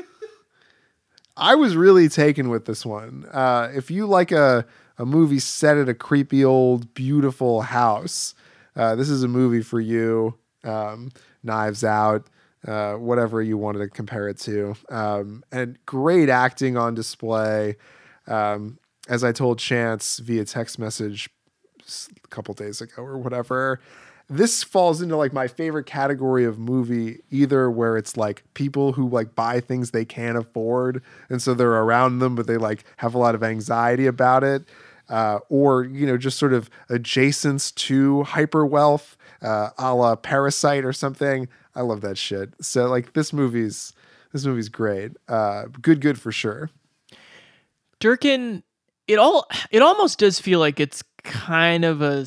I 1.38 1.56
was 1.56 1.76
really 1.76 2.08
taken 2.08 2.50
with 2.50 2.66
this 2.66 2.86
one. 2.86 3.26
Uh, 3.32 3.70
if 3.74 3.92
you 3.92 4.06
like 4.06 4.32
a, 4.32 4.66
a 4.98 5.06
movie 5.06 5.40
set 5.40 5.78
at 5.78 5.90
a 5.90 5.94
creepy 5.94 6.46
old 6.46 6.94
beautiful 6.94 7.62
house, 7.62 8.34
uh, 8.76 8.96
this 8.96 9.10
is 9.10 9.24
a 9.24 9.28
movie 9.28 9.62
for 9.62 9.80
you. 9.80 10.36
Um, 10.64 11.12
Knives 11.44 11.84
Out, 11.84 12.28
uh, 12.68 12.94
whatever 12.94 13.42
you 13.42 13.58
wanted 13.58 13.80
to 13.80 13.88
compare 13.90 14.28
it 14.28 14.40
to, 14.40 14.76
um, 14.90 15.44
and 15.52 15.78
great 15.86 16.30
acting 16.30 16.76
on 16.78 16.96
display. 16.96 17.76
Um, 18.28 18.80
as 19.08 19.24
I 19.24 19.32
told 19.32 19.60
Chance 19.60 20.20
via 20.20 20.46
text 20.46 20.80
message 20.80 21.30
a 22.24 22.28
couple 22.30 22.54
days 22.54 22.82
ago 22.82 23.04
or 23.04 23.18
whatever. 23.18 23.80
This 24.28 24.64
falls 24.64 25.02
into 25.02 25.16
like 25.16 25.34
my 25.34 25.48
favorite 25.48 25.86
category 25.86 26.46
of 26.46 26.58
movie, 26.58 27.20
either 27.30 27.70
where 27.70 27.96
it's 27.96 28.18
like 28.18 28.44
people 28.54 28.94
who 28.94 29.08
like 29.08 29.36
buy 29.36 29.60
things 29.60 29.92
they 29.92 30.06
can't 30.06 30.38
afford 30.38 31.04
and 31.30 31.42
so 31.42 31.54
they're 31.54 31.72
around 31.72 32.20
them, 32.20 32.36
but 32.36 32.48
they 32.48 32.58
like 32.58 32.84
have 32.98 33.14
a 33.14 33.20
lot 33.20 33.36
of 33.36 33.44
anxiety 33.44 34.08
about 34.08 34.44
it, 34.44 34.64
uh, 35.10 35.40
or 35.50 35.84
you 35.84 36.08
know 36.08 36.18
just 36.18 36.40
sort 36.40 36.54
of 36.54 36.70
adjacent 36.90 37.76
to 37.76 38.24
hyper 38.24 38.66
wealth, 38.66 39.16
uh, 39.42 39.70
a 39.78 39.94
la 39.94 40.16
Parasite 40.16 40.86
or 40.86 40.94
something. 40.94 41.48
I 41.76 41.82
love 41.82 42.02
that 42.02 42.18
shit. 42.18 42.54
So 42.62 42.88
like 42.88 43.14
this 43.14 43.32
movie's 43.32 43.94
this 44.34 44.46
movie's 44.46 44.70
great, 44.70 45.12
uh, 45.28 45.66
good, 45.82 46.02
good 46.02 46.20
for 46.20 46.32
sure. 46.32 46.70
Durkin 48.00 48.64
it 49.08 49.20
all 49.20 49.48
it 49.72 49.82
almost 49.82 50.20
does 50.20 50.40
feel 50.40 50.60
like 50.60 50.80
it's 50.80 51.04
kind 51.24 51.86
of 51.86 52.02
a 52.02 52.26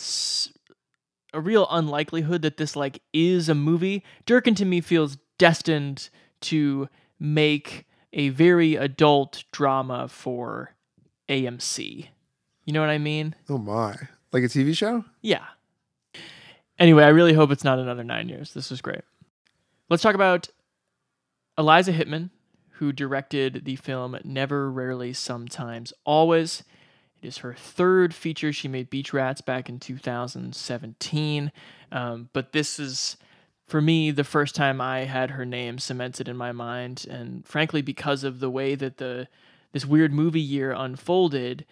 a 1.33 1.41
real 1.41 1.67
unlikelihood 1.71 2.43
that 2.43 2.57
this 2.57 2.77
like 2.77 3.03
is 3.13 3.49
a 3.49 3.55
movie. 3.55 4.05
Durkin 4.27 4.55
to 4.57 4.65
me 4.65 4.81
feels 4.81 5.19
destined 5.39 6.09
to 6.43 6.89
make 7.19 7.87
a 8.13 8.31
very 8.31 8.77
adult 8.77 9.45
drama 9.53 10.09
for 10.09 10.75
AMC. 11.29 12.09
You 12.65 12.73
know 12.73 12.81
what 12.81 12.91
I 12.91 12.99
mean? 12.99 13.35
Oh 13.49 13.59
my. 13.59 13.95
Like 14.33 14.43
a 14.43 14.49
TV 14.49 14.77
show? 14.77 15.05
Yeah. 15.23 15.45
Anyway, 16.79 17.03
I 17.03 17.09
really 17.09 17.33
hope 17.33 17.51
it's 17.51 17.65
not 17.65 17.79
another 17.79 18.05
nine 18.05 18.29
years. 18.29 18.55
This 18.55 18.71
was 18.71 18.81
great. 18.81 19.03
Let's 19.89 20.03
talk 20.03 20.15
about 20.15 20.49
Eliza 21.57 21.93
Hittman, 21.93 22.31
who 22.73 22.93
directed 22.93 23.65
the 23.65 23.77
film 23.77 24.17
Never, 24.23 24.71
Rarely, 24.71 25.13
Sometimes, 25.13 25.93
Always. 26.05 26.63
It 27.21 27.29
is 27.29 27.39
her 27.39 27.55
third 27.55 28.15
feature. 28.15 28.53
She 28.53 28.69
made 28.69 28.91
Beach 28.91 29.13
Rats 29.13 29.41
back 29.41 29.69
in 29.69 29.81
2017. 29.81 31.53
Um, 31.91 32.29
but 32.33 32.53
this 32.53 32.79
is, 32.79 33.17
for 33.67 33.81
me, 33.81 34.11
the 34.11 34.25
first 34.25 34.55
time 34.55 34.81
I 34.81 35.01
had 35.01 35.31
her 35.31 35.45
name 35.45 35.79
cemented 35.79 36.29
in 36.29 36.37
my 36.37 36.53
mind. 36.53 37.07
And 37.11 37.47
frankly, 37.47 37.83
because 37.83 38.25
of 38.25 38.41
the 38.41 38.51
way 38.51 38.75
that 38.75 38.99
the 38.99 39.29
this 39.73 39.85
weird 39.85 40.13
movie 40.15 40.41
year 40.41 40.73
unfolded, 40.73 41.67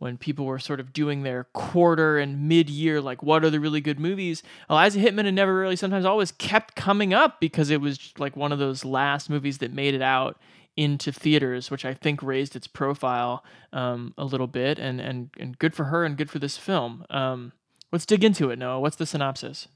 when 0.00 0.16
people 0.16 0.46
were 0.46 0.58
sort 0.58 0.80
of 0.80 0.92
doing 0.92 1.22
their 1.22 1.44
quarter 1.52 2.18
and 2.18 2.48
mid-year 2.48 3.00
like 3.00 3.22
what 3.22 3.44
are 3.44 3.50
the 3.50 3.60
really 3.60 3.80
good 3.80 4.00
movies 4.00 4.42
eliza 4.68 4.98
hittman 4.98 5.26
and 5.26 5.36
never 5.36 5.54
rarely 5.54 5.76
sometimes 5.76 6.04
always 6.04 6.32
kept 6.32 6.74
coming 6.74 7.14
up 7.14 7.38
because 7.38 7.70
it 7.70 7.80
was 7.80 8.12
like 8.18 8.34
one 8.34 8.50
of 8.50 8.58
those 8.58 8.84
last 8.84 9.30
movies 9.30 9.58
that 9.58 9.72
made 9.72 9.94
it 9.94 10.02
out 10.02 10.40
into 10.80 11.12
theaters 11.12 11.70
which 11.70 11.84
i 11.84 11.92
think 11.92 12.22
raised 12.22 12.56
its 12.56 12.66
profile 12.66 13.44
um, 13.72 14.14
a 14.16 14.24
little 14.24 14.46
bit 14.46 14.78
and, 14.78 15.00
and 15.00 15.30
and 15.38 15.58
good 15.58 15.74
for 15.74 15.84
her 15.84 16.04
and 16.04 16.16
good 16.16 16.30
for 16.30 16.38
this 16.38 16.56
film 16.56 17.04
um, 17.10 17.52
let's 17.92 18.06
dig 18.06 18.24
into 18.24 18.50
it 18.50 18.58
noah 18.58 18.80
what's 18.80 18.96
the 18.96 19.06
synopsis 19.06 19.68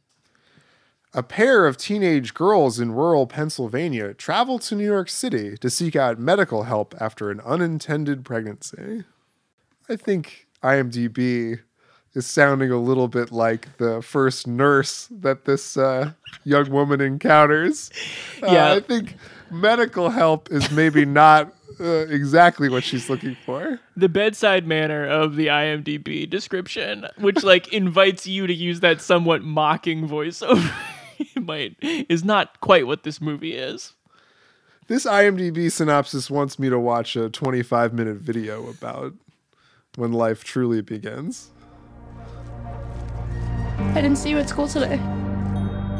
A 1.16 1.22
pair 1.22 1.66
of 1.66 1.76
teenage 1.76 2.34
girls 2.34 2.80
in 2.80 2.90
rural 2.90 3.26
Pennsylvania 3.26 4.14
travel 4.14 4.58
to 4.66 4.74
New 4.74 4.86
York 4.96 5.08
City 5.08 5.56
to 5.58 5.68
seek 5.70 5.94
out 5.94 6.18
medical 6.18 6.64
help 6.64 6.94
after 7.00 7.30
an 7.30 7.40
unintended 7.54 8.24
pregnancy. 8.24 9.04
I 9.88 9.94
think 9.96 10.48
IMDb 10.62 11.60
is 12.14 12.26
sounding 12.26 12.70
a 12.72 12.78
little 12.88 13.06
bit 13.08 13.30
like 13.30 13.76
the 13.78 14.02
first 14.02 14.46
nurse 14.48 15.08
that 15.10 15.44
this 15.44 15.76
uh, 15.76 16.12
young 16.44 16.70
woman 16.70 17.00
encounters. 17.00 17.90
Uh, 18.42 18.50
Yeah. 18.50 18.72
I 18.72 18.80
think 18.80 19.16
medical 19.50 20.10
help 20.10 20.50
is 20.50 20.70
maybe 20.70 21.04
not 21.04 21.52
uh, 21.80 22.06
exactly 22.08 22.68
what 22.68 22.84
she's 22.84 23.10
looking 23.10 23.36
for. 23.44 23.80
the 23.96 24.08
bedside 24.08 24.66
manner 24.66 25.06
of 25.06 25.34
the 25.36 25.48
imdb 25.48 26.28
description 26.30 27.06
which 27.18 27.42
like 27.42 27.72
invites 27.72 28.26
you 28.26 28.46
to 28.46 28.54
use 28.54 28.80
that 28.80 29.00
somewhat 29.00 29.42
mocking 29.42 30.08
voiceover 30.08 30.72
might 31.40 31.76
is 31.82 32.24
not 32.24 32.60
quite 32.60 32.86
what 32.86 33.02
this 33.02 33.20
movie 33.20 33.54
is 33.54 33.94
This 34.86 35.06
IMDb 35.06 35.72
synopsis 35.72 36.30
wants 36.30 36.58
me 36.58 36.68
to 36.68 36.78
watch 36.78 37.16
a 37.16 37.30
25 37.30 37.92
minute 37.94 38.18
video 38.18 38.68
about 38.68 39.14
when 39.96 40.12
life 40.12 40.44
truly 40.44 40.82
begins. 40.82 41.48
I 43.96 44.00
didn't 44.02 44.16
see 44.18 44.28
you 44.30 44.38
at 44.38 44.48
school 44.48 44.68
today. 44.68 44.98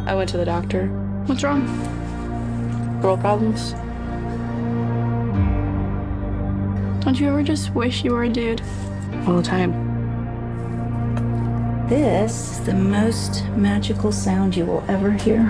I 0.07 0.15
went 0.15 0.29
to 0.31 0.37
the 0.37 0.45
doctor. 0.45 0.89
What's 1.27 1.43
wrong? 1.43 1.65
Girl 3.05 3.19
problems. 3.19 3.73
Don't 7.05 7.21
you 7.21 7.29
ever 7.29 7.43
just 7.43 7.75
wish 7.75 8.03
you 8.03 8.13
were 8.13 8.25
a 8.25 8.31
dude? 8.31 8.63
All 9.27 9.37
the 9.37 9.43
time. 9.43 9.73
This 11.87 12.53
is 12.53 12.61
the 12.65 12.73
most 12.73 13.45
magical 13.57 14.11
sound 14.11 14.57
you 14.57 14.65
will 14.65 14.83
ever 14.89 15.11
hear. 15.11 15.43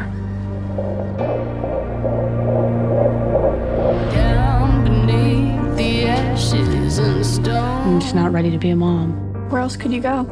Down 4.11 4.83
beneath 4.83 5.77
the 5.77 6.07
ashes 6.07 6.99
and 6.99 7.25
stone. 7.25 7.47
I'm 7.47 8.01
just 8.01 8.17
not 8.17 8.33
ready 8.33 8.51
to 8.51 8.59
be 8.59 8.71
a 8.71 8.77
mom. 8.77 9.13
Where 9.49 9.63
else 9.63 9.77
could 9.77 9.93
you 9.93 10.01
go? 10.01 10.25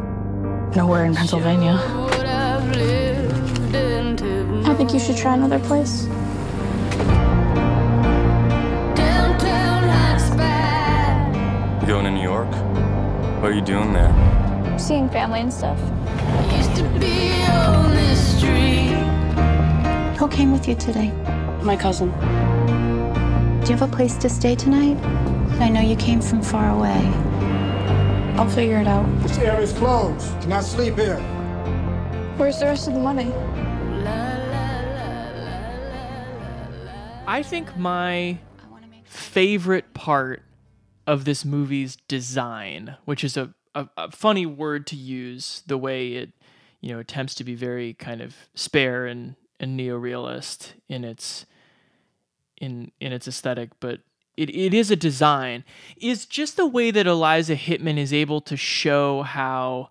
Nowhere 0.74 1.04
in 1.04 1.14
Pennsylvania. 1.14 1.76
What 1.76 2.26
I've 2.26 2.68
lived 2.74 3.76
and 3.76 4.18
have 4.18 4.70
I 4.70 4.74
think 4.74 4.92
you 4.92 4.98
should 4.98 5.16
try 5.16 5.34
another 5.34 5.60
place. 5.60 6.08
Spy. 11.92 11.98
You 11.98 12.02
going 12.02 12.14
to 12.14 12.18
New 12.18 12.22
York? 12.22 12.50
What 13.42 13.50
are 13.50 13.54
you 13.54 13.60
doing 13.60 13.92
there? 13.92 14.78
Seeing 14.78 15.10
family 15.10 15.40
and 15.40 15.52
stuff. 15.52 15.78
Used 16.56 16.74
to 16.76 16.84
be 16.98 17.42
on 17.44 17.90
this 17.90 18.38
street. 18.38 18.96
Who 20.18 20.26
came 20.28 20.52
with 20.52 20.66
you 20.66 20.74
today? 20.74 21.10
My 21.62 21.76
cousin. 21.76 22.10
Do 23.60 23.72
you 23.72 23.76
have 23.76 23.82
a 23.82 23.94
place 23.94 24.16
to 24.16 24.30
stay 24.30 24.54
tonight? 24.54 24.96
I 25.60 25.68
know 25.68 25.80
you 25.80 25.96
came 25.96 26.22
from 26.22 26.40
far 26.42 26.70
away. 26.70 27.12
I'll 28.38 28.48
figure 28.48 28.80
it 28.80 28.86
out. 28.86 29.06
This 29.22 29.36
area's 29.38 29.74
closed. 29.74 30.28
Cannot 30.40 30.64
sleep 30.64 30.94
here. 30.94 31.20
Where's 32.38 32.58
the 32.58 32.66
rest 32.66 32.88
of 32.88 32.94
the 32.94 33.00
money? 33.00 33.32
I 37.26 37.42
think 37.42 37.76
my 37.76 38.38
favorite 39.04 39.92
part 39.94 40.42
of 41.12 41.26
this 41.26 41.44
movie's 41.44 41.96
design, 42.08 42.96
which 43.04 43.22
is 43.22 43.36
a, 43.36 43.52
a, 43.74 43.86
a 43.98 44.10
funny 44.10 44.46
word 44.46 44.86
to 44.86 44.96
use, 44.96 45.62
the 45.66 45.76
way 45.76 46.14
it, 46.14 46.30
you 46.80 46.90
know, 46.90 46.98
attempts 46.98 47.34
to 47.34 47.44
be 47.44 47.54
very 47.54 47.92
kind 47.92 48.22
of 48.22 48.34
spare 48.54 49.04
and, 49.04 49.36
and 49.60 49.78
neorealist 49.78 50.72
in 50.88 51.04
its 51.04 51.44
in 52.56 52.90
in 52.98 53.12
its 53.12 53.28
aesthetic, 53.28 53.68
but 53.78 54.00
it, 54.38 54.48
it 54.48 54.72
is 54.72 54.90
a 54.90 54.96
design, 54.96 55.64
is 55.98 56.24
just 56.24 56.56
the 56.56 56.66
way 56.66 56.90
that 56.90 57.06
Eliza 57.06 57.56
Hittman 57.56 57.98
is 57.98 58.14
able 58.14 58.40
to 58.40 58.56
show 58.56 59.20
how 59.20 59.90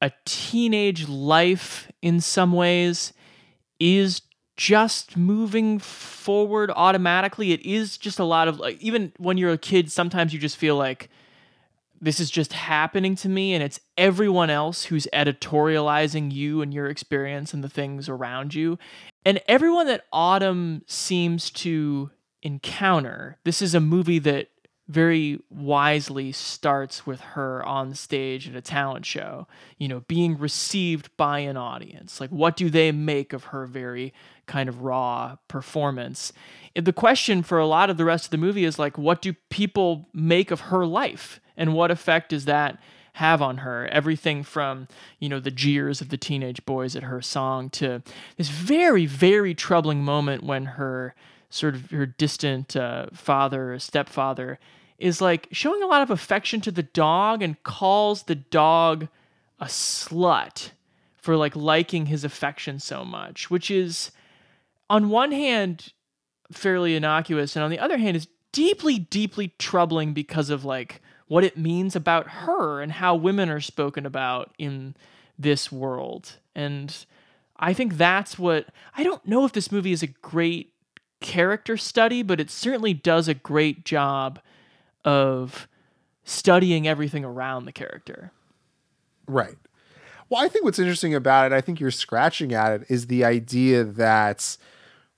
a 0.00 0.12
teenage 0.24 1.08
life 1.08 1.90
in 2.02 2.20
some 2.20 2.52
ways 2.52 3.12
is 3.80 4.22
just 4.56 5.16
moving 5.16 5.78
forward 5.78 6.70
automatically. 6.74 7.52
It 7.52 7.64
is 7.64 7.98
just 7.98 8.18
a 8.18 8.24
lot 8.24 8.48
of 8.48 8.58
like 8.58 8.80
even 8.80 9.12
when 9.18 9.36
you're 9.36 9.52
a 9.52 9.58
kid, 9.58 9.92
sometimes 9.92 10.32
you 10.32 10.38
just 10.38 10.56
feel 10.56 10.76
like 10.76 11.10
this 12.00 12.20
is 12.20 12.30
just 12.30 12.52
happening 12.52 13.16
to 13.16 13.28
me 13.28 13.54
and 13.54 13.62
it's 13.62 13.80
everyone 13.96 14.50
else 14.50 14.84
who's 14.84 15.06
editorializing 15.12 16.32
you 16.32 16.60
and 16.60 16.72
your 16.72 16.86
experience 16.86 17.54
and 17.54 17.64
the 17.64 17.68
things 17.68 18.08
around 18.08 18.54
you. 18.54 18.78
And 19.24 19.40
everyone 19.48 19.86
that 19.86 20.04
Autumn 20.12 20.82
seems 20.86 21.50
to 21.50 22.10
encounter, 22.42 23.38
this 23.44 23.62
is 23.62 23.74
a 23.74 23.80
movie 23.80 24.18
that 24.20 24.48
very 24.88 25.40
wisely 25.50 26.30
starts 26.30 27.06
with 27.06 27.20
her 27.20 27.64
on 27.64 27.94
stage 27.94 28.48
at 28.48 28.54
a 28.54 28.60
talent 28.60 29.04
show, 29.04 29.48
you 29.78 29.88
know, 29.88 30.00
being 30.06 30.38
received 30.38 31.14
by 31.16 31.40
an 31.40 31.56
audience. 31.56 32.20
Like, 32.20 32.30
what 32.30 32.56
do 32.56 32.70
they 32.70 32.92
make 32.92 33.32
of 33.32 33.44
her 33.44 33.66
very 33.66 34.14
kind 34.46 34.68
of 34.68 34.82
raw 34.82 35.36
performance? 35.48 36.32
The 36.76 36.92
question 36.92 37.42
for 37.42 37.58
a 37.58 37.66
lot 37.66 37.90
of 37.90 37.96
the 37.96 38.04
rest 38.04 38.26
of 38.26 38.30
the 38.30 38.38
movie 38.38 38.64
is 38.64 38.78
like, 38.78 38.96
what 38.96 39.20
do 39.20 39.34
people 39.50 40.08
make 40.12 40.52
of 40.52 40.60
her 40.60 40.86
life? 40.86 41.40
And 41.56 41.74
what 41.74 41.90
effect 41.90 42.28
does 42.28 42.44
that 42.44 42.80
have 43.14 43.42
on 43.42 43.58
her? 43.58 43.88
Everything 43.88 44.44
from, 44.44 44.86
you 45.18 45.28
know, 45.28 45.40
the 45.40 45.50
jeers 45.50 46.00
of 46.00 46.10
the 46.10 46.18
teenage 46.18 46.64
boys 46.64 46.94
at 46.94 47.02
her 47.02 47.20
song 47.20 47.70
to 47.70 48.02
this 48.36 48.50
very, 48.50 49.06
very 49.06 49.52
troubling 49.52 50.04
moment 50.04 50.44
when 50.44 50.64
her 50.64 51.14
sort 51.48 51.74
of 51.74 51.90
her 51.90 52.06
distant 52.06 52.76
uh, 52.76 53.06
father 53.12 53.72
or 53.72 53.78
stepfather 53.78 54.58
is 54.98 55.20
like 55.20 55.48
showing 55.52 55.82
a 55.82 55.86
lot 55.86 56.02
of 56.02 56.10
affection 56.10 56.60
to 56.62 56.70
the 56.70 56.82
dog 56.82 57.42
and 57.42 57.62
calls 57.62 58.24
the 58.24 58.34
dog 58.34 59.08
a 59.58 59.66
slut 59.66 60.70
for 61.16 61.36
like 61.36 61.56
liking 61.56 62.06
his 62.06 62.24
affection 62.24 62.78
so 62.78 63.04
much, 63.04 63.50
which 63.50 63.70
is 63.70 64.10
on 64.88 65.08
one 65.08 65.32
hand 65.32 65.92
fairly 66.52 66.94
innocuous 66.94 67.56
and 67.56 67.64
on 67.64 67.70
the 67.70 67.78
other 67.78 67.98
hand 67.98 68.16
is 68.16 68.28
deeply 68.52 68.98
deeply 68.98 69.52
troubling 69.58 70.12
because 70.12 70.48
of 70.48 70.64
like 70.64 71.02
what 71.26 71.44
it 71.44 71.58
means 71.58 71.96
about 71.96 72.28
her 72.28 72.80
and 72.80 72.92
how 72.92 73.14
women 73.14 73.50
are 73.50 73.60
spoken 73.60 74.06
about 74.06 74.54
in 74.58 74.94
this 75.38 75.72
world. 75.72 76.36
And 76.54 77.04
I 77.56 77.72
think 77.72 77.94
that's 77.96 78.38
what 78.38 78.68
I 78.96 79.02
don't 79.02 79.26
know 79.26 79.44
if 79.44 79.52
this 79.52 79.72
movie 79.72 79.92
is 79.92 80.02
a 80.02 80.08
great 80.08 80.72
character 81.20 81.76
study, 81.76 82.22
but 82.22 82.40
it 82.40 82.50
certainly 82.50 82.94
does 82.94 83.28
a 83.28 83.34
great 83.34 83.84
job 83.84 84.38
of 85.06 85.66
studying 86.24 86.86
everything 86.86 87.24
around 87.24 87.64
the 87.64 87.72
character. 87.72 88.32
Right. 89.26 89.56
Well, 90.28 90.44
I 90.44 90.48
think 90.48 90.64
what's 90.64 90.80
interesting 90.80 91.14
about 91.14 91.50
it, 91.50 91.54
I 91.54 91.60
think 91.60 91.78
you're 91.78 91.90
scratching 91.92 92.52
at 92.52 92.72
it, 92.72 92.86
is 92.88 93.06
the 93.06 93.24
idea 93.24 93.84
that 93.84 94.56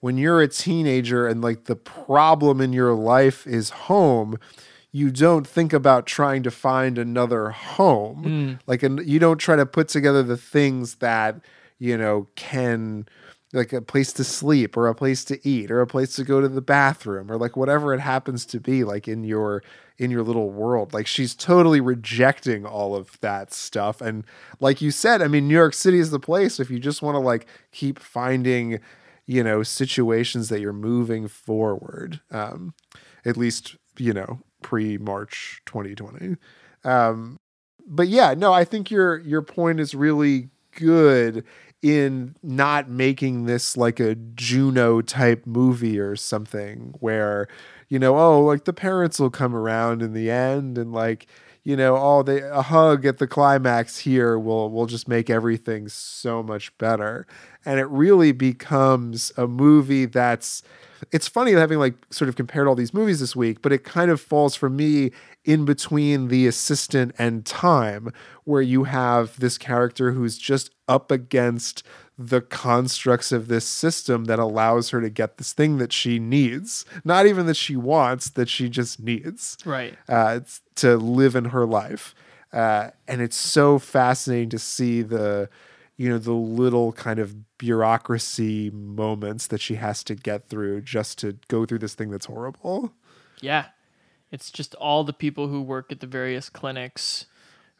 when 0.00 0.18
you're 0.18 0.42
a 0.42 0.48
teenager 0.48 1.26
and 1.26 1.40
like 1.40 1.64
the 1.64 1.74
problem 1.74 2.60
in 2.60 2.72
your 2.72 2.94
life 2.94 3.46
is 3.46 3.70
home, 3.70 4.38
you 4.92 5.10
don't 5.10 5.46
think 5.46 5.72
about 5.72 6.06
trying 6.06 6.42
to 6.42 6.50
find 6.50 6.98
another 6.98 7.50
home. 7.50 8.24
Mm. 8.24 8.60
Like, 8.66 8.82
an, 8.82 9.00
you 9.04 9.18
don't 9.18 9.38
try 9.38 9.56
to 9.56 9.66
put 9.66 9.88
together 9.88 10.22
the 10.22 10.36
things 10.36 10.96
that, 10.96 11.40
you 11.78 11.96
know, 11.96 12.28
can, 12.36 13.06
like 13.52 13.72
a 13.72 13.80
place 13.80 14.12
to 14.12 14.24
sleep 14.24 14.76
or 14.76 14.88
a 14.88 14.94
place 14.94 15.24
to 15.24 15.48
eat 15.48 15.70
or 15.70 15.80
a 15.80 15.86
place 15.86 16.14
to 16.16 16.24
go 16.24 16.40
to 16.40 16.48
the 16.48 16.60
bathroom 16.60 17.30
or 17.32 17.36
like 17.38 17.56
whatever 17.56 17.94
it 17.94 18.00
happens 18.00 18.44
to 18.46 18.60
be 18.60 18.84
like 18.84 19.08
in 19.08 19.24
your 19.24 19.62
in 19.96 20.10
your 20.10 20.22
little 20.22 20.50
world. 20.50 20.92
Like 20.92 21.06
she's 21.06 21.34
totally 21.34 21.80
rejecting 21.80 22.66
all 22.66 22.94
of 22.94 23.18
that 23.20 23.52
stuff. 23.52 24.00
And 24.00 24.24
like 24.60 24.82
you 24.82 24.90
said 24.90 25.22
i 25.22 25.28
mean 25.28 25.48
new 25.48 25.54
york 25.54 25.74
city 25.74 25.98
is 25.98 26.10
the 26.10 26.20
place. 26.20 26.60
If 26.60 26.70
you 26.70 26.78
just 26.78 27.02
want 27.02 27.14
to 27.14 27.20
like 27.20 27.46
keep 27.72 27.98
finding 27.98 28.80
you 29.28 29.44
know 29.44 29.62
situations 29.62 30.48
that 30.48 30.60
you're 30.60 30.72
moving 30.72 31.28
forward 31.28 32.20
um 32.32 32.74
at 33.24 33.36
least 33.36 33.76
you 33.98 34.12
know 34.12 34.40
pre 34.62 34.98
march 34.98 35.60
2020 35.66 36.36
um 36.84 37.38
but 37.86 38.08
yeah 38.08 38.34
no 38.34 38.52
i 38.52 38.64
think 38.64 38.90
your 38.90 39.18
your 39.18 39.42
point 39.42 39.78
is 39.78 39.94
really 39.94 40.48
good 40.72 41.44
in 41.82 42.34
not 42.42 42.88
making 42.88 43.44
this 43.44 43.76
like 43.76 44.00
a 44.00 44.14
Juno 44.14 45.00
type 45.00 45.46
movie 45.46 45.98
or 45.98 46.16
something 46.16 46.94
where 46.98 47.46
you 47.88 47.98
know 47.98 48.18
oh 48.18 48.40
like 48.42 48.64
the 48.64 48.72
parents 48.72 49.20
will 49.20 49.30
come 49.30 49.54
around 49.54 50.02
in 50.02 50.12
the 50.12 50.30
end 50.30 50.76
and 50.76 50.92
like 50.92 51.28
you 51.62 51.76
know 51.76 51.96
oh 51.96 52.22
they 52.22 52.40
a 52.40 52.62
hug 52.62 53.06
at 53.06 53.18
the 53.18 53.28
climax 53.28 53.98
here 53.98 54.38
will 54.38 54.70
will 54.70 54.86
just 54.86 55.06
make 55.06 55.30
everything 55.30 55.88
so 55.88 56.42
much 56.42 56.76
better. 56.78 57.26
And 57.64 57.78
it 57.78 57.88
really 57.88 58.32
becomes 58.32 59.30
a 59.36 59.46
movie 59.46 60.06
that's 60.06 60.62
it's 61.12 61.28
funny 61.28 61.52
having 61.52 61.78
like 61.78 61.94
sort 62.10 62.28
of 62.28 62.36
compared 62.36 62.66
all 62.66 62.74
these 62.74 62.94
movies 62.94 63.20
this 63.20 63.36
week, 63.36 63.62
but 63.62 63.72
it 63.72 63.84
kind 63.84 64.10
of 64.10 64.20
falls 64.20 64.54
for 64.54 64.68
me 64.68 65.10
in 65.44 65.64
between 65.64 66.28
the 66.28 66.46
assistant 66.46 67.14
and 67.18 67.44
time, 67.46 68.12
where 68.44 68.62
you 68.62 68.84
have 68.84 69.38
this 69.38 69.58
character 69.58 70.12
who's 70.12 70.38
just 70.38 70.70
up 70.88 71.10
against 71.10 71.82
the 72.18 72.40
constructs 72.40 73.30
of 73.30 73.46
this 73.46 73.64
system 73.64 74.24
that 74.24 74.40
allows 74.40 74.90
her 74.90 75.00
to 75.00 75.08
get 75.08 75.38
this 75.38 75.52
thing 75.52 75.78
that 75.78 75.92
she 75.92 76.18
needs. 76.18 76.84
Not 77.04 77.26
even 77.26 77.46
that 77.46 77.56
she 77.56 77.76
wants, 77.76 78.30
that 78.30 78.48
she 78.48 78.68
just 78.68 78.98
needs. 78.98 79.56
Right. 79.64 79.96
Uh, 80.08 80.40
to 80.76 80.96
live 80.96 81.36
in 81.36 81.46
her 81.46 81.64
life. 81.64 82.14
Uh, 82.52 82.90
and 83.06 83.20
it's 83.20 83.36
so 83.36 83.78
fascinating 83.78 84.48
to 84.48 84.58
see 84.58 85.02
the 85.02 85.48
you 85.98 86.08
know 86.08 86.16
the 86.16 86.32
little 86.32 86.92
kind 86.92 87.18
of 87.18 87.58
bureaucracy 87.58 88.70
moments 88.70 89.46
that 89.48 89.60
she 89.60 89.74
has 89.74 90.02
to 90.04 90.14
get 90.14 90.48
through 90.48 90.80
just 90.80 91.18
to 91.18 91.36
go 91.48 91.66
through 91.66 91.80
this 91.80 91.94
thing 91.94 92.10
that's 92.10 92.26
horrible. 92.26 92.94
Yeah. 93.42 93.66
It's 94.30 94.50
just 94.50 94.74
all 94.76 95.04
the 95.04 95.12
people 95.12 95.48
who 95.48 95.60
work 95.60 95.90
at 95.92 96.00
the 96.00 96.06
various 96.06 96.48
clinics 96.50 97.26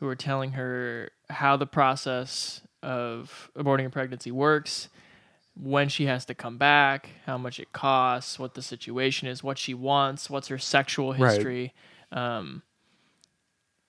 who 0.00 0.08
are 0.08 0.16
telling 0.16 0.52
her 0.52 1.10
how 1.30 1.56
the 1.56 1.66
process 1.66 2.62
of 2.82 3.50
aborting 3.56 3.86
a 3.86 3.90
pregnancy 3.90 4.30
works, 4.30 4.88
when 5.60 5.88
she 5.88 6.06
has 6.06 6.24
to 6.24 6.34
come 6.34 6.56
back, 6.56 7.10
how 7.26 7.36
much 7.36 7.58
it 7.60 7.72
costs, 7.72 8.38
what 8.38 8.54
the 8.54 8.62
situation 8.62 9.26
is, 9.28 9.42
what 9.42 9.58
she 9.58 9.74
wants, 9.74 10.30
what's 10.30 10.48
her 10.48 10.58
sexual 10.58 11.12
Right. 11.12 11.32
history. 11.32 11.74
Um, 12.12 12.62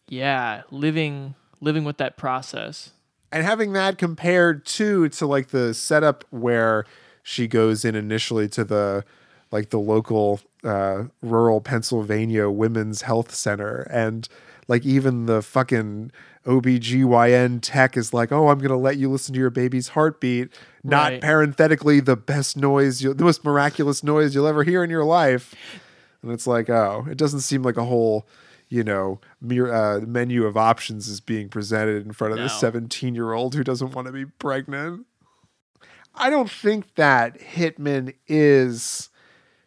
yeah, 0.08 0.64
living 0.72 1.36
living 1.62 1.84
with 1.84 1.98
that 1.98 2.18
process. 2.18 2.92
And 3.32 3.44
having 3.46 3.74
that 3.74 3.98
compared 3.98 4.66
to 4.66 5.10
to 5.10 5.26
like 5.28 5.50
the 5.50 5.74
setup 5.74 6.24
where 6.30 6.86
she 7.24 7.48
goes 7.48 7.86
in 7.86 7.96
initially 7.96 8.48
to 8.50 8.64
the 8.64 9.04
like 9.52 9.70
the 9.70 9.80
local 9.80 10.40
uh 10.64 11.04
rural 11.22 11.62
Pennsylvania 11.62 12.50
women's 12.50 13.04
health 13.04 13.34
center 13.34 13.88
and 13.92 14.28
like 14.68 14.86
even 14.86 15.26
the 15.26 15.42
fucking 15.42 16.12
OBGYN 16.46 17.60
tech 17.62 17.98
is 17.98 18.14
like, 18.14 18.32
"Oh, 18.32 18.48
I'm 18.50 18.60
going 18.60 18.70
to 18.70 18.76
let 18.78 18.98
you 18.98 19.10
listen 19.10 19.34
to 19.34 19.40
your 19.40 19.50
baby's 19.50 19.90
heartbeat." 19.90 20.50
Not 20.84 21.12
Right. 21.12 21.22
parenthetically 21.22 22.00
the 22.00 22.16
best 22.16 22.56
noise, 22.58 23.00
the 23.02 23.14
most 23.24 23.44
miraculous 23.44 24.04
noise 24.04 24.34
you'll 24.34 24.48
ever 24.48 24.64
hear 24.64 24.84
in 24.84 24.90
your 24.90 25.04
life. 25.04 25.54
And 26.22 26.32
it's 26.32 26.48
like, 26.48 26.70
"Oh, 26.70 27.06
it 27.10 27.18
doesn't 27.18 27.42
seem 27.42 27.62
like 27.64 27.78
a 27.78 27.84
whole 27.84 28.26
you 28.70 28.84
know, 28.84 29.20
mere, 29.42 29.74
uh, 29.74 30.00
menu 30.02 30.46
of 30.46 30.56
options 30.56 31.08
is 31.08 31.20
being 31.20 31.50
presented 31.50 32.06
in 32.06 32.14
front 32.14 32.34
of 32.34 32.40
No. 32.40 32.48
17 32.48 33.16
year 33.16 33.34
old 33.34 33.56
who 33.56 33.64
doesn't 33.64 33.94
want 33.96 34.06
to 34.08 34.12
be 34.14 34.26
pregnant. 34.26 35.06
I 36.16 36.30
don't 36.30 36.50
think 36.50 36.96
that 36.96 37.40
Hittman 37.40 38.14
is 38.28 39.10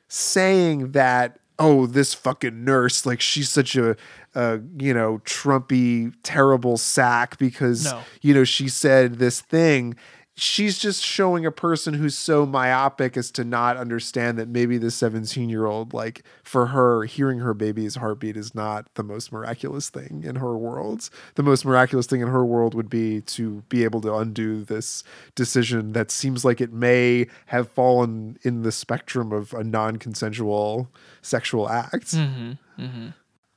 saying 0.09 0.92
that, 0.92 1.38
oh, 1.59 1.86
this 1.86 2.14
fucking 2.14 2.64
nurse, 2.64 3.07
like 3.07 3.20
she's 3.20 3.48
such 3.48 3.76
a, 3.76 3.96
a 4.34 4.61
you 4.78 4.92
know, 4.92 5.20
Trumpy, 5.24 6.12
terrible 6.22 6.76
sack 6.76 7.38
because, 7.38 7.84
No. 7.84 8.03
you 8.20 8.34
know, 8.34 8.44
she 8.44 8.68
said 8.68 9.14
this 9.16 9.40
thing. 9.40 9.94
She's 10.35 10.78
just 10.78 11.05
showing 11.05 11.45
a 11.45 11.53
person 11.53 11.95
who's 11.95 12.16
so 12.16 12.47
myopic 12.47 13.18
as 13.18 13.30
to 13.33 13.45
not 13.45 13.76
understand 13.76 14.39
that 14.39 14.49
maybe 14.49 14.78
the 14.78 14.91
17 14.91 15.51
year 15.51 15.66
old, 15.66 15.93
like 15.93 16.22
for 16.43 16.66
her, 16.66 17.05
hearing 17.05 17.41
her 17.41 17.53
baby's 17.53 17.97
heartbeat 17.97 18.37
is 18.37 18.55
not 18.55 18.87
the 18.95 19.03
most 19.03 19.30
miraculous 19.30 19.91
thing 19.91 20.22
in 20.24 20.37
her 20.37 20.57
world. 20.57 21.11
The 21.35 21.43
most 21.43 21.66
miraculous 21.66 22.07
thing 22.07 22.22
in 22.22 22.28
her 22.28 22.45
world 22.47 22.74
would 22.74 22.89
be 22.89 23.20
to 23.22 23.62
be 23.68 23.85
able 23.85 24.01
to 24.03 24.14
undo 24.14 24.64
this 24.64 25.05
decision 25.35 25.93
that 25.93 26.11
seems 26.11 26.45
like 26.45 26.62
it 26.62 26.72
may 26.72 27.26
have 27.47 27.70
fallen 27.70 28.39
in 28.43 28.62
the 28.62 28.72
spectrum 28.72 29.33
of 29.33 29.53
a 29.53 29.62
non 29.62 29.97
consensual 29.97 30.89
sexual 31.20 31.68
act. 31.68 32.12
hmm 32.12 32.53
hmm 32.76 33.09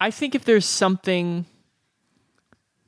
I 0.01 0.11
think 0.11 0.35
if 0.35 0.43
there's 0.43 0.65
something 0.65 1.45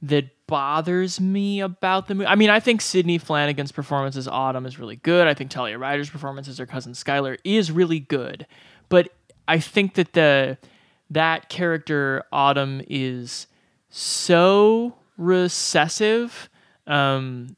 that 0.01 0.25
bothers 0.47 1.19
me 1.19 1.59
about 1.59 2.07
the 2.07 2.15
movie, 2.15 2.27
I 2.27 2.35
mean, 2.35 2.49
I 2.49 2.59
think 2.59 2.81
Sydney 2.81 3.17
Flanagan's 3.17 3.71
performance 3.71 4.15
as 4.15 4.27
Autumn 4.27 4.65
is 4.65 4.79
really 4.79 4.95
good. 4.95 5.27
I 5.27 5.33
think 5.33 5.51
Talia 5.51 5.77
Ryder's 5.77 6.09
performance 6.09 6.47
as 6.47 6.57
her 6.57 6.65
cousin 6.65 6.93
Skylar 6.93 7.37
is 7.43 7.71
really 7.71 7.99
good, 7.99 8.47
but 8.89 9.09
I 9.47 9.59
think 9.59 9.95
that 9.95 10.13
the 10.13 10.57
that 11.09 11.49
character 11.49 12.23
Autumn 12.31 12.81
is 12.87 13.47
so 13.89 14.95
recessive. 15.17 16.49
Um, 16.85 17.55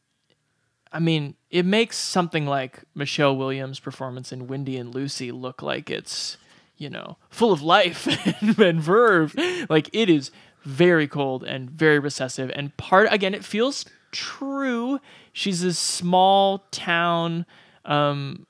I 0.92 1.00
mean, 1.00 1.36
it 1.50 1.66
makes 1.66 1.98
something 1.98 2.46
like 2.46 2.84
Michelle 2.96 3.36
Williams' 3.36 3.80
performance 3.80 4.32
in 4.32 4.48
Wendy 4.48 4.78
and 4.78 4.94
Lucy 4.94 5.32
look 5.32 5.62
like 5.62 5.90
it's, 5.90 6.38
you 6.78 6.90
know, 6.90 7.18
full 7.30 7.52
of 7.52 7.62
life 7.62 8.08
and, 8.42 8.58
and 8.60 8.82
verve. 8.82 9.36
Like 9.70 9.90
it 9.94 10.10
is 10.10 10.32
very 10.64 11.08
cold 11.08 11.44
and 11.44 11.70
very 11.70 12.00
recessive. 12.00 12.52
And 12.56 12.76
part 12.78 13.08
again, 13.12 13.34
it 13.34 13.46
feels 13.46 13.86
true. 14.12 15.00
She's 15.34 15.64
a 15.64 15.74
small 15.74 16.66
town 16.72 17.46
um, 17.86 18.46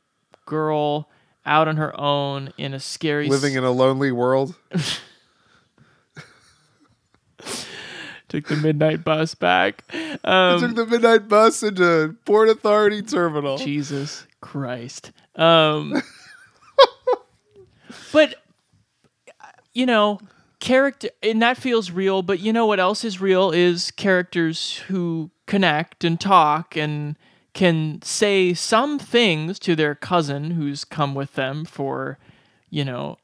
girl 0.45 1.09
out 1.45 1.67
on 1.67 1.77
her 1.77 1.99
own 1.99 2.53
in 2.57 2.73
a 2.73 2.79
scary 2.79 3.27
Living 3.27 3.55
in 3.55 3.63
a 3.63 3.71
lonely 3.71 4.11
world. 4.11 4.55
took 8.27 8.47
the 8.47 8.55
midnight 8.55 9.03
bus 9.03 9.35
back. 9.35 9.83
Um, 10.23 10.59
took 10.61 10.75
the 10.75 10.85
midnight 10.85 11.27
bus 11.27 11.63
into 11.63 12.15
Port 12.25 12.49
Authority 12.49 13.01
Terminal. 13.01 13.57
Jesus 13.57 14.25
Christ. 14.41 15.11
Um, 15.35 16.01
but 18.13 18.35
you 19.73 19.85
know, 19.85 20.19
character 20.59 21.09
and 21.23 21.41
that 21.41 21.57
feels 21.57 21.91
real, 21.91 22.21
but 22.21 22.39
you 22.39 22.53
know 22.53 22.65
what 22.65 22.79
else 22.79 23.03
is 23.03 23.21
real 23.21 23.51
is 23.51 23.91
characters 23.91 24.77
who 24.87 25.31
connect 25.45 26.03
and 26.03 26.19
talk 26.19 26.75
and 26.75 27.15
can 27.53 28.01
say 28.03 28.53
some 28.53 28.99
things 28.99 29.59
to 29.59 29.75
their 29.75 29.95
cousin 29.95 30.51
who's 30.51 30.85
come 30.85 31.15
with 31.15 31.33
them 31.33 31.65
for, 31.65 32.17
you 32.69 32.85
know, 32.85 33.17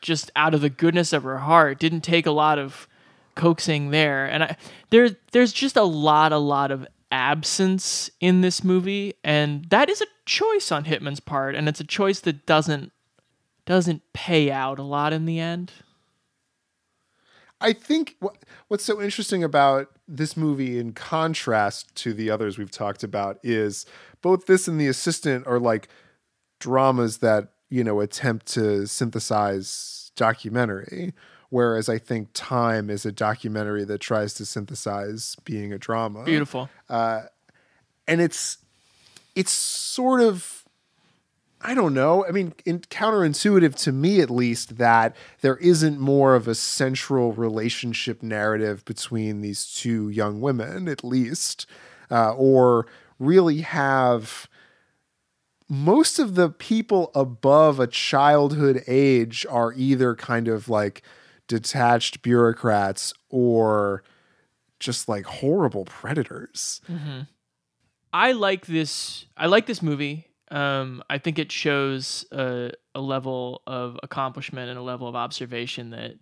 just 0.00 0.30
out 0.36 0.54
of 0.54 0.60
the 0.60 0.70
goodness 0.70 1.12
of 1.12 1.22
her 1.22 1.38
heart. 1.38 1.78
Didn't 1.78 2.02
take 2.02 2.26
a 2.26 2.30
lot 2.30 2.58
of 2.58 2.86
coaxing 3.34 3.90
there. 3.90 4.26
And 4.26 4.44
I 4.44 4.56
there 4.90 5.10
there's 5.32 5.52
just 5.52 5.76
a 5.76 5.82
lot, 5.82 6.32
a 6.32 6.38
lot 6.38 6.70
of 6.70 6.86
absence 7.10 8.10
in 8.20 8.40
this 8.40 8.64
movie, 8.64 9.14
and 9.22 9.64
that 9.66 9.88
is 9.88 10.00
a 10.00 10.06
choice 10.26 10.72
on 10.72 10.84
Hittman's 10.84 11.20
part, 11.20 11.54
and 11.54 11.68
it's 11.68 11.80
a 11.80 11.84
choice 11.84 12.20
that 12.20 12.44
doesn't 12.46 12.92
doesn't 13.66 14.02
pay 14.12 14.50
out 14.50 14.78
a 14.78 14.82
lot 14.82 15.12
in 15.12 15.24
the 15.24 15.40
end. 15.40 15.72
I 17.64 17.72
think 17.72 18.16
what, 18.20 18.36
what's 18.68 18.84
so 18.84 19.00
interesting 19.00 19.42
about 19.42 19.88
this 20.06 20.36
movie, 20.36 20.78
in 20.78 20.92
contrast 20.92 21.94
to 21.96 22.12
the 22.12 22.30
others 22.30 22.58
we've 22.58 22.70
talked 22.70 23.02
about, 23.02 23.38
is 23.42 23.86
both 24.20 24.44
this 24.44 24.68
and 24.68 24.78
The 24.78 24.86
Assistant 24.86 25.46
are 25.46 25.58
like 25.58 25.88
dramas 26.60 27.18
that 27.18 27.52
you 27.70 27.82
know 27.82 28.00
attempt 28.00 28.46
to 28.48 28.86
synthesize 28.86 30.12
documentary, 30.14 31.14
whereas 31.48 31.88
I 31.88 31.98
think 31.98 32.28
Time 32.34 32.90
is 32.90 33.06
a 33.06 33.12
documentary 33.12 33.84
that 33.84 34.00
tries 34.00 34.34
to 34.34 34.44
synthesize 34.44 35.34
being 35.44 35.72
a 35.72 35.78
drama. 35.78 36.24
Beautiful. 36.24 36.68
uh, 36.90 37.22
and 38.06 38.20
it's 38.20 38.58
it's 39.34 39.50
sort 39.50 40.20
of 40.20 40.63
I 41.66 41.72
don't 41.74 41.94
know. 41.94 42.26
I 42.26 42.30
mean, 42.30 42.52
in, 42.66 42.80
counterintuitive 42.80 43.74
to 43.84 43.92
me, 43.92 44.20
at 44.20 44.30
least, 44.30 44.76
that 44.76 45.16
there 45.40 45.56
isn't 45.56 45.98
more 45.98 46.34
of 46.34 46.46
a 46.46 46.54
central 46.54 47.32
relationship 47.32 48.22
narrative 48.22 48.84
between 48.84 49.40
these 49.40 49.72
two 49.72 50.10
young 50.10 50.42
women, 50.42 50.88
at 50.88 51.02
least, 51.02 51.66
uh, 52.10 52.34
or 52.34 52.86
really 53.18 53.62
have 53.62 54.46
most 55.66 56.18
of 56.18 56.34
the 56.34 56.50
people 56.50 57.10
above 57.14 57.80
a 57.80 57.86
childhood 57.86 58.84
age 58.86 59.46
are 59.48 59.72
either 59.74 60.14
kind 60.14 60.48
of 60.48 60.68
like 60.68 61.02
detached 61.48 62.20
bureaucrats 62.20 63.14
or 63.30 64.02
just 64.78 65.08
like 65.08 65.24
horrible 65.24 65.86
predators. 65.86 66.82
Mm-hmm. 66.90 67.20
I 68.12 68.32
like 68.32 68.66
this. 68.66 69.24
I 69.36 69.46
like 69.46 69.64
this 69.64 69.80
movie. 69.80 70.28
Um, 70.54 71.02
I 71.10 71.18
think 71.18 71.40
it 71.40 71.50
shows 71.50 72.24
a, 72.30 72.70
a 72.94 73.00
level 73.00 73.62
of 73.66 73.98
accomplishment 74.04 74.70
and 74.70 74.78
a 74.78 74.82
level 74.82 75.08
of 75.08 75.16
observation 75.16 75.90
that 75.90 76.12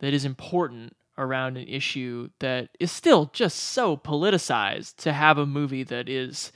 that 0.00 0.14
is 0.14 0.24
important 0.24 0.96
around 1.18 1.58
an 1.58 1.68
issue 1.68 2.30
that 2.40 2.70
is 2.80 2.90
still 2.90 3.30
just 3.34 3.58
so 3.58 3.94
politicized. 3.94 4.96
To 4.96 5.12
have 5.12 5.36
a 5.36 5.44
movie 5.44 5.82
that 5.84 6.08
is 6.08 6.50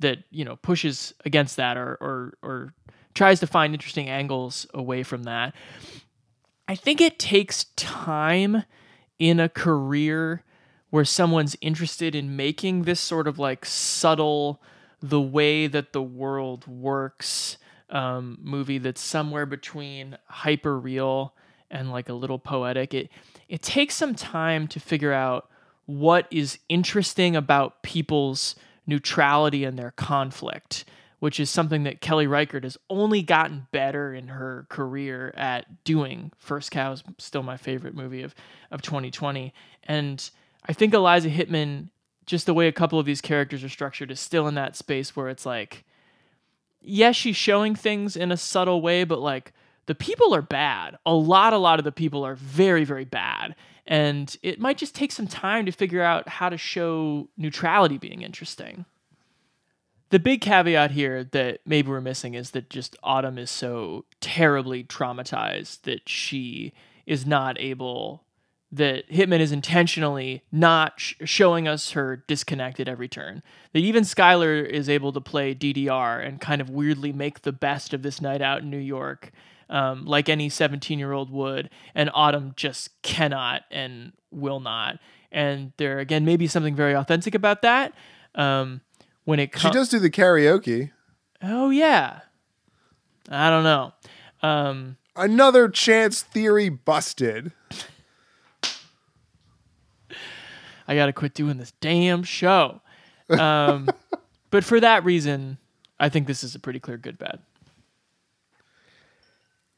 that 0.00 0.24
you 0.32 0.44
know 0.44 0.56
pushes 0.56 1.14
against 1.24 1.56
that 1.56 1.76
or 1.76 1.96
or 2.00 2.34
or 2.42 2.74
tries 3.14 3.38
to 3.40 3.46
find 3.46 3.74
interesting 3.74 4.08
angles 4.08 4.66
away 4.74 5.04
from 5.04 5.22
that. 5.22 5.54
I 6.66 6.74
think 6.74 7.00
it 7.00 7.16
takes 7.16 7.66
time 7.76 8.64
in 9.20 9.38
a 9.38 9.48
career 9.48 10.42
where 10.90 11.04
someone's 11.04 11.56
interested 11.60 12.16
in 12.16 12.34
making 12.34 12.82
this 12.82 12.98
sort 12.98 13.28
of 13.28 13.38
like 13.38 13.64
subtle 13.64 14.60
the 15.02 15.20
way 15.20 15.66
that 15.66 15.92
the 15.92 16.02
world 16.02 16.66
works 16.66 17.56
um, 17.90 18.38
movie 18.40 18.78
that's 18.78 19.00
somewhere 19.00 19.46
between 19.46 20.16
hyper 20.26 20.78
real 20.78 21.34
and 21.70 21.90
like 21.90 22.08
a 22.08 22.14
little 22.14 22.38
poetic. 22.38 22.94
It 22.94 23.10
it 23.48 23.62
takes 23.62 23.94
some 23.94 24.14
time 24.14 24.66
to 24.68 24.80
figure 24.80 25.12
out 25.12 25.50
what 25.86 26.26
is 26.30 26.58
interesting 26.68 27.34
about 27.36 27.82
people's 27.82 28.54
neutrality 28.86 29.64
and 29.64 29.78
their 29.78 29.90
conflict, 29.90 30.84
which 31.18 31.38
is 31.38 31.50
something 31.50 31.82
that 31.82 32.00
Kelly 32.00 32.26
Reichardt 32.26 32.64
has 32.64 32.78
only 32.88 33.22
gotten 33.22 33.66
better 33.72 34.14
in 34.14 34.28
her 34.28 34.66
career 34.70 35.34
at 35.36 35.84
doing. 35.84 36.32
First 36.38 36.70
Cow 36.70 36.92
is 36.92 37.02
still 37.18 37.42
my 37.42 37.56
favorite 37.56 37.94
movie 37.94 38.22
of 38.22 38.34
of 38.70 38.80
2020, 38.82 39.52
and 39.84 40.30
I 40.66 40.72
think 40.72 40.94
Eliza 40.94 41.28
Hittman 41.28 41.88
just 42.26 42.46
the 42.46 42.54
way 42.54 42.68
a 42.68 42.72
couple 42.72 42.98
of 42.98 43.06
these 43.06 43.20
characters 43.20 43.64
are 43.64 43.68
structured 43.68 44.10
is 44.10 44.20
still 44.20 44.46
in 44.46 44.54
that 44.54 44.76
space 44.76 45.16
where 45.16 45.28
it's 45.28 45.46
like 45.46 45.84
yes 46.80 47.16
she's 47.16 47.36
showing 47.36 47.74
things 47.74 48.16
in 48.16 48.32
a 48.32 48.36
subtle 48.36 48.80
way 48.80 49.04
but 49.04 49.20
like 49.20 49.52
the 49.86 49.94
people 49.94 50.34
are 50.34 50.42
bad. 50.42 50.96
A 51.04 51.14
lot 51.14 51.52
a 51.52 51.58
lot 51.58 51.78
of 51.78 51.84
the 51.84 51.92
people 51.92 52.24
are 52.24 52.34
very 52.34 52.84
very 52.84 53.04
bad. 53.04 53.54
And 53.86 54.34
it 54.42 54.60
might 54.60 54.78
just 54.78 54.94
take 54.94 55.10
some 55.10 55.26
time 55.26 55.66
to 55.66 55.72
figure 55.72 56.02
out 56.02 56.28
how 56.28 56.48
to 56.48 56.56
show 56.56 57.28
neutrality 57.36 57.98
being 57.98 58.22
interesting. 58.22 58.84
The 60.10 60.20
big 60.20 60.40
caveat 60.40 60.92
here 60.92 61.24
that 61.24 61.60
maybe 61.66 61.88
we're 61.88 62.00
missing 62.00 62.34
is 62.34 62.52
that 62.52 62.70
just 62.70 62.96
autumn 63.02 63.38
is 63.38 63.50
so 63.50 64.04
terribly 64.20 64.84
traumatized 64.84 65.82
that 65.82 66.08
she 66.08 66.72
is 67.06 67.26
not 67.26 67.58
able 67.58 68.22
that 68.72 69.08
Hittman 69.10 69.40
is 69.40 69.52
intentionally 69.52 70.42
not 70.50 70.94
sh- 70.96 71.14
showing 71.24 71.68
us 71.68 71.90
her 71.90 72.24
disconnect 72.26 72.80
at 72.80 72.88
every 72.88 73.06
turn. 73.06 73.42
That 73.74 73.80
even 73.80 74.02
Skylar 74.02 74.66
is 74.66 74.88
able 74.88 75.12
to 75.12 75.20
play 75.20 75.54
DDR 75.54 76.26
and 76.26 76.40
kind 76.40 76.62
of 76.62 76.70
weirdly 76.70 77.12
make 77.12 77.42
the 77.42 77.52
best 77.52 77.92
of 77.92 78.02
this 78.02 78.22
night 78.22 78.40
out 78.40 78.62
in 78.62 78.70
New 78.70 78.78
York, 78.78 79.30
um, 79.68 80.06
like 80.06 80.30
any 80.30 80.48
17 80.48 80.98
year 80.98 81.12
old 81.12 81.30
would, 81.30 81.68
and 81.94 82.10
Autumn 82.14 82.54
just 82.56 83.00
cannot 83.02 83.62
and 83.70 84.12
will 84.30 84.60
not. 84.60 84.98
And 85.30 85.72
there 85.76 85.98
again, 85.98 86.24
maybe 86.24 86.46
something 86.46 86.74
very 86.74 86.94
authentic 86.94 87.34
about 87.34 87.60
that. 87.62 87.92
Um, 88.34 88.80
when 89.24 89.38
it 89.38 89.52
comes, 89.52 89.62
she 89.62 89.78
does 89.78 89.88
do 89.90 89.98
the 89.98 90.10
karaoke. 90.10 90.90
Oh 91.42 91.68
yeah, 91.68 92.20
I 93.28 93.50
don't 93.50 93.64
know. 93.64 93.92
Um, 94.42 94.96
Another 95.14 95.68
chance 95.68 96.22
theory 96.22 96.70
busted. 96.70 97.52
I 100.86 100.94
got 100.94 101.06
to 101.06 101.12
quit 101.12 101.34
doing 101.34 101.58
this 101.58 101.72
damn 101.80 102.22
show. 102.22 102.80
Um, 103.28 103.88
but 104.50 104.64
for 104.64 104.80
that 104.80 105.04
reason, 105.04 105.58
I 105.98 106.08
think 106.08 106.26
this 106.26 106.42
is 106.42 106.54
a 106.54 106.58
pretty 106.58 106.80
clear 106.80 106.96
good 106.96 107.18
bad. 107.18 107.40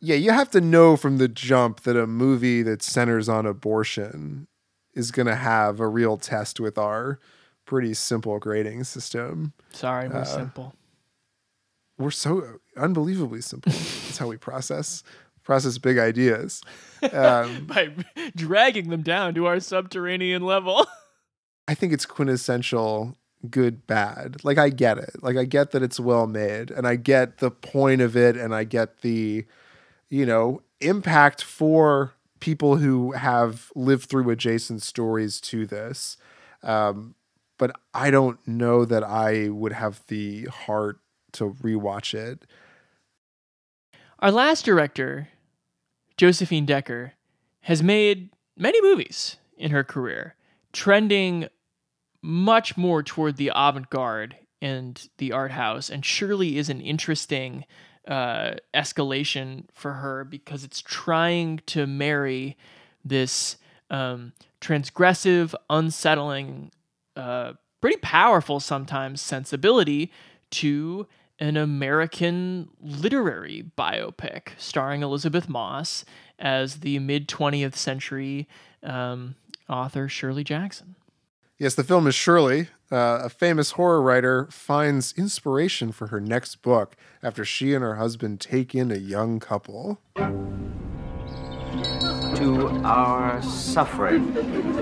Yeah, 0.01 0.17
you 0.17 0.33
have 0.33 0.51
to 0.51 0.61
know 0.61 0.97
from 0.97 1.17
the 1.17 1.29
jump 1.29 1.81
that 1.83 1.97
a 1.97 2.07
movie 2.07 2.63
that 2.63 2.83
centers 2.83 3.29
on 3.29 3.47
abortion 3.47 4.49
is 4.93 5.11
going 5.11 5.27
to 5.27 5.35
have 5.35 5.81
a 5.81 5.89
real 5.89 6.17
test 6.19 6.61
with 6.61 6.77
our 6.77 7.19
pretty 7.65 7.95
simple 7.95 8.39
grading 8.39 8.85
system. 8.85 9.55
Sorry, 9.73 10.09
we're 10.09 10.17
uh, 10.17 10.25
simple. 10.25 10.75
We're 11.97 12.11
so 12.11 12.59
unbelievably 12.77 13.41
simple. 13.41 13.73
That's 13.73 14.19
how 14.19 14.29
we 14.29 14.37
process 14.37 15.03
process 15.45 15.79
big 15.79 15.99
ideas 15.99 16.63
um, 17.13 17.67
by 17.67 17.91
dragging 18.35 18.89
them 18.89 19.03
down 19.03 19.35
to 19.35 19.47
our 19.47 19.61
subterranean 19.61 20.43
level. 20.43 20.87
I 21.69 21.75
think 21.75 21.93
it's 21.93 22.07
quintessential 22.07 23.17
good 23.51 23.87
bad. 23.87 24.43
Like 24.45 24.59
I 24.59 24.71
get 24.71 24.99
it. 24.99 25.23
Like 25.23 25.37
I 25.37 25.45
get 25.45 25.71
that 25.73 25.83
it's 25.83 26.01
well 26.01 26.27
made 26.27 26.71
and 26.71 26.87
I 26.87 26.97
get 26.97 27.39
the 27.39 27.51
point 27.51 28.01
of 28.01 28.17
it 28.17 28.37
and 28.37 28.55
I 28.55 28.65
get 28.65 29.03
the 29.03 29.45
you 30.09 30.27
know 30.27 30.63
impact 30.81 31.43
for 31.43 32.13
people 32.41 32.77
who 32.77 33.13
have 33.13 33.71
lived 33.75 34.09
through 34.09 34.29
adjacent 34.31 34.83
stories 34.83 35.41
to 35.41 35.67
this. 35.67 36.17
Um, 36.63 37.15
but 37.59 37.75
I 37.93 38.11
don't 38.11 38.39
know 38.47 38.85
that 38.85 39.05
I 39.05 39.49
would 39.49 39.73
have 39.73 40.03
the 40.09 40.45
heart 40.45 40.99
to 41.33 41.51
rewatch 41.63 42.15
it. 42.15 42.45
Our 44.19 44.31
last 44.31 44.65
director 44.65 45.29
Josephine 46.17 46.67
Decker 46.67 47.15
has 47.63 47.83
made 47.83 48.31
many 48.57 48.81
movies 48.83 49.37
in 49.57 49.71
her 49.71 49.85
career, 49.85 50.35
trending 50.73 51.49
much 52.23 52.77
more 52.77 53.03
toward 53.03 53.37
the 53.37 53.51
avant 53.55 53.91
garde 53.91 54.37
and 54.63 55.09
the 55.19 55.33
art 55.33 55.51
house, 55.51 55.91
and 55.91 56.05
surely 56.05 56.57
is 56.57 56.71
an 56.71 56.81
interesting 56.81 57.65
uh, 58.09 58.53
escalation 58.75 59.65
for 59.73 59.95
her 59.95 60.25
because 60.25 60.65
it's 60.65 60.81
trying 60.81 61.61
to 61.67 61.87
marry 61.87 62.57
this 63.05 63.57
um, 63.91 64.33
transgressive, 64.61 65.55
unsettling, 65.69 66.71
uh, 67.17 67.53
pretty 67.81 67.99
powerful 67.99 68.61
sometimes 68.61 69.21
sensibility 69.21 70.11
to 70.51 71.07
an 71.39 71.57
American 71.57 72.69
literary 72.81 73.71
biopic 73.77 74.51
starring 74.57 75.03
Elisabeth 75.03 75.49
Moss 75.49 76.05
as 76.39 76.81
the 76.81 76.99
mid 76.99 77.29
20th 77.29 77.75
century 77.75 78.49
um, 78.83 79.35
author 79.69 80.09
Shirley 80.09 80.45
Jackson. 80.45 80.97
Yes, 81.59 81.75
the 81.75 81.85
film 81.85 82.07
is 82.07 82.15
Shirley. 82.15 82.69
Uh, 82.91 83.21
a 83.25 83.29
famous 83.29 83.73
horror 83.73 84.03
writer 84.03 84.49
finds 84.51 85.13
inspiration 85.17 85.93
for 85.93 86.09
her 86.09 86.21
next 86.21 86.63
book 86.63 86.97
after 87.23 87.45
she 87.45 87.75
and 87.75 87.83
her 87.83 87.95
husband 87.97 88.41
take 88.41 88.75
in 88.75 88.91
a 88.91 88.97
young 88.97 89.41
couple. 89.41 90.01
To 92.37 92.69
our 92.85 93.41
suffering, 93.43 94.33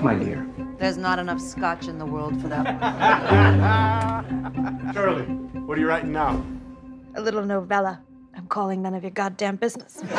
my 0.03 0.15
dear. 0.15 0.47
There's 0.83 0.97
not 0.97 1.17
enough 1.17 1.39
scotch 1.39 1.87
in 1.87 1.97
the 1.97 2.05
world 2.05 2.41
for 2.41 2.49
that. 2.49 2.65
Shirley, 4.93 5.23
what 5.63 5.77
are 5.77 5.79
you 5.79 5.87
writing 5.87 6.11
now? 6.11 6.45
A 7.15 7.21
little 7.21 7.45
novella. 7.45 8.01
I'm 8.35 8.47
calling 8.47 8.81
none 8.81 8.93
of 8.93 9.01
your 9.01 9.11
goddamn 9.11 9.55
business. 9.55 10.01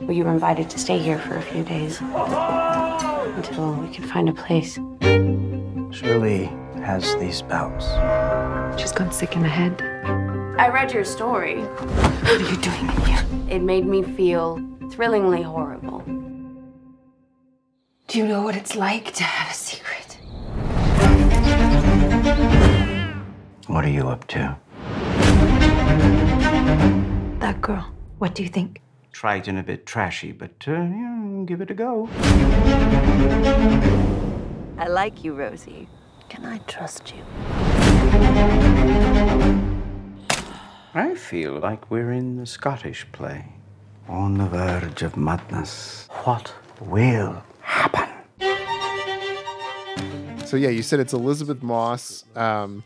well, 0.00 0.12
you 0.12 0.24
were 0.24 0.32
invited 0.32 0.70
to 0.70 0.78
stay 0.78 0.98
here 0.98 1.18
for 1.18 1.36
a 1.36 1.42
few 1.42 1.62
days 1.62 2.00
until 2.00 3.74
we 3.74 3.94
can 3.94 4.08
find 4.08 4.30
a 4.30 4.32
place. 4.32 4.78
Shirley 5.94 6.46
has 6.76 7.14
these 7.16 7.42
bouts. 7.42 7.84
She's 8.80 8.92
gone 8.92 9.12
sick 9.12 9.36
in 9.36 9.42
the 9.42 9.48
head. 9.50 9.82
I 10.58 10.68
read 10.68 10.90
your 10.90 11.04
story. 11.04 11.60
What 11.60 12.40
are 12.40 12.50
you 12.50 12.56
doing 12.62 12.88
in 12.88 13.00
here? 13.02 13.26
It 13.50 13.60
made 13.60 13.84
me 13.84 14.02
feel 14.02 14.58
thrillingly 14.90 15.42
horrible. 15.42 16.02
Do 18.14 18.20
you 18.20 18.28
know 18.28 18.42
what 18.42 18.54
it's 18.54 18.76
like 18.76 19.12
to 19.14 19.24
have 19.24 19.50
a 19.50 19.54
secret? 19.54 20.18
What 23.66 23.84
are 23.84 23.88
you 23.88 24.08
up 24.08 24.28
to? 24.28 24.56
That 27.40 27.60
girl. 27.60 27.90
What 28.18 28.36
do 28.36 28.44
you 28.44 28.48
think? 28.48 28.82
Trite 29.10 29.48
and 29.48 29.58
a 29.58 29.64
bit 29.64 29.84
trashy, 29.84 30.30
but 30.30 30.52
uh, 30.68 30.74
yeah, 30.74 31.42
give 31.44 31.60
it 31.60 31.72
a 31.72 31.74
go. 31.74 32.08
I 34.78 34.86
like 34.88 35.24
you, 35.24 35.34
Rosie. 35.34 35.88
Can 36.28 36.44
I 36.44 36.58
trust 36.68 37.12
you? 37.16 37.24
I 40.94 41.16
feel 41.16 41.58
like 41.58 41.90
we're 41.90 42.12
in 42.12 42.36
the 42.36 42.46
Scottish 42.46 43.08
play. 43.10 43.46
On 44.06 44.38
the 44.38 44.46
verge 44.46 45.02
of 45.02 45.16
madness. 45.16 46.06
What 46.22 46.54
will 46.80 47.42
happen? 47.60 48.03
So 50.46 50.56
yeah, 50.56 50.68
you 50.68 50.82
said 50.82 51.00
it's 51.00 51.12
Elisabeth 51.12 51.62
Moss. 51.62 52.24
Um, 52.36 52.84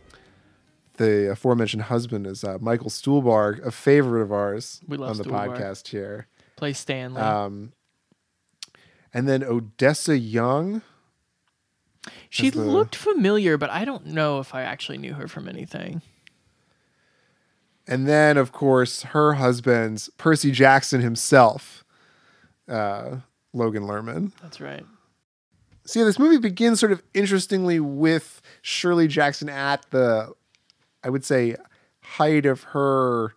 the 0.96 1.30
aforementioned 1.32 1.82
husband 1.84 2.26
is 2.26 2.42
uh, 2.44 2.58
Michael 2.60 2.90
Stuhlbarg, 2.90 3.64
a 3.64 3.70
favorite 3.70 4.22
of 4.22 4.32
ours 4.32 4.80
We 4.88 4.96
love 4.96 5.10
on 5.10 5.16
the 5.18 5.24
Stuhlbarg. 5.24 5.58
podcast 5.58 5.88
here. 5.88 6.26
Play 6.56 6.72
Stanley. 6.72 7.20
Um, 7.20 7.72
and 9.12 9.28
then 9.28 9.42
Odessa 9.44 10.16
Young. 10.18 10.82
she 12.30 12.50
the- 12.50 12.60
looked 12.60 12.96
familiar, 12.96 13.56
but 13.58 13.70
I 13.70 13.84
don't 13.84 14.06
know 14.06 14.38
if 14.40 14.54
I 14.54 14.62
actually 14.62 14.98
knew 14.98 15.14
her 15.14 15.28
from 15.28 15.48
anything. 15.48 16.02
And 17.86 18.06
then, 18.06 18.36
of 18.36 18.52
course, 18.52 19.02
her 19.02 19.34
husband's 19.34 20.10
Percy 20.18 20.50
Jackson 20.50 21.00
himself, 21.00 21.84
uh, 22.68 23.16
Logan 23.54 23.84
Lerman. 23.84 24.32
That's 24.42 24.60
right. 24.60 24.84
See, 25.88 26.02
this 26.02 26.18
movie 26.18 26.36
begins 26.36 26.80
sort 26.80 26.92
of 26.92 27.02
interestingly 27.14 27.80
with 27.80 28.42
Shirley 28.60 29.08
Jackson 29.08 29.48
at 29.48 29.90
the, 29.90 30.34
I 31.02 31.08
would 31.08 31.24
say, 31.24 31.56
height 32.02 32.44
of 32.44 32.62
her 32.64 33.32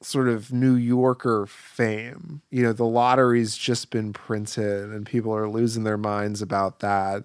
sort 0.00 0.28
of 0.28 0.54
New 0.54 0.76
Yorker 0.76 1.44
fame. 1.44 2.40
You 2.50 2.62
know, 2.62 2.72
the 2.72 2.86
lottery's 2.86 3.58
just 3.58 3.90
been 3.90 4.14
printed 4.14 4.88
and 4.88 5.04
people 5.04 5.36
are 5.36 5.50
losing 5.50 5.84
their 5.84 5.98
minds 5.98 6.40
about 6.40 6.80
that. 6.80 7.24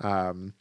Um, 0.00 0.52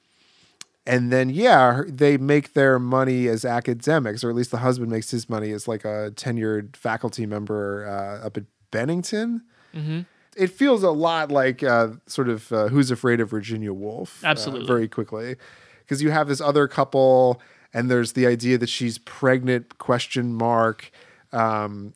and 0.88 1.12
then, 1.12 1.32
yeah, 1.32 1.82
they 1.86 2.16
make 2.16 2.54
their 2.54 2.80
money 2.80 3.28
as 3.28 3.44
academics, 3.44 4.24
or 4.24 4.30
at 4.30 4.38
least 4.38 4.52
the 4.52 4.60
husband 4.60 4.90
makes 4.90 5.12
his 5.12 5.30
money 5.30 5.52
as 5.52 5.68
like 5.68 5.84
a 5.84 6.14
tenured 6.16 6.78
faculty 6.78 7.26
member 7.26 7.86
uh, 7.86 8.26
up 8.26 8.38
at 8.38 8.46
Bennington 8.72 9.42
Mm-hmm. 9.76 10.02
It 10.36 10.48
feels 10.48 10.84
a 10.84 10.92
lot 10.92 11.32
like 11.32 11.64
uh, 11.64 11.90
sort 12.08 12.30
of 12.30 12.52
uh, 12.52 12.68
Who's 12.68 12.92
Afraid 12.92 13.20
of 13.20 13.30
Virginia 13.30 13.74
Woolf. 13.74 14.24
uh, 14.24 14.28
Absolutely. 14.28 14.68
very 14.68 14.88
quickly. 14.88 15.36
Because 15.80 16.02
you 16.02 16.12
have 16.12 16.28
this 16.28 16.40
other 16.40 16.68
couple, 16.68 17.42
and 17.74 17.92
there's 17.92 18.14
the 18.14 18.26
idea 18.26 18.58
that 18.58 18.70
she's 18.70 18.98
pregnant, 19.00 19.78
question 19.78 20.34
mark. 20.34 20.90
Um, 21.34 21.94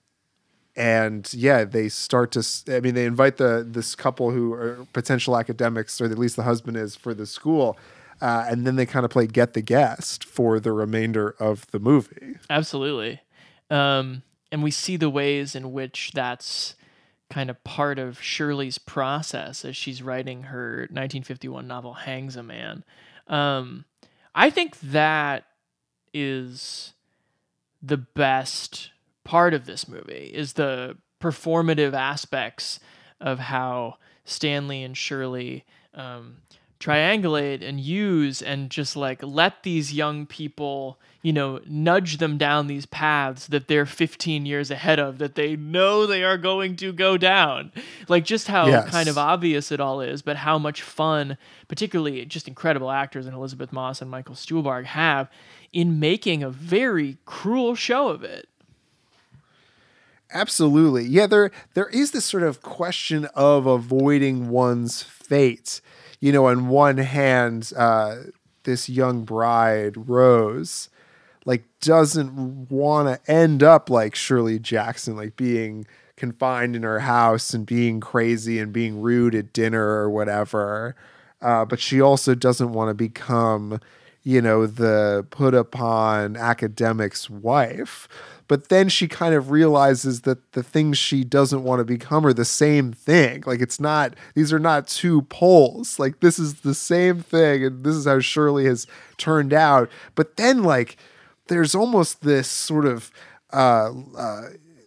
and 0.75 1.33
yeah, 1.33 1.63
they 1.63 1.88
start 1.88 2.33
to, 2.33 2.45
I 2.75 2.81
mean, 2.81 2.95
they 2.95 3.05
invite 3.05 3.38
the 3.38 3.65
this 3.65 3.95
couple 3.95 4.31
who 4.31 4.51
are 4.53 4.86
potential 4.91 5.38
academics, 5.38 6.01
or 6.01 6.05
at 6.05 6.17
least 6.17 6.36
the 6.36 6.43
husband 6.43 6.75
is 6.75 6.95
for 6.95 7.13
the 7.13 7.25
school. 7.25 7.77
Uh, 8.21 8.45
and 8.49 8.65
then 8.65 8.75
they 8.75 8.86
kind 8.86 9.05
of 9.05 9.11
play 9.11 9.27
get 9.27 9.53
the 9.53 9.61
guest 9.61 10.23
for 10.23 10.59
the 10.59 10.71
remainder 10.71 11.36
of 11.39 11.67
the 11.71 11.79
movie. 11.79 12.36
Absolutely. 12.49 13.21
Um, 13.69 14.23
and 14.51 14.63
we 14.63 14.71
see 14.71 14.97
the 14.97 15.09
ways 15.09 15.55
in 15.55 15.71
which 15.71 16.11
that's 16.13 16.75
kind 17.30 17.49
of 17.49 17.63
part 17.63 17.99
of 17.99 18.21
Shirley's 18.21 18.78
process 18.78 19.65
as 19.65 19.76
she's 19.76 20.01
writing 20.01 20.43
her 20.43 20.88
1951 20.91 21.67
novel 21.67 21.97
Hangsaman. 22.05 22.84
Um, 23.28 23.86
I 24.34 24.49
think 24.49 24.80
that 24.82 25.45
is 26.13 26.93
the 27.82 27.97
best 27.97 28.91
part 29.23 29.53
of 29.53 29.65
this 29.65 29.88
movie 29.88 30.32
is 30.34 30.53
the 30.53 30.97
performative 31.21 31.93
aspects 31.93 32.80
of 33.19 33.39
how 33.39 33.97
Stanley 34.23 34.84
and 34.84 34.95
Shirley 34.95 35.65
um, 35.93 36.38
triangulate 36.80 37.67
and 37.67 37.80
use 37.80 38.41
and 38.41 38.69
just 38.69 38.95
like 38.95 39.23
let 39.23 39.63
these 39.63 39.93
young 39.93 40.26
people, 40.26 40.99
you 41.21 41.32
know, 41.32 41.59
nudge 41.65 42.17
them 42.17 42.38
down 42.38 42.67
these 42.67 42.86
paths 42.86 43.47
that 43.47 43.67
they're 43.67 43.86
15 43.86 44.45
years 44.45 44.69
ahead 44.69 44.99
of, 44.99 45.17
that 45.17 45.36
they 45.36 45.55
know 45.55 46.05
they 46.05 46.23
are 46.23 46.38
going 46.38 46.76
to 46.76 46.91
go 46.91 47.17
down. 47.17 47.71
Like 48.09 48.26
just 48.26 48.47
how 48.47 48.67
Yes. 48.67 48.89
kind 48.89 49.07
of 49.07 49.17
obvious 49.17 49.71
it 49.71 49.80
all 49.80 50.01
is, 50.01 50.21
but 50.21 50.36
how 50.38 50.57
much 50.59 50.82
fun, 50.82 51.38
particularly 51.67 52.23
just 52.26 52.47
incredible 52.47 52.91
actors 52.91 53.26
in 53.26 53.34
Elisabeth 53.34 53.71
Moss 53.71 54.01
and 54.01 54.11
Michael 54.11 54.36
Stuhlbarg 54.36 54.86
have 54.86 55.30
in 55.71 55.99
making 55.99 56.43
a 56.43 56.49
very 56.49 57.17
cruel 57.26 57.73
show 57.76 58.09
of 58.09 58.23
it. 58.23 58.47
Absolutely. 60.34 61.05
Yeah, 61.05 61.28
there 61.28 61.51
there 61.76 61.88
is 61.89 62.11
this 62.11 62.26
sort 62.26 62.43
of 62.43 62.61
question 62.61 63.26
of 63.36 63.65
avoiding 63.65 64.49
one's 64.49 65.03
fate. 65.03 65.82
You 66.26 66.32
know, 66.32 66.47
on 66.47 66.69
one 66.69 66.97
hand, 66.97 67.71
uh, 67.78 68.15
this 68.63 68.89
young 68.89 69.26
bride, 69.26 70.09
Rose, 70.09 70.89
like 71.45 71.65
doesn't 71.82 72.71
want 72.71 73.23
to 73.23 73.32
end 73.32 73.61
up 73.61 73.91
like 73.91 74.15
Shirley 74.15 74.57
Jackson, 74.57 75.15
like 75.15 75.36
being 75.36 75.86
confined 76.15 76.76
in 76.76 76.82
her 76.82 77.01
house 77.01 77.53
and 77.53 77.63
being 77.63 77.99
crazy 77.99 78.57
and 78.57 78.73
being 78.73 79.03
rude 79.03 79.36
at 79.36 79.53
dinner 79.53 79.86
or 79.86 80.09
whatever. 80.09 80.95
Uh, 81.43 81.63
but 81.63 81.80
she 81.80 82.01
also 82.01 82.34
doesn't 82.34 82.73
want 82.73 82.89
to 82.89 82.95
become, 82.95 83.80
you 84.23 84.41
know, 84.41 84.65
the 84.65 85.28
put 85.30 85.53
upon 85.53 86.38
academic's 86.38 87.30
wife. 87.30 88.07
But 88.47 88.69
then 88.69 88.89
she 88.89 89.07
kind 89.07 89.33
of 89.33 89.49
realizes 89.49 90.21
that 90.21 90.51
the 90.51 90.63
things 90.63 90.97
she 90.97 91.23
doesn't 91.23 91.63
want 91.63 91.79
to 91.79 91.85
become 91.85 92.25
are 92.25 92.33
the 92.33 92.45
same 92.45 92.93
thing. 92.93 93.43
Like 93.45 93.61
it's 93.61 93.79
not, 93.79 94.15
these 94.35 94.53
are 94.53 94.59
not 94.59 94.87
two 94.87 95.23
poles. 95.23 95.97
Like 95.97 96.19
this 96.19 96.37
is 96.37 96.61
the 96.61 96.75
same 96.75 97.21
thing. 97.21 97.63
And 97.63 97.83
this 97.83 97.95
is 97.95 98.05
how 98.05 98.19
Shirley 98.19 98.65
has 98.65 98.85
turned 99.17 99.53
out. 99.53 99.89
But 100.13 100.37
then, 100.37 100.63
like, 100.63 100.97
there's 101.47 101.75
almost 101.75 102.21
this 102.21 102.47
sort 102.49 102.85
of 102.85 103.11
uh, 103.53 103.91
uh, 104.17 104.41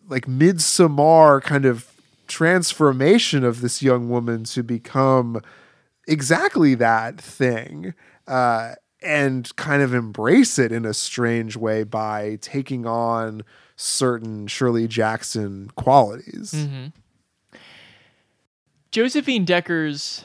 like 0.08 0.26
midsummer 0.26 1.40
kind 1.40 1.64
of 1.64 1.86
transformation 2.26 3.44
of 3.44 3.60
this 3.60 3.82
young 3.82 4.08
woman 4.08 4.44
to 4.44 4.62
become 4.62 5.40
exactly 6.06 6.74
that 6.74 7.20
thing 7.20 7.94
uh, 8.26 8.74
and 9.02 9.54
kind 9.56 9.82
of 9.82 9.94
embrace 9.94 10.58
it 10.58 10.72
in 10.72 10.84
a 10.84 10.94
strange 10.94 11.56
way 11.56 11.84
by 11.84 12.38
taking 12.40 12.86
on 12.86 13.42
certain 13.76 14.46
Shirley 14.46 14.88
Jackson 14.88 15.70
qualities. 15.76 16.52
Mhm. 16.52 16.92
Josephine 18.90 19.44
Decker's 19.44 20.24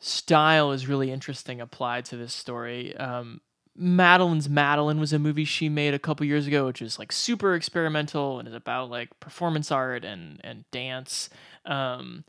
style 0.00 0.72
is 0.72 0.86
really 0.86 1.10
interesting 1.10 1.60
applied 1.60 2.04
to 2.06 2.16
this 2.16 2.32
story. 2.32 2.96
Um, 2.96 3.40
Madeline's 3.76 4.48
Madeline 4.48 4.98
was 4.98 5.12
a 5.12 5.18
movie 5.18 5.44
she 5.44 5.68
made 5.68 5.94
a 5.94 5.98
couple 5.98 6.26
years 6.26 6.46
ago, 6.46 6.66
which 6.66 6.82
is 6.82 6.98
like 6.98 7.12
super 7.12 7.54
experimental 7.54 8.38
and 8.40 8.48
is 8.48 8.54
about 8.54 8.90
like 8.90 9.20
performance 9.20 9.70
art 9.70 10.04
and 10.04 10.40
and 10.42 10.64
dance. 10.72 11.30
Um, 11.64 12.24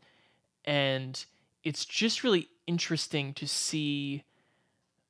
and 0.66 1.26
it's 1.64 1.86
just 1.86 2.24
really 2.24 2.50
interesting 2.68 3.34
to 3.34 3.48
see 3.48 4.24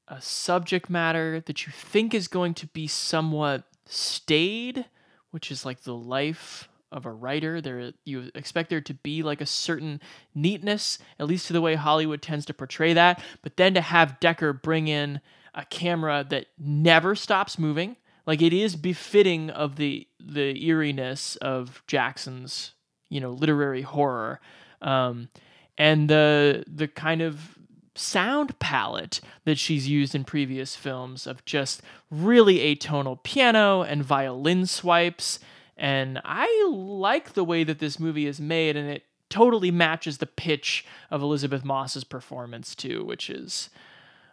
a 0.09 0.21
subject 0.21 0.89
matter 0.89 1.41
that 1.45 1.65
you 1.65 1.71
think 1.71 2.13
is 2.13 2.27
going 2.27 2.53
to 2.55 2.67
be 2.67 2.87
somewhat 2.87 3.63
staid, 3.85 4.85
which 5.31 5.51
is 5.51 5.65
like 5.65 5.83
the 5.83 5.95
life 5.95 6.67
of 6.91 7.05
a 7.05 7.11
writer. 7.11 7.61
There 7.61 7.91
you 8.03 8.31
expect 8.33 8.69
there 8.69 8.81
to 8.81 8.93
be 8.93 9.21
like 9.21 9.41
a 9.41 9.45
certain 9.45 10.01
neatness, 10.33 10.97
at 11.19 11.27
least 11.27 11.47
to 11.47 11.53
the 11.53 11.61
way 11.61 11.75
Hollywood 11.75 12.21
tends 12.21 12.45
to 12.47 12.53
portray 12.53 12.93
that. 12.93 13.23
But 13.43 13.57
then 13.57 13.73
to 13.75 13.81
have 13.81 14.19
Decker 14.19 14.53
bring 14.53 14.87
in 14.87 15.21
a 15.53 15.65
camera 15.65 16.25
that 16.29 16.47
never 16.57 17.15
stops 17.15 17.59
moving, 17.59 17.95
like 18.25 18.41
it 18.41 18.53
is 18.53 18.75
befitting 18.75 19.49
of 19.49 19.75
the 19.75 20.07
the 20.19 20.55
eeriness 20.63 21.35
of 21.37 21.83
Jackson's, 21.87 22.73
you 23.09 23.21
know, 23.21 23.31
literary 23.31 23.83
horror. 23.83 24.41
Um, 24.81 25.29
and 25.77 26.09
the 26.09 26.63
the 26.67 26.87
kind 26.87 27.21
of 27.21 27.57
sound 27.99 28.57
palette 28.59 29.19
that 29.45 29.57
she's 29.57 29.87
used 29.87 30.15
in 30.15 30.23
previous 30.23 30.75
films 30.75 31.27
of 31.27 31.43
just 31.45 31.81
really 32.09 32.57
atonal 32.75 33.21
piano 33.23 33.81
and 33.81 34.03
violin 34.03 34.65
swipes. 34.65 35.39
And 35.77 36.19
I 36.25 36.67
like 36.71 37.33
the 37.33 37.43
way 37.43 37.63
that 37.63 37.79
this 37.79 37.99
movie 37.99 38.25
is 38.25 38.39
made, 38.39 38.75
and 38.75 38.89
it 38.89 39.03
totally 39.29 39.71
matches 39.71 40.17
the 40.17 40.25
pitch 40.25 40.85
of 41.11 41.21
Elisabeth 41.21 41.63
Moss's 41.63 42.03
performance, 42.03 42.75
too, 42.75 43.03
which 43.05 43.29
is 43.29 43.69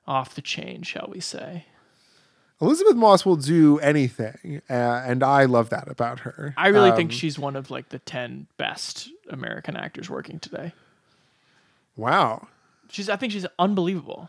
off 0.06 0.34
the 0.34 0.42
chain, 0.42 0.82
shall 0.82 1.08
we 1.12 1.20
say. 1.20 1.66
Elisabeth 2.60 2.96
Moss 2.96 3.26
will 3.26 3.36
do 3.36 3.78
anything, 3.80 4.62
uh, 4.70 4.72
and 4.72 5.22
I 5.22 5.44
love 5.44 5.68
that 5.70 5.88
about 5.90 6.20
her. 6.20 6.54
I 6.56 6.68
really 6.68 6.92
think 6.92 7.10
Um, 7.10 7.16
she's 7.16 7.38
one 7.38 7.54
of 7.54 7.70
like 7.70 7.90
the 7.90 7.98
10 7.98 8.46
best 8.56 9.10
American 9.28 9.76
actors 9.76 10.08
working 10.08 10.38
today. 10.38 10.72
Wow. 11.96 12.48
She's 12.91 13.09
I 13.09 13.16
think 13.16 13.32
she's 13.32 13.47
unbelievable. 13.59 14.28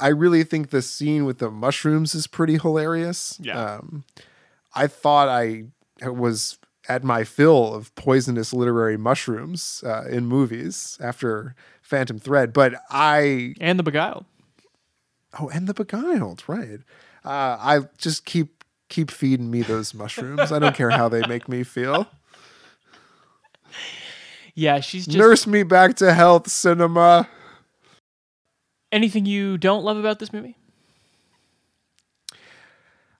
I 0.00 0.08
really 0.08 0.42
think 0.42 0.70
the 0.70 0.82
scene 0.82 1.24
with 1.24 1.38
the 1.38 1.50
mushrooms 1.50 2.14
is 2.14 2.26
pretty 2.26 2.58
hilarious. 2.58 3.38
Yeah. 3.40 3.58
Um, 3.76 4.04
I 4.74 4.88
thought 4.88 5.28
I 5.28 5.64
was 6.02 6.58
at 6.88 7.04
my 7.04 7.24
fill 7.24 7.74
of 7.74 7.94
poisonous 7.94 8.52
literary 8.52 8.96
mushrooms 8.96 9.82
uh, 9.86 10.04
in 10.10 10.26
movies 10.26 10.98
after 11.00 11.54
Phantom 11.80 12.18
Thread, 12.18 12.52
but 12.52 12.74
I 12.90 13.54
and 13.60 13.78
the 13.78 13.82
Beguiled. 13.82 14.24
Oh, 15.38 15.48
and 15.48 15.66
the 15.66 15.74
Beguiled, 15.74 16.42
right? 16.46 16.80
Uh, 17.24 17.56
I 17.60 17.80
just 17.98 18.24
keep 18.24 18.64
keep 18.88 19.10
feeding 19.10 19.50
me 19.50 19.62
those 19.62 19.94
mushrooms. 19.94 20.52
I 20.52 20.58
don't 20.58 20.74
care 20.74 20.90
how 20.90 21.08
they 21.08 21.22
make 21.26 21.48
me 21.48 21.62
feel. 21.62 22.06
Yeah, 24.56 24.78
she's 24.78 25.06
just 25.06 25.18
Nurse 25.18 25.46
me 25.48 25.64
back 25.64 25.96
to 25.96 26.14
health, 26.14 26.48
cinema. 26.48 27.28
Anything 28.94 29.26
you 29.26 29.58
don't 29.58 29.84
love 29.84 29.96
about 29.98 30.18
this 30.20 30.32
movie? 30.32 30.56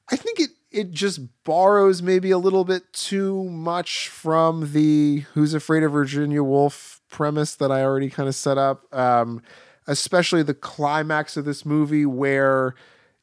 I 0.09 0.16
think 0.16 0.41
it 0.41 0.51
it 0.70 0.91
just 0.91 1.20
borrows 1.45 2.03
maybe 2.03 2.31
a 2.31 2.39
little 2.39 2.64
bit 2.64 2.93
too 2.93 3.45
much 3.45 4.09
from 4.09 4.72
the 4.72 5.25
Who's 5.35 5.55
Afraid 5.55 5.83
of 5.83 5.93
Virginia 5.93 6.43
Woolf 6.43 7.01
premise 7.09 7.55
that 7.57 7.70
I 7.70 7.83
already 7.83 8.11
kind 8.11 8.29
of 8.29 8.35
set 8.35 8.59
up. 8.59 8.93
Um, 8.95 9.43
especially 9.87 10.43
the 10.43 10.55
climax 10.55 11.37
of 11.37 11.45
this 11.45 11.64
movie 11.64 12.07
where 12.07 12.75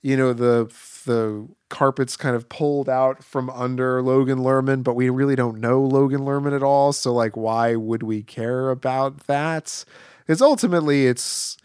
you 0.02 0.16
know 0.18 0.34
the 0.34 0.72
the 1.06 1.48
carpets 1.70 2.16
kind 2.18 2.36
of 2.36 2.50
pulled 2.50 2.90
out 2.90 3.24
from 3.24 3.50
under 3.50 4.02
Logan 4.02 4.40
Lerman, 4.40 4.84
but 4.84 4.96
we 4.96 5.10
really 5.10 5.36
don't 5.36 5.60
know 5.60 5.82
Logan 5.82 6.22
Lerman 6.22 6.56
at 6.56 6.64
all. 6.64 6.94
So 6.94 7.14
like, 7.14 7.36
why 7.36 7.76
would 7.76 8.04
we 8.04 8.24
care 8.24 8.70
about 8.70 9.28
that? 9.28 9.86
Because 10.20 10.42
ultimately, 10.42 11.08
it's 11.08 11.58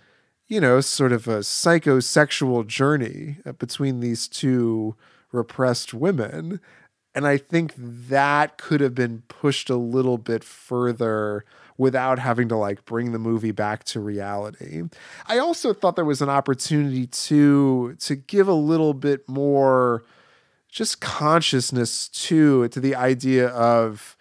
you 0.48 0.60
know 0.60 0.80
sort 0.80 1.12
of 1.12 1.26
a 1.26 1.38
psychosexual 1.38 2.66
journey 2.66 3.38
uh, 3.44 3.52
between 3.52 4.00
these 4.00 4.28
two 4.28 4.96
repressed 5.32 5.92
women. 5.92 6.60
And 7.14 7.26
I 7.26 7.38
think 7.38 7.72
that 7.76 8.58
could 8.58 8.80
have 8.80 8.94
been 8.94 9.22
pushed 9.28 9.70
a 9.70 9.76
little 9.76 10.18
bit 10.18 10.44
further 10.44 11.46
without 11.78 12.18
having 12.18 12.48
to 12.48 12.56
like 12.56 12.84
bring 12.84 13.12
the 13.12 13.18
movie 13.18 13.52
back 13.52 13.84
to 13.84 14.00
reality. 14.00 14.82
I 15.26 15.38
also 15.38 15.72
thought 15.72 15.96
there 15.96 16.04
was 16.04 16.22
an 16.22 16.28
opportunity 16.28 17.06
to 17.06 17.96
to 18.00 18.16
give 18.16 18.48
a 18.48 18.54
little 18.54 18.94
bit 18.94 19.28
more 19.28 20.04
just 20.68 21.00
consciousness 21.00 22.08
to 22.08 22.68
to 22.68 22.80
the 22.80 22.94
idea 22.94 23.48
of 23.48 24.16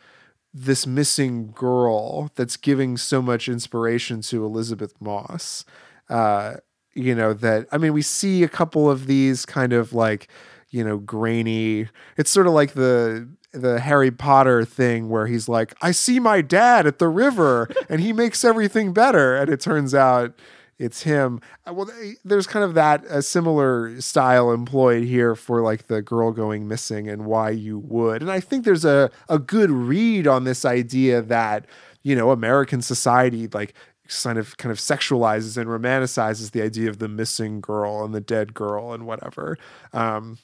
this 0.54 0.88
missing 0.88 1.52
girl 1.52 2.32
that's 2.36 2.56
giving 2.56 2.96
so 2.96 3.22
much 3.22 3.50
inspiration 3.50 4.22
to 4.22 4.46
Elisabeth 4.46 4.94
Moss. 5.02 5.66
Uh, 6.10 6.56
you 6.96 7.14
know 7.14 7.34
that 7.34 7.68
I 7.72 7.78
mean 7.78 7.94
we 7.94 8.02
see 8.02 8.44
a 8.44 8.48
couple 8.50 8.90
of 8.90 9.06
these 9.06 9.46
kind 9.46 9.74
of 9.74 9.94
like 9.94 10.30
you 10.70 10.84
know 10.84 10.98
grainy 10.98 11.88
it's 12.18 12.32
sort 12.32 12.48
of 12.48 12.54
like 12.54 12.74
the 12.74 13.28
the 13.52 13.80
Harry 13.80 14.12
Potter 14.12 14.66
thing 14.66 15.10
where 15.10 15.28
he's 15.28 15.48
like 15.48 15.76
I 15.82 15.92
see 15.92 16.20
my 16.20 16.42
dad 16.42 16.88
at 16.88 17.00
the 17.00 17.08
river 17.08 17.70
and 17.90 18.02
he 18.02 18.14
makes 18.14 18.44
everything 18.44 18.94
better 18.94 19.36
and 19.36 19.50
it 19.50 19.60
turns 19.60 19.94
out 19.94 20.40
it's 20.78 21.04
him. 21.04 21.40
Uh, 21.66 21.74
well 21.74 21.90
there's 22.24 22.48
kind 22.48 22.66
of 22.66 22.74
that 22.74 23.04
a 23.10 23.22
similar 23.22 24.00
style 24.02 24.52
employed 24.52 25.04
here 25.04 25.36
for 25.36 25.62
like 25.62 25.88
the 25.88 26.02
girl 26.02 26.32
going 26.32 26.68
missing 26.68 27.10
and 27.10 27.26
why 27.26 27.50
you 27.50 27.78
would. 27.80 28.22
And 28.22 28.32
I 28.32 28.40
think 28.40 28.64
there's 28.66 28.86
a 28.86 29.12
a 29.30 29.38
good 29.40 29.72
read 29.72 30.28
on 30.28 30.46
this 30.46 30.64
idea 30.66 31.22
that 31.22 31.66
you 32.04 32.16
know 32.16 32.32
American 32.32 32.82
society 32.82 33.48
like 33.54 33.74
kind 34.08 34.38
of 34.38 34.58
kind 34.58 34.72
of 34.72 34.78
sexualizes 34.78 35.58
and 35.58 35.70
romanticizes 35.70 36.52
the 36.52 36.62
idea 36.62 36.90
of 36.90 37.00
the 37.00 37.08
missing 37.08 37.62
girl 37.62 38.04
and 38.04 38.14
the 38.14 38.22
dead 38.22 38.54
girl 38.54 38.94
and 38.94 39.06
whatever 39.06 39.58
um 39.94 40.38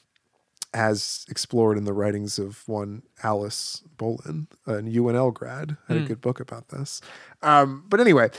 as 0.74 1.26
explored 1.30 1.78
in 1.78 1.84
the 1.84 1.92
writings 1.94 2.40
of 2.40 2.66
one 2.68 3.04
Alice 3.24 3.84
Bolin, 3.98 4.48
an 4.66 4.88
UNL 4.92 5.34
grad, 5.34 5.76
had 5.90 5.98
a 5.98 6.00
Hmm. 6.00 6.06
good 6.06 6.22
book 6.22 6.40
about 6.40 6.70
this. 6.70 7.02
Um, 7.42 7.84
but 7.90 8.00
anyway, 8.00 8.30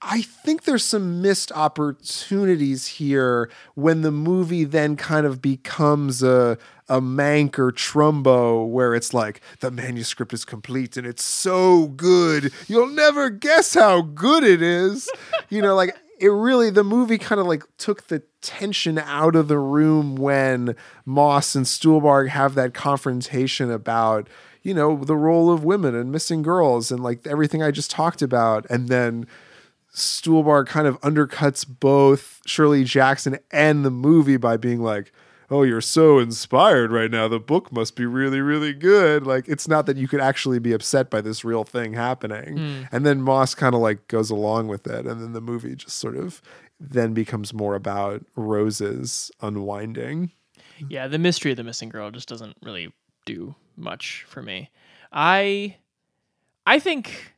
I 0.00 0.22
think 0.22 0.62
there's 0.62 0.84
some 0.84 1.20
missed 1.20 1.50
opportunities 1.52 2.86
here 2.86 3.50
when 3.74 4.02
the 4.02 4.12
movie 4.12 4.64
then 4.64 4.96
kind 4.96 5.26
of 5.26 5.42
becomes 5.42 6.22
a 6.22 6.58
a 6.88 7.00
Mank 7.00 7.58
or 7.58 7.70
Trumbo 7.70 8.66
where 8.66 8.94
it's 8.94 9.12
like 9.12 9.42
the 9.60 9.70
manuscript 9.70 10.32
is 10.32 10.44
complete 10.44 10.96
and 10.96 11.06
it's 11.06 11.22
so 11.22 11.88
good 11.88 12.50
you'll 12.66 12.88
never 12.88 13.28
guess 13.28 13.74
how 13.74 14.02
good 14.02 14.44
it 14.44 14.62
is. 14.62 15.08
you 15.50 15.60
know, 15.60 15.74
like 15.74 15.96
it 16.20 16.28
really 16.28 16.70
the 16.70 16.84
movie 16.84 17.18
kind 17.18 17.40
of 17.40 17.46
like 17.46 17.64
took 17.76 18.06
the 18.06 18.22
tension 18.40 18.98
out 18.98 19.34
of 19.34 19.48
the 19.48 19.58
room 19.58 20.16
when 20.16 20.76
Moss 21.04 21.54
and 21.54 21.66
Stuhlbarg 21.66 22.28
have 22.28 22.54
that 22.54 22.72
confrontation 22.72 23.70
about 23.70 24.28
you 24.62 24.74
know 24.74 25.04
the 25.04 25.16
role 25.16 25.50
of 25.50 25.64
women 25.64 25.94
and 25.94 26.12
missing 26.12 26.42
girls 26.42 26.92
and 26.92 27.02
like 27.02 27.26
everything 27.26 27.62
I 27.62 27.72
just 27.72 27.90
talked 27.90 28.22
about 28.22 28.64
and 28.70 28.88
then 28.88 29.26
Stuhlbarg 29.94 30.66
kind 30.66 30.86
of 30.86 31.00
undercuts 31.00 31.66
both 31.68 32.40
Shirley 32.46 32.84
Jackson 32.84 33.38
and 33.50 33.84
the 33.84 33.90
movie 33.90 34.36
by 34.36 34.56
being 34.56 34.80
like, 34.80 35.12
"Oh, 35.50 35.62
you're 35.62 35.80
so 35.80 36.18
inspired 36.18 36.92
right 36.92 37.10
now. 37.10 37.26
The 37.28 37.40
book 37.40 37.72
must 37.72 37.96
be 37.96 38.06
really, 38.06 38.40
really 38.40 38.72
good." 38.72 39.26
Like, 39.26 39.48
it's 39.48 39.66
not 39.66 39.86
that 39.86 39.96
you 39.96 40.06
could 40.06 40.20
actually 40.20 40.58
be 40.58 40.72
upset 40.72 41.10
by 41.10 41.20
this 41.20 41.44
real 41.44 41.64
thing 41.64 41.94
happening. 41.94 42.58
Hmm. 42.58 42.82
And 42.92 43.06
then 43.06 43.22
Moss 43.22 43.54
kind 43.54 43.74
of 43.74 43.80
like 43.80 44.06
goes 44.08 44.30
along 44.30 44.68
with 44.68 44.86
it, 44.86 45.06
and 45.06 45.20
then 45.20 45.32
the 45.32 45.40
movie 45.40 45.74
just 45.74 45.96
sort 45.96 46.16
of 46.16 46.40
then 46.80 47.12
becomes 47.12 47.52
more 47.52 47.74
about 47.74 48.24
Rose's 48.36 49.30
unwinding. 49.40 50.30
Yeah, 50.88 51.08
the 51.08 51.18
mystery 51.18 51.50
of 51.50 51.56
the 51.56 51.64
missing 51.64 51.88
girl 51.88 52.10
just 52.10 52.28
doesn't 52.28 52.56
really 52.62 52.92
do 53.26 53.54
much 53.76 54.24
for 54.28 54.42
me. 54.42 54.70
I 55.12 55.76
I 56.66 56.78
think 56.78 57.34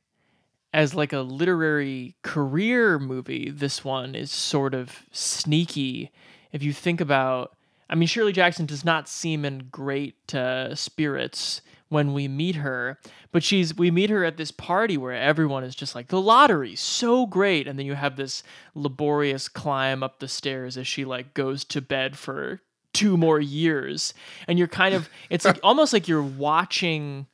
as 0.73 0.95
like 0.95 1.12
a 1.12 1.21
literary 1.21 2.16
career 2.23 2.99
movie, 2.99 3.51
this 3.51 3.85
one 3.85 4.14
is 4.14 4.31
sort 4.31 4.75
of 4.75 5.05
sneaky. 5.11 6.12
If 6.53 6.62
you 6.62 6.73
think 6.73 7.01
about 7.01 7.57
I 7.89 7.97
mean 7.97 8.07
Shirley 8.07 8.33
Jackson 8.33 8.66
does 8.66 8.85
not 8.85 9.09
seem 9.09 9.45
in 9.45 9.68
great 9.71 10.35
uh, 10.35 10.75
spirits 10.75 11.61
when 11.89 12.12
we 12.12 12.29
meet 12.29 12.55
her, 12.55 12.99
but 13.33 13.43
she's 13.43 13.77
we 13.77 13.91
meet 13.91 14.11
her 14.11 14.25
at 14.25 14.37
this 14.37 14.53
party 14.53 14.97
where 14.97 15.12
everyone 15.12 15.64
is 15.64 15.75
just 15.75 15.95
like 15.95 16.07
the 16.07 16.21
lottery 16.21 16.77
so 16.77 17.27
great. 17.27 17.66
And 17.66 17.79
then 17.79 17.87
you 17.87 17.95
have 17.95 18.16
this 18.16 18.45
laborious 18.75 19.49
climb 19.49 20.03
up 20.03 20.21
the 20.21 20.29
stairs 20.29 20.77
as 20.77 20.87
she 20.87 21.05
like 21.05 21.35
goes 21.35 21.64
to 21.64 21.81
bed 21.81 22.16
for 22.16 22.61
two 22.93 23.16
more 23.16 23.41
years. 23.41 24.14
And 24.47 24.57
you're 24.57 24.68
kind 24.68 24.95
of 24.95 25.09
it's 25.29 25.45
like 25.45 25.59
almost 25.64 25.93
like 25.93 26.07
you're 26.07 26.23
watching 26.23 27.27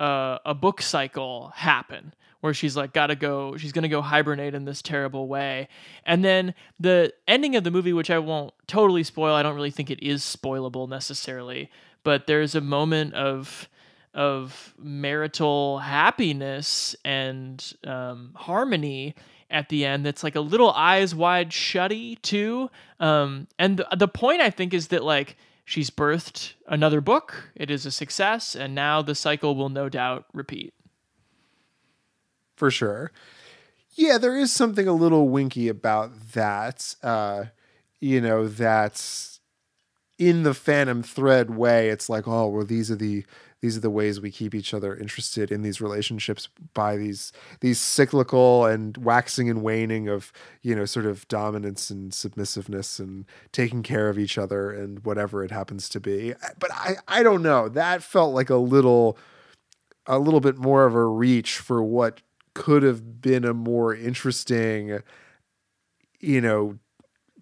uh, 0.00 0.38
a 0.46 0.54
book 0.54 0.80
cycle 0.80 1.52
happen 1.54 2.14
where 2.44 2.52
she's 2.52 2.76
like 2.76 2.92
gotta 2.92 3.16
go 3.16 3.56
she's 3.56 3.72
gonna 3.72 3.88
go 3.88 4.02
hibernate 4.02 4.54
in 4.54 4.66
this 4.66 4.82
terrible 4.82 5.28
way. 5.28 5.66
And 6.04 6.22
then 6.22 6.52
the 6.78 7.10
ending 7.26 7.56
of 7.56 7.64
the 7.64 7.70
movie 7.70 7.94
which 7.94 8.10
i 8.10 8.18
won't 8.18 8.52
totally 8.66 9.02
spoil 9.02 9.34
i 9.34 9.42
don't 9.42 9.54
really 9.54 9.70
think 9.70 9.90
it 9.90 10.02
is 10.02 10.22
spoilable 10.22 10.86
necessarily 10.86 11.70
but 12.02 12.26
there's 12.26 12.54
a 12.54 12.60
moment 12.60 13.14
of 13.14 13.66
of 14.12 14.74
marital 14.78 15.78
happiness 15.78 16.94
and 17.02 17.72
um, 17.84 18.32
harmony 18.34 19.14
at 19.50 19.70
the 19.70 19.86
end 19.86 20.04
that's 20.04 20.22
like 20.22 20.36
a 20.36 20.40
little 20.40 20.70
eyes 20.72 21.14
wide 21.14 21.48
shutty 21.48 22.20
too. 22.20 22.68
Um, 23.00 23.48
and 23.58 23.78
the, 23.78 23.88
the 23.96 24.06
point 24.06 24.42
i 24.42 24.50
think 24.50 24.74
is 24.74 24.88
that 24.88 25.02
like 25.02 25.38
she's 25.64 25.88
birthed 25.88 26.52
another 26.68 27.00
book 27.00 27.52
it 27.56 27.70
is 27.70 27.86
a 27.86 27.90
success 27.90 28.54
and 28.54 28.74
now 28.74 29.00
the 29.00 29.14
cycle 29.14 29.56
will 29.56 29.70
no 29.70 29.88
doubt 29.88 30.26
repeat 30.34 30.74
for 32.54 32.70
sure. 32.70 33.12
Yeah, 33.96 34.18
there 34.18 34.36
is 34.36 34.50
something 34.50 34.88
a 34.88 34.92
little 34.92 35.28
winky 35.28 35.68
about 35.68 36.32
that. 36.32 36.94
Uh, 37.02 37.44
you 38.00 38.20
know, 38.20 38.48
that's 38.48 39.40
in 40.18 40.42
the 40.42 40.54
Phantom 40.54 41.02
Thread 41.02 41.50
way. 41.50 41.88
It's 41.88 42.08
like, 42.08 42.26
oh, 42.26 42.48
well, 42.48 42.64
these 42.64 42.90
are 42.90 42.96
the 42.96 43.24
these 43.64 43.78
are 43.78 43.80
the 43.80 43.88
ways 43.88 44.20
we 44.20 44.30
keep 44.30 44.54
each 44.54 44.74
other 44.74 44.94
interested 44.94 45.50
in 45.50 45.62
these 45.62 45.80
relationships 45.80 46.50
by 46.74 46.98
these 46.98 47.32
these 47.60 47.80
cyclical 47.80 48.66
and 48.66 48.94
waxing 48.98 49.48
and 49.48 49.62
waning 49.62 50.06
of 50.06 50.32
you 50.60 50.76
know 50.76 50.84
sort 50.84 51.06
of 51.06 51.26
dominance 51.28 51.88
and 51.88 52.12
submissiveness 52.12 52.98
and 52.98 53.24
taking 53.52 53.82
care 53.82 54.10
of 54.10 54.18
each 54.18 54.36
other 54.36 54.70
and 54.70 55.02
whatever 55.06 55.42
it 55.42 55.50
happens 55.50 55.88
to 55.88 55.98
be. 55.98 56.34
But 56.58 56.72
I 56.74 56.96
I 57.08 57.22
don't 57.22 57.42
know. 57.42 57.70
That 57.70 58.02
felt 58.02 58.34
like 58.34 58.50
a 58.50 58.56
little 58.56 59.16
a 60.04 60.18
little 60.18 60.40
bit 60.40 60.58
more 60.58 60.84
of 60.84 60.94
a 60.94 61.06
reach 61.06 61.56
for 61.56 61.82
what 61.82 62.20
could 62.54 62.82
have 62.82 63.20
been 63.20 63.44
a 63.44 63.54
more 63.54 63.94
interesting 63.94 65.00
you 66.20 66.40
know 66.40 66.78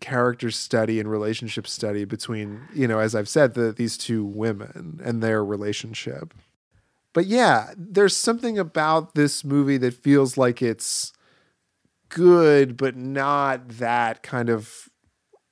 character 0.01 0.51
study 0.51 0.99
and 0.99 1.09
relationship 1.09 1.67
study 1.67 2.05
between 2.05 2.61
you 2.75 2.89
know 2.89 2.99
as 2.99 3.15
i've 3.15 3.29
said 3.29 3.55
the, 3.55 3.73
these 3.73 3.97
two 3.97 4.25
women 4.25 5.01
and 5.05 5.23
their 5.23 5.45
relationship. 5.45 6.35
But 7.13 7.27
yeah 7.27 7.73
there's 7.77 8.17
something 8.17 8.59
about 8.59 9.15
this 9.15 9.45
movie 9.45 9.77
that 9.79 9.95
feels 9.95 10.37
like 10.37 10.61
it's 10.61 11.13
good 12.09 12.77
but 12.77 12.97
not 12.97 13.69
that 13.69 14.23
kind 14.23 14.49
of 14.49 14.89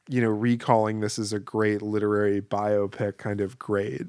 you 0.08 0.20
know 0.20 0.28
recalling 0.28 1.00
this 1.00 1.18
as 1.18 1.32
a 1.32 1.38
great 1.38 1.80
literary 1.80 2.40
biopic 2.40 3.18
kind 3.18 3.40
of 3.40 3.58
great 3.58 4.06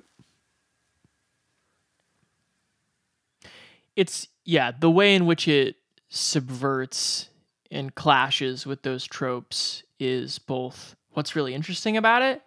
it's 3.95 4.27
yeah 4.45 4.71
the 4.71 4.89
way 4.89 5.15
in 5.15 5.25
which 5.25 5.47
it 5.47 5.75
subverts 6.09 7.29
and 7.69 7.95
clashes 7.95 8.65
with 8.65 8.81
those 8.83 9.05
tropes 9.05 9.83
is 9.99 10.39
both 10.39 10.95
what's 11.11 11.35
really 11.35 11.53
interesting 11.53 11.97
about 11.97 12.21
it 12.21 12.41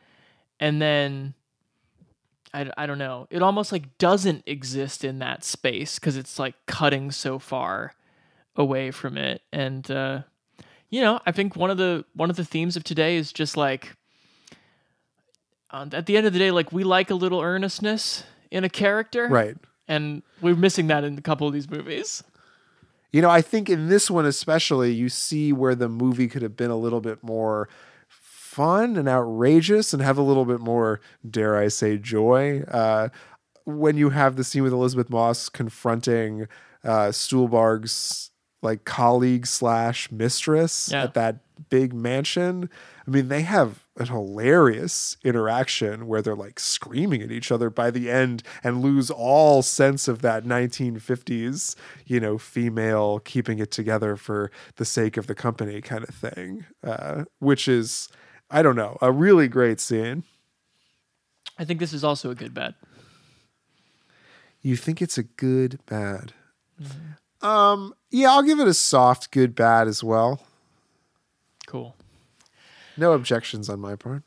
and 0.61 0.81
then 0.81 1.35
I, 2.55 2.71
I 2.77 2.87
don't 2.87 2.99
know. 2.99 3.27
It 3.31 3.43
almost 3.43 3.73
like 3.73 3.99
doesn't 3.99 4.45
exist 4.47 5.03
in 5.05 5.19
that 5.19 5.43
space 5.43 5.99
because 5.99 6.17
it's 6.17 6.39
like 6.39 6.55
cutting 6.67 7.11
so 7.11 7.41
far 7.41 7.95
away 8.55 8.93
from 8.93 9.19
it. 9.19 9.43
And 9.53 9.91
uh, 9.91 10.23
you 10.89 11.01
know, 11.01 11.19
I 11.27 11.33
think 11.33 11.57
one 11.57 11.71
of 11.71 11.79
the 11.79 12.05
one 12.15 12.31
of 12.31 12.37
the 12.37 12.45
themes 12.45 12.77
of 12.77 12.85
today 12.85 13.17
is 13.17 13.33
just 13.33 13.57
like 13.57 13.97
um, 15.71 15.91
at 15.93 16.07
the 16.07 16.17
end 16.17 16.29
of 16.29 16.33
the 16.33 16.39
day, 16.39 16.53
like 16.53 16.71
we 16.71 16.85
like 16.85 17.11
a 17.11 17.17
little 17.17 17.41
earnestness 17.41 18.23
in 18.53 18.63
a 18.63 18.69
character, 18.69 19.27
Right. 19.27 19.57
And 19.89 20.23
we're 20.41 20.57
missing 20.57 20.87
that 20.89 21.05
in 21.05 21.19
a 21.19 21.21
couple 21.21 21.47
of 21.47 21.53
these 21.53 21.69
movies. 21.71 22.23
You 23.13 23.23
know, 23.23 23.31
I 23.31 23.43
think 23.43 23.69
in 23.71 23.89
this 23.89 24.11
one 24.11 24.27
especially, 24.27 24.93
you 24.93 25.09
see 25.09 25.53
where 25.53 25.75
the 25.75 25.89
movie 25.89 26.27
could 26.27 26.43
have 26.43 26.57
been 26.57 26.71
a 26.71 26.77
little 26.77 27.01
bit 27.01 27.23
more 27.23 27.69
fun 28.09 28.97
and 28.97 29.09
outrageous 29.09 29.93
and 29.93 30.03
have 30.03 30.19
a 30.19 30.23
little 30.23 30.45
bit 30.45 30.61
more, 30.61 31.01
dare 31.29 31.57
I 31.57 31.69
say, 31.69 31.97
joy. 31.99 32.63
Uh, 32.63 33.09
when 33.65 33.97
you 33.97 34.11
have 34.11 34.37
the 34.37 34.45
scene 34.45 34.63
with 34.63 34.73
Elisabeth 34.73 35.11
Moss 35.11 35.49
confronting 35.49 36.47
uh, 36.83 37.09
Stuhlbarg's 37.09 38.31
like 38.63 38.85
colleague 38.85 39.47
slash 39.47 40.11
mistress 40.11 40.89
Yeah. 40.93 41.05
at 41.05 41.15
that 41.15 41.37
big 41.69 41.93
mansion. 41.95 42.69
I 43.07 43.11
mean, 43.11 43.29
they 43.29 43.43
have 43.43 43.84
an 43.97 44.07
hilarious 44.07 45.17
interaction 45.23 46.07
where 46.07 46.21
they're 46.21 46.35
like 46.35 46.59
screaming 46.59 47.23
at 47.23 47.31
each 47.31 47.53
other 47.53 47.71
by 47.71 47.91
the 47.91 48.11
end 48.11 48.43
and 48.65 48.83
lose 48.83 49.11
all 49.11 49.63
sense 49.63 50.09
of 50.09 50.21
that 50.23 50.45
1950s, 50.45 51.77
you 52.05 52.19
know, 52.19 52.37
female 52.37 53.21
keeping 53.21 53.59
it 53.61 53.71
together 53.71 54.17
for 54.17 54.51
the 54.77 54.85
sake 54.85 55.17
of 55.17 55.27
the 55.27 55.35
company 55.35 55.81
kind 55.81 56.05
of 56.09 56.15
thing, 56.15 56.67
uh, 56.83 57.25
which 57.39 57.69
is, 57.69 58.09
I 58.51 58.63
don't 58.63 58.77
know, 58.77 58.99
a 59.01 59.13
really 59.13 59.47
great 59.47 59.79
scene. 59.79 60.25
I 61.57 61.65
think 61.65 61.79
this 61.79 61.93
is 61.93 62.03
also 62.03 62.31
a 62.31 62.35
good 62.35 62.53
bet. 62.53 62.75
You 64.61 64.77
think 64.77 65.01
it's 65.01 65.19
a 65.19 65.23
good 65.23 65.79
bad? 65.87 66.33
Um, 67.43 67.95
yeah, 68.11 68.31
I'll 68.31 68.43
give 68.43 68.59
it 68.59 68.67
a 68.67 68.75
soft 68.75 69.31
good 69.31 69.55
bad 69.55 69.87
as 69.87 70.03
well. 70.03 70.41
Cool. 71.67 71.95
No 72.97 73.13
objections 73.13 73.69
on 73.69 73.81
my 73.81 73.97
part. 73.97 74.23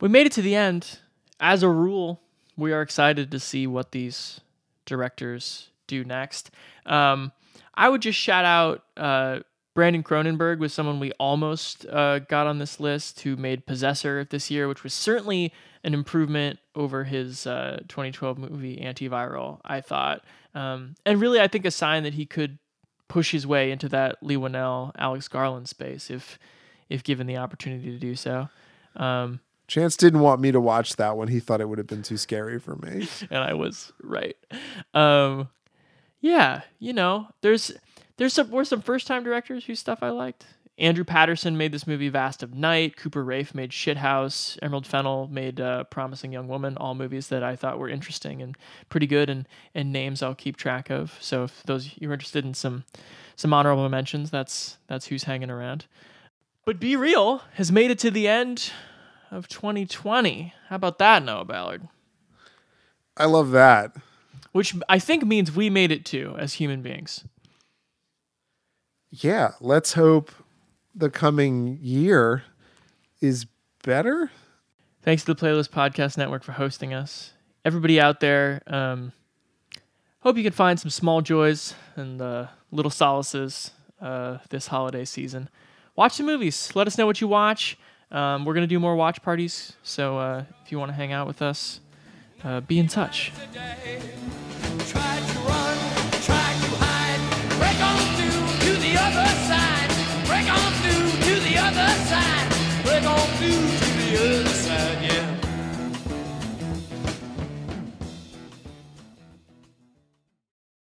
We 0.00 0.08
made 0.08 0.26
it 0.26 0.32
to 0.32 0.42
the 0.42 0.54
end. 0.54 0.98
As 1.38 1.62
a 1.62 1.68
rule, 1.68 2.20
we 2.56 2.72
are 2.72 2.82
excited 2.82 3.30
to 3.30 3.40
see 3.40 3.66
what 3.66 3.92
these 3.92 4.40
directors 4.86 5.70
do 5.86 6.04
next. 6.04 6.50
Um, 6.86 7.32
I 7.74 7.88
would 7.88 8.02
just 8.02 8.18
shout 8.18 8.44
out 8.44 8.84
uh, 8.96 9.40
Brandon 9.74 10.02
Cronenberg 10.02 10.58
was 10.58 10.72
someone 10.72 11.00
we 11.00 11.12
almost 11.12 11.86
uh, 11.86 12.20
got 12.20 12.46
on 12.46 12.58
this 12.58 12.80
list 12.80 13.20
who 13.20 13.36
made 13.36 13.66
Possessor 13.66 14.24
this 14.24 14.50
year, 14.50 14.68
which 14.68 14.82
was 14.82 14.92
certainly 14.92 15.52
an 15.84 15.94
improvement 15.94 16.58
over 16.74 17.04
his 17.04 17.46
uh, 17.46 17.80
2012 17.88 18.38
movie 18.38 18.76
Antiviral, 18.76 19.60
I 19.64 19.80
thought. 19.80 20.24
Um, 20.54 20.96
and 21.06 21.20
really, 21.20 21.40
I 21.40 21.48
think 21.48 21.64
a 21.64 21.70
sign 21.70 22.02
that 22.02 22.14
he 22.14 22.26
could 22.26 22.58
push 23.08 23.32
his 23.32 23.46
way 23.46 23.70
into 23.70 23.88
that 23.88 24.16
Leigh 24.22 24.36
Whannell, 24.36 24.92
Alex 24.98 25.28
Garland 25.28 25.68
space 25.68 26.10
if 26.10 26.38
if 26.90 27.02
given 27.02 27.26
the 27.26 27.38
opportunity 27.38 27.90
to 27.90 27.98
do 27.98 28.14
so. 28.14 28.48
Um, 28.96 29.40
Chance 29.68 29.96
didn't 29.96 30.20
want 30.20 30.40
me 30.40 30.50
to 30.50 30.60
watch 30.60 30.96
that 30.96 31.16
one. 31.16 31.28
He 31.28 31.38
thought 31.38 31.60
it 31.60 31.68
would 31.68 31.78
have 31.78 31.86
been 31.86 32.02
too 32.02 32.16
scary 32.16 32.58
for 32.58 32.74
me. 32.76 33.08
and 33.30 33.38
I 33.38 33.54
was 33.54 33.92
right. 34.02 34.36
Um, 34.92 35.48
yeah, 36.20 36.62
you 36.80 36.92
know, 36.92 37.28
there's 37.40 37.72
there's 38.16 38.34
some 38.34 38.50
were 38.50 38.64
some 38.64 38.82
first 38.82 39.06
time 39.06 39.22
directors 39.22 39.64
whose 39.64 39.78
stuff 39.78 40.02
I 40.02 40.10
liked. 40.10 40.44
Andrew 40.76 41.04
Patterson 41.04 41.58
made 41.58 41.72
this 41.72 41.86
movie 41.86 42.08
Vast 42.08 42.42
of 42.42 42.54
Night. 42.54 42.96
Cooper 42.96 43.22
Raiff 43.22 43.54
made 43.54 43.70
Shithouse. 43.70 44.58
Emerald 44.62 44.86
Fennell 44.86 45.28
made 45.28 45.60
uh, 45.60 45.84
Promising 45.84 46.32
Young 46.32 46.48
Woman. 46.48 46.76
All 46.78 46.94
movies 46.94 47.28
that 47.28 47.42
I 47.42 47.54
thought 47.54 47.78
were 47.78 47.88
interesting 47.88 48.40
and 48.42 48.56
pretty 48.88 49.06
good, 49.06 49.30
and 49.30 49.46
and 49.74 49.92
names 49.92 50.22
I'll 50.22 50.34
keep 50.34 50.56
track 50.56 50.90
of. 50.90 51.16
So 51.20 51.44
if 51.44 51.62
those 51.64 51.90
you're 51.98 52.12
interested 52.12 52.44
in 52.44 52.54
some 52.54 52.84
some 53.36 53.52
honorable 53.52 53.88
mentions, 53.88 54.30
that's 54.30 54.78
that's 54.88 55.06
who's 55.06 55.24
hanging 55.24 55.50
around. 55.50 55.86
But 56.70 56.78
Be 56.78 56.94
Reel 56.94 57.42
has 57.54 57.72
made 57.72 57.90
it 57.90 57.98
to 57.98 58.12
the 58.12 58.28
end 58.28 58.70
of 59.32 59.48
2020. 59.48 60.54
How 60.68 60.76
about 60.76 61.00
that, 61.00 61.20
Noah 61.24 61.44
Ballard? 61.44 61.88
I 63.16 63.24
love 63.24 63.50
that. 63.50 63.96
Which 64.52 64.76
I 64.88 65.00
think 65.00 65.26
means 65.26 65.50
we 65.50 65.68
made 65.68 65.90
it 65.90 66.04
too 66.04 66.36
as 66.38 66.52
human 66.52 66.80
beings. 66.80 67.24
Yeah, 69.10 69.54
let's 69.60 69.94
hope 69.94 70.30
the 70.94 71.10
coming 71.10 71.80
year 71.82 72.44
is 73.20 73.46
better. 73.82 74.30
Thanks 75.02 75.24
to 75.24 75.34
the 75.34 75.44
Playlist 75.44 75.70
Podcast 75.70 76.16
Network 76.16 76.44
for 76.44 76.52
hosting 76.52 76.94
us. 76.94 77.32
Everybody 77.64 78.00
out 78.00 78.20
there, 78.20 78.62
um, 78.68 79.10
hope 80.20 80.36
you 80.36 80.44
can 80.44 80.52
find 80.52 80.78
some 80.78 80.90
small 80.90 81.20
joys 81.20 81.74
and 81.96 82.22
uh, 82.22 82.46
little 82.70 82.92
solaces 82.92 83.72
uh, 84.00 84.38
this 84.50 84.68
holiday 84.68 85.04
season. 85.04 85.48
Watch 86.00 86.14
some 86.14 86.24
movies. 86.24 86.74
Let 86.74 86.86
us 86.86 86.96
know 86.96 87.04
what 87.04 87.20
you 87.20 87.28
watch. 87.28 87.76
Um, 88.10 88.46
we're 88.46 88.54
going 88.54 88.66
to 88.66 88.74
do 88.74 88.80
more 88.80 88.96
watch 88.96 89.20
parties. 89.20 89.74
So 89.82 90.16
uh, 90.16 90.44
if 90.64 90.72
you 90.72 90.78
want 90.78 90.88
to 90.88 90.94
hang 90.94 91.12
out 91.12 91.26
with 91.26 91.42
us, 91.42 91.80
uh, 92.42 92.60
be 92.62 92.78
in 92.78 92.88
touch. 92.88 93.32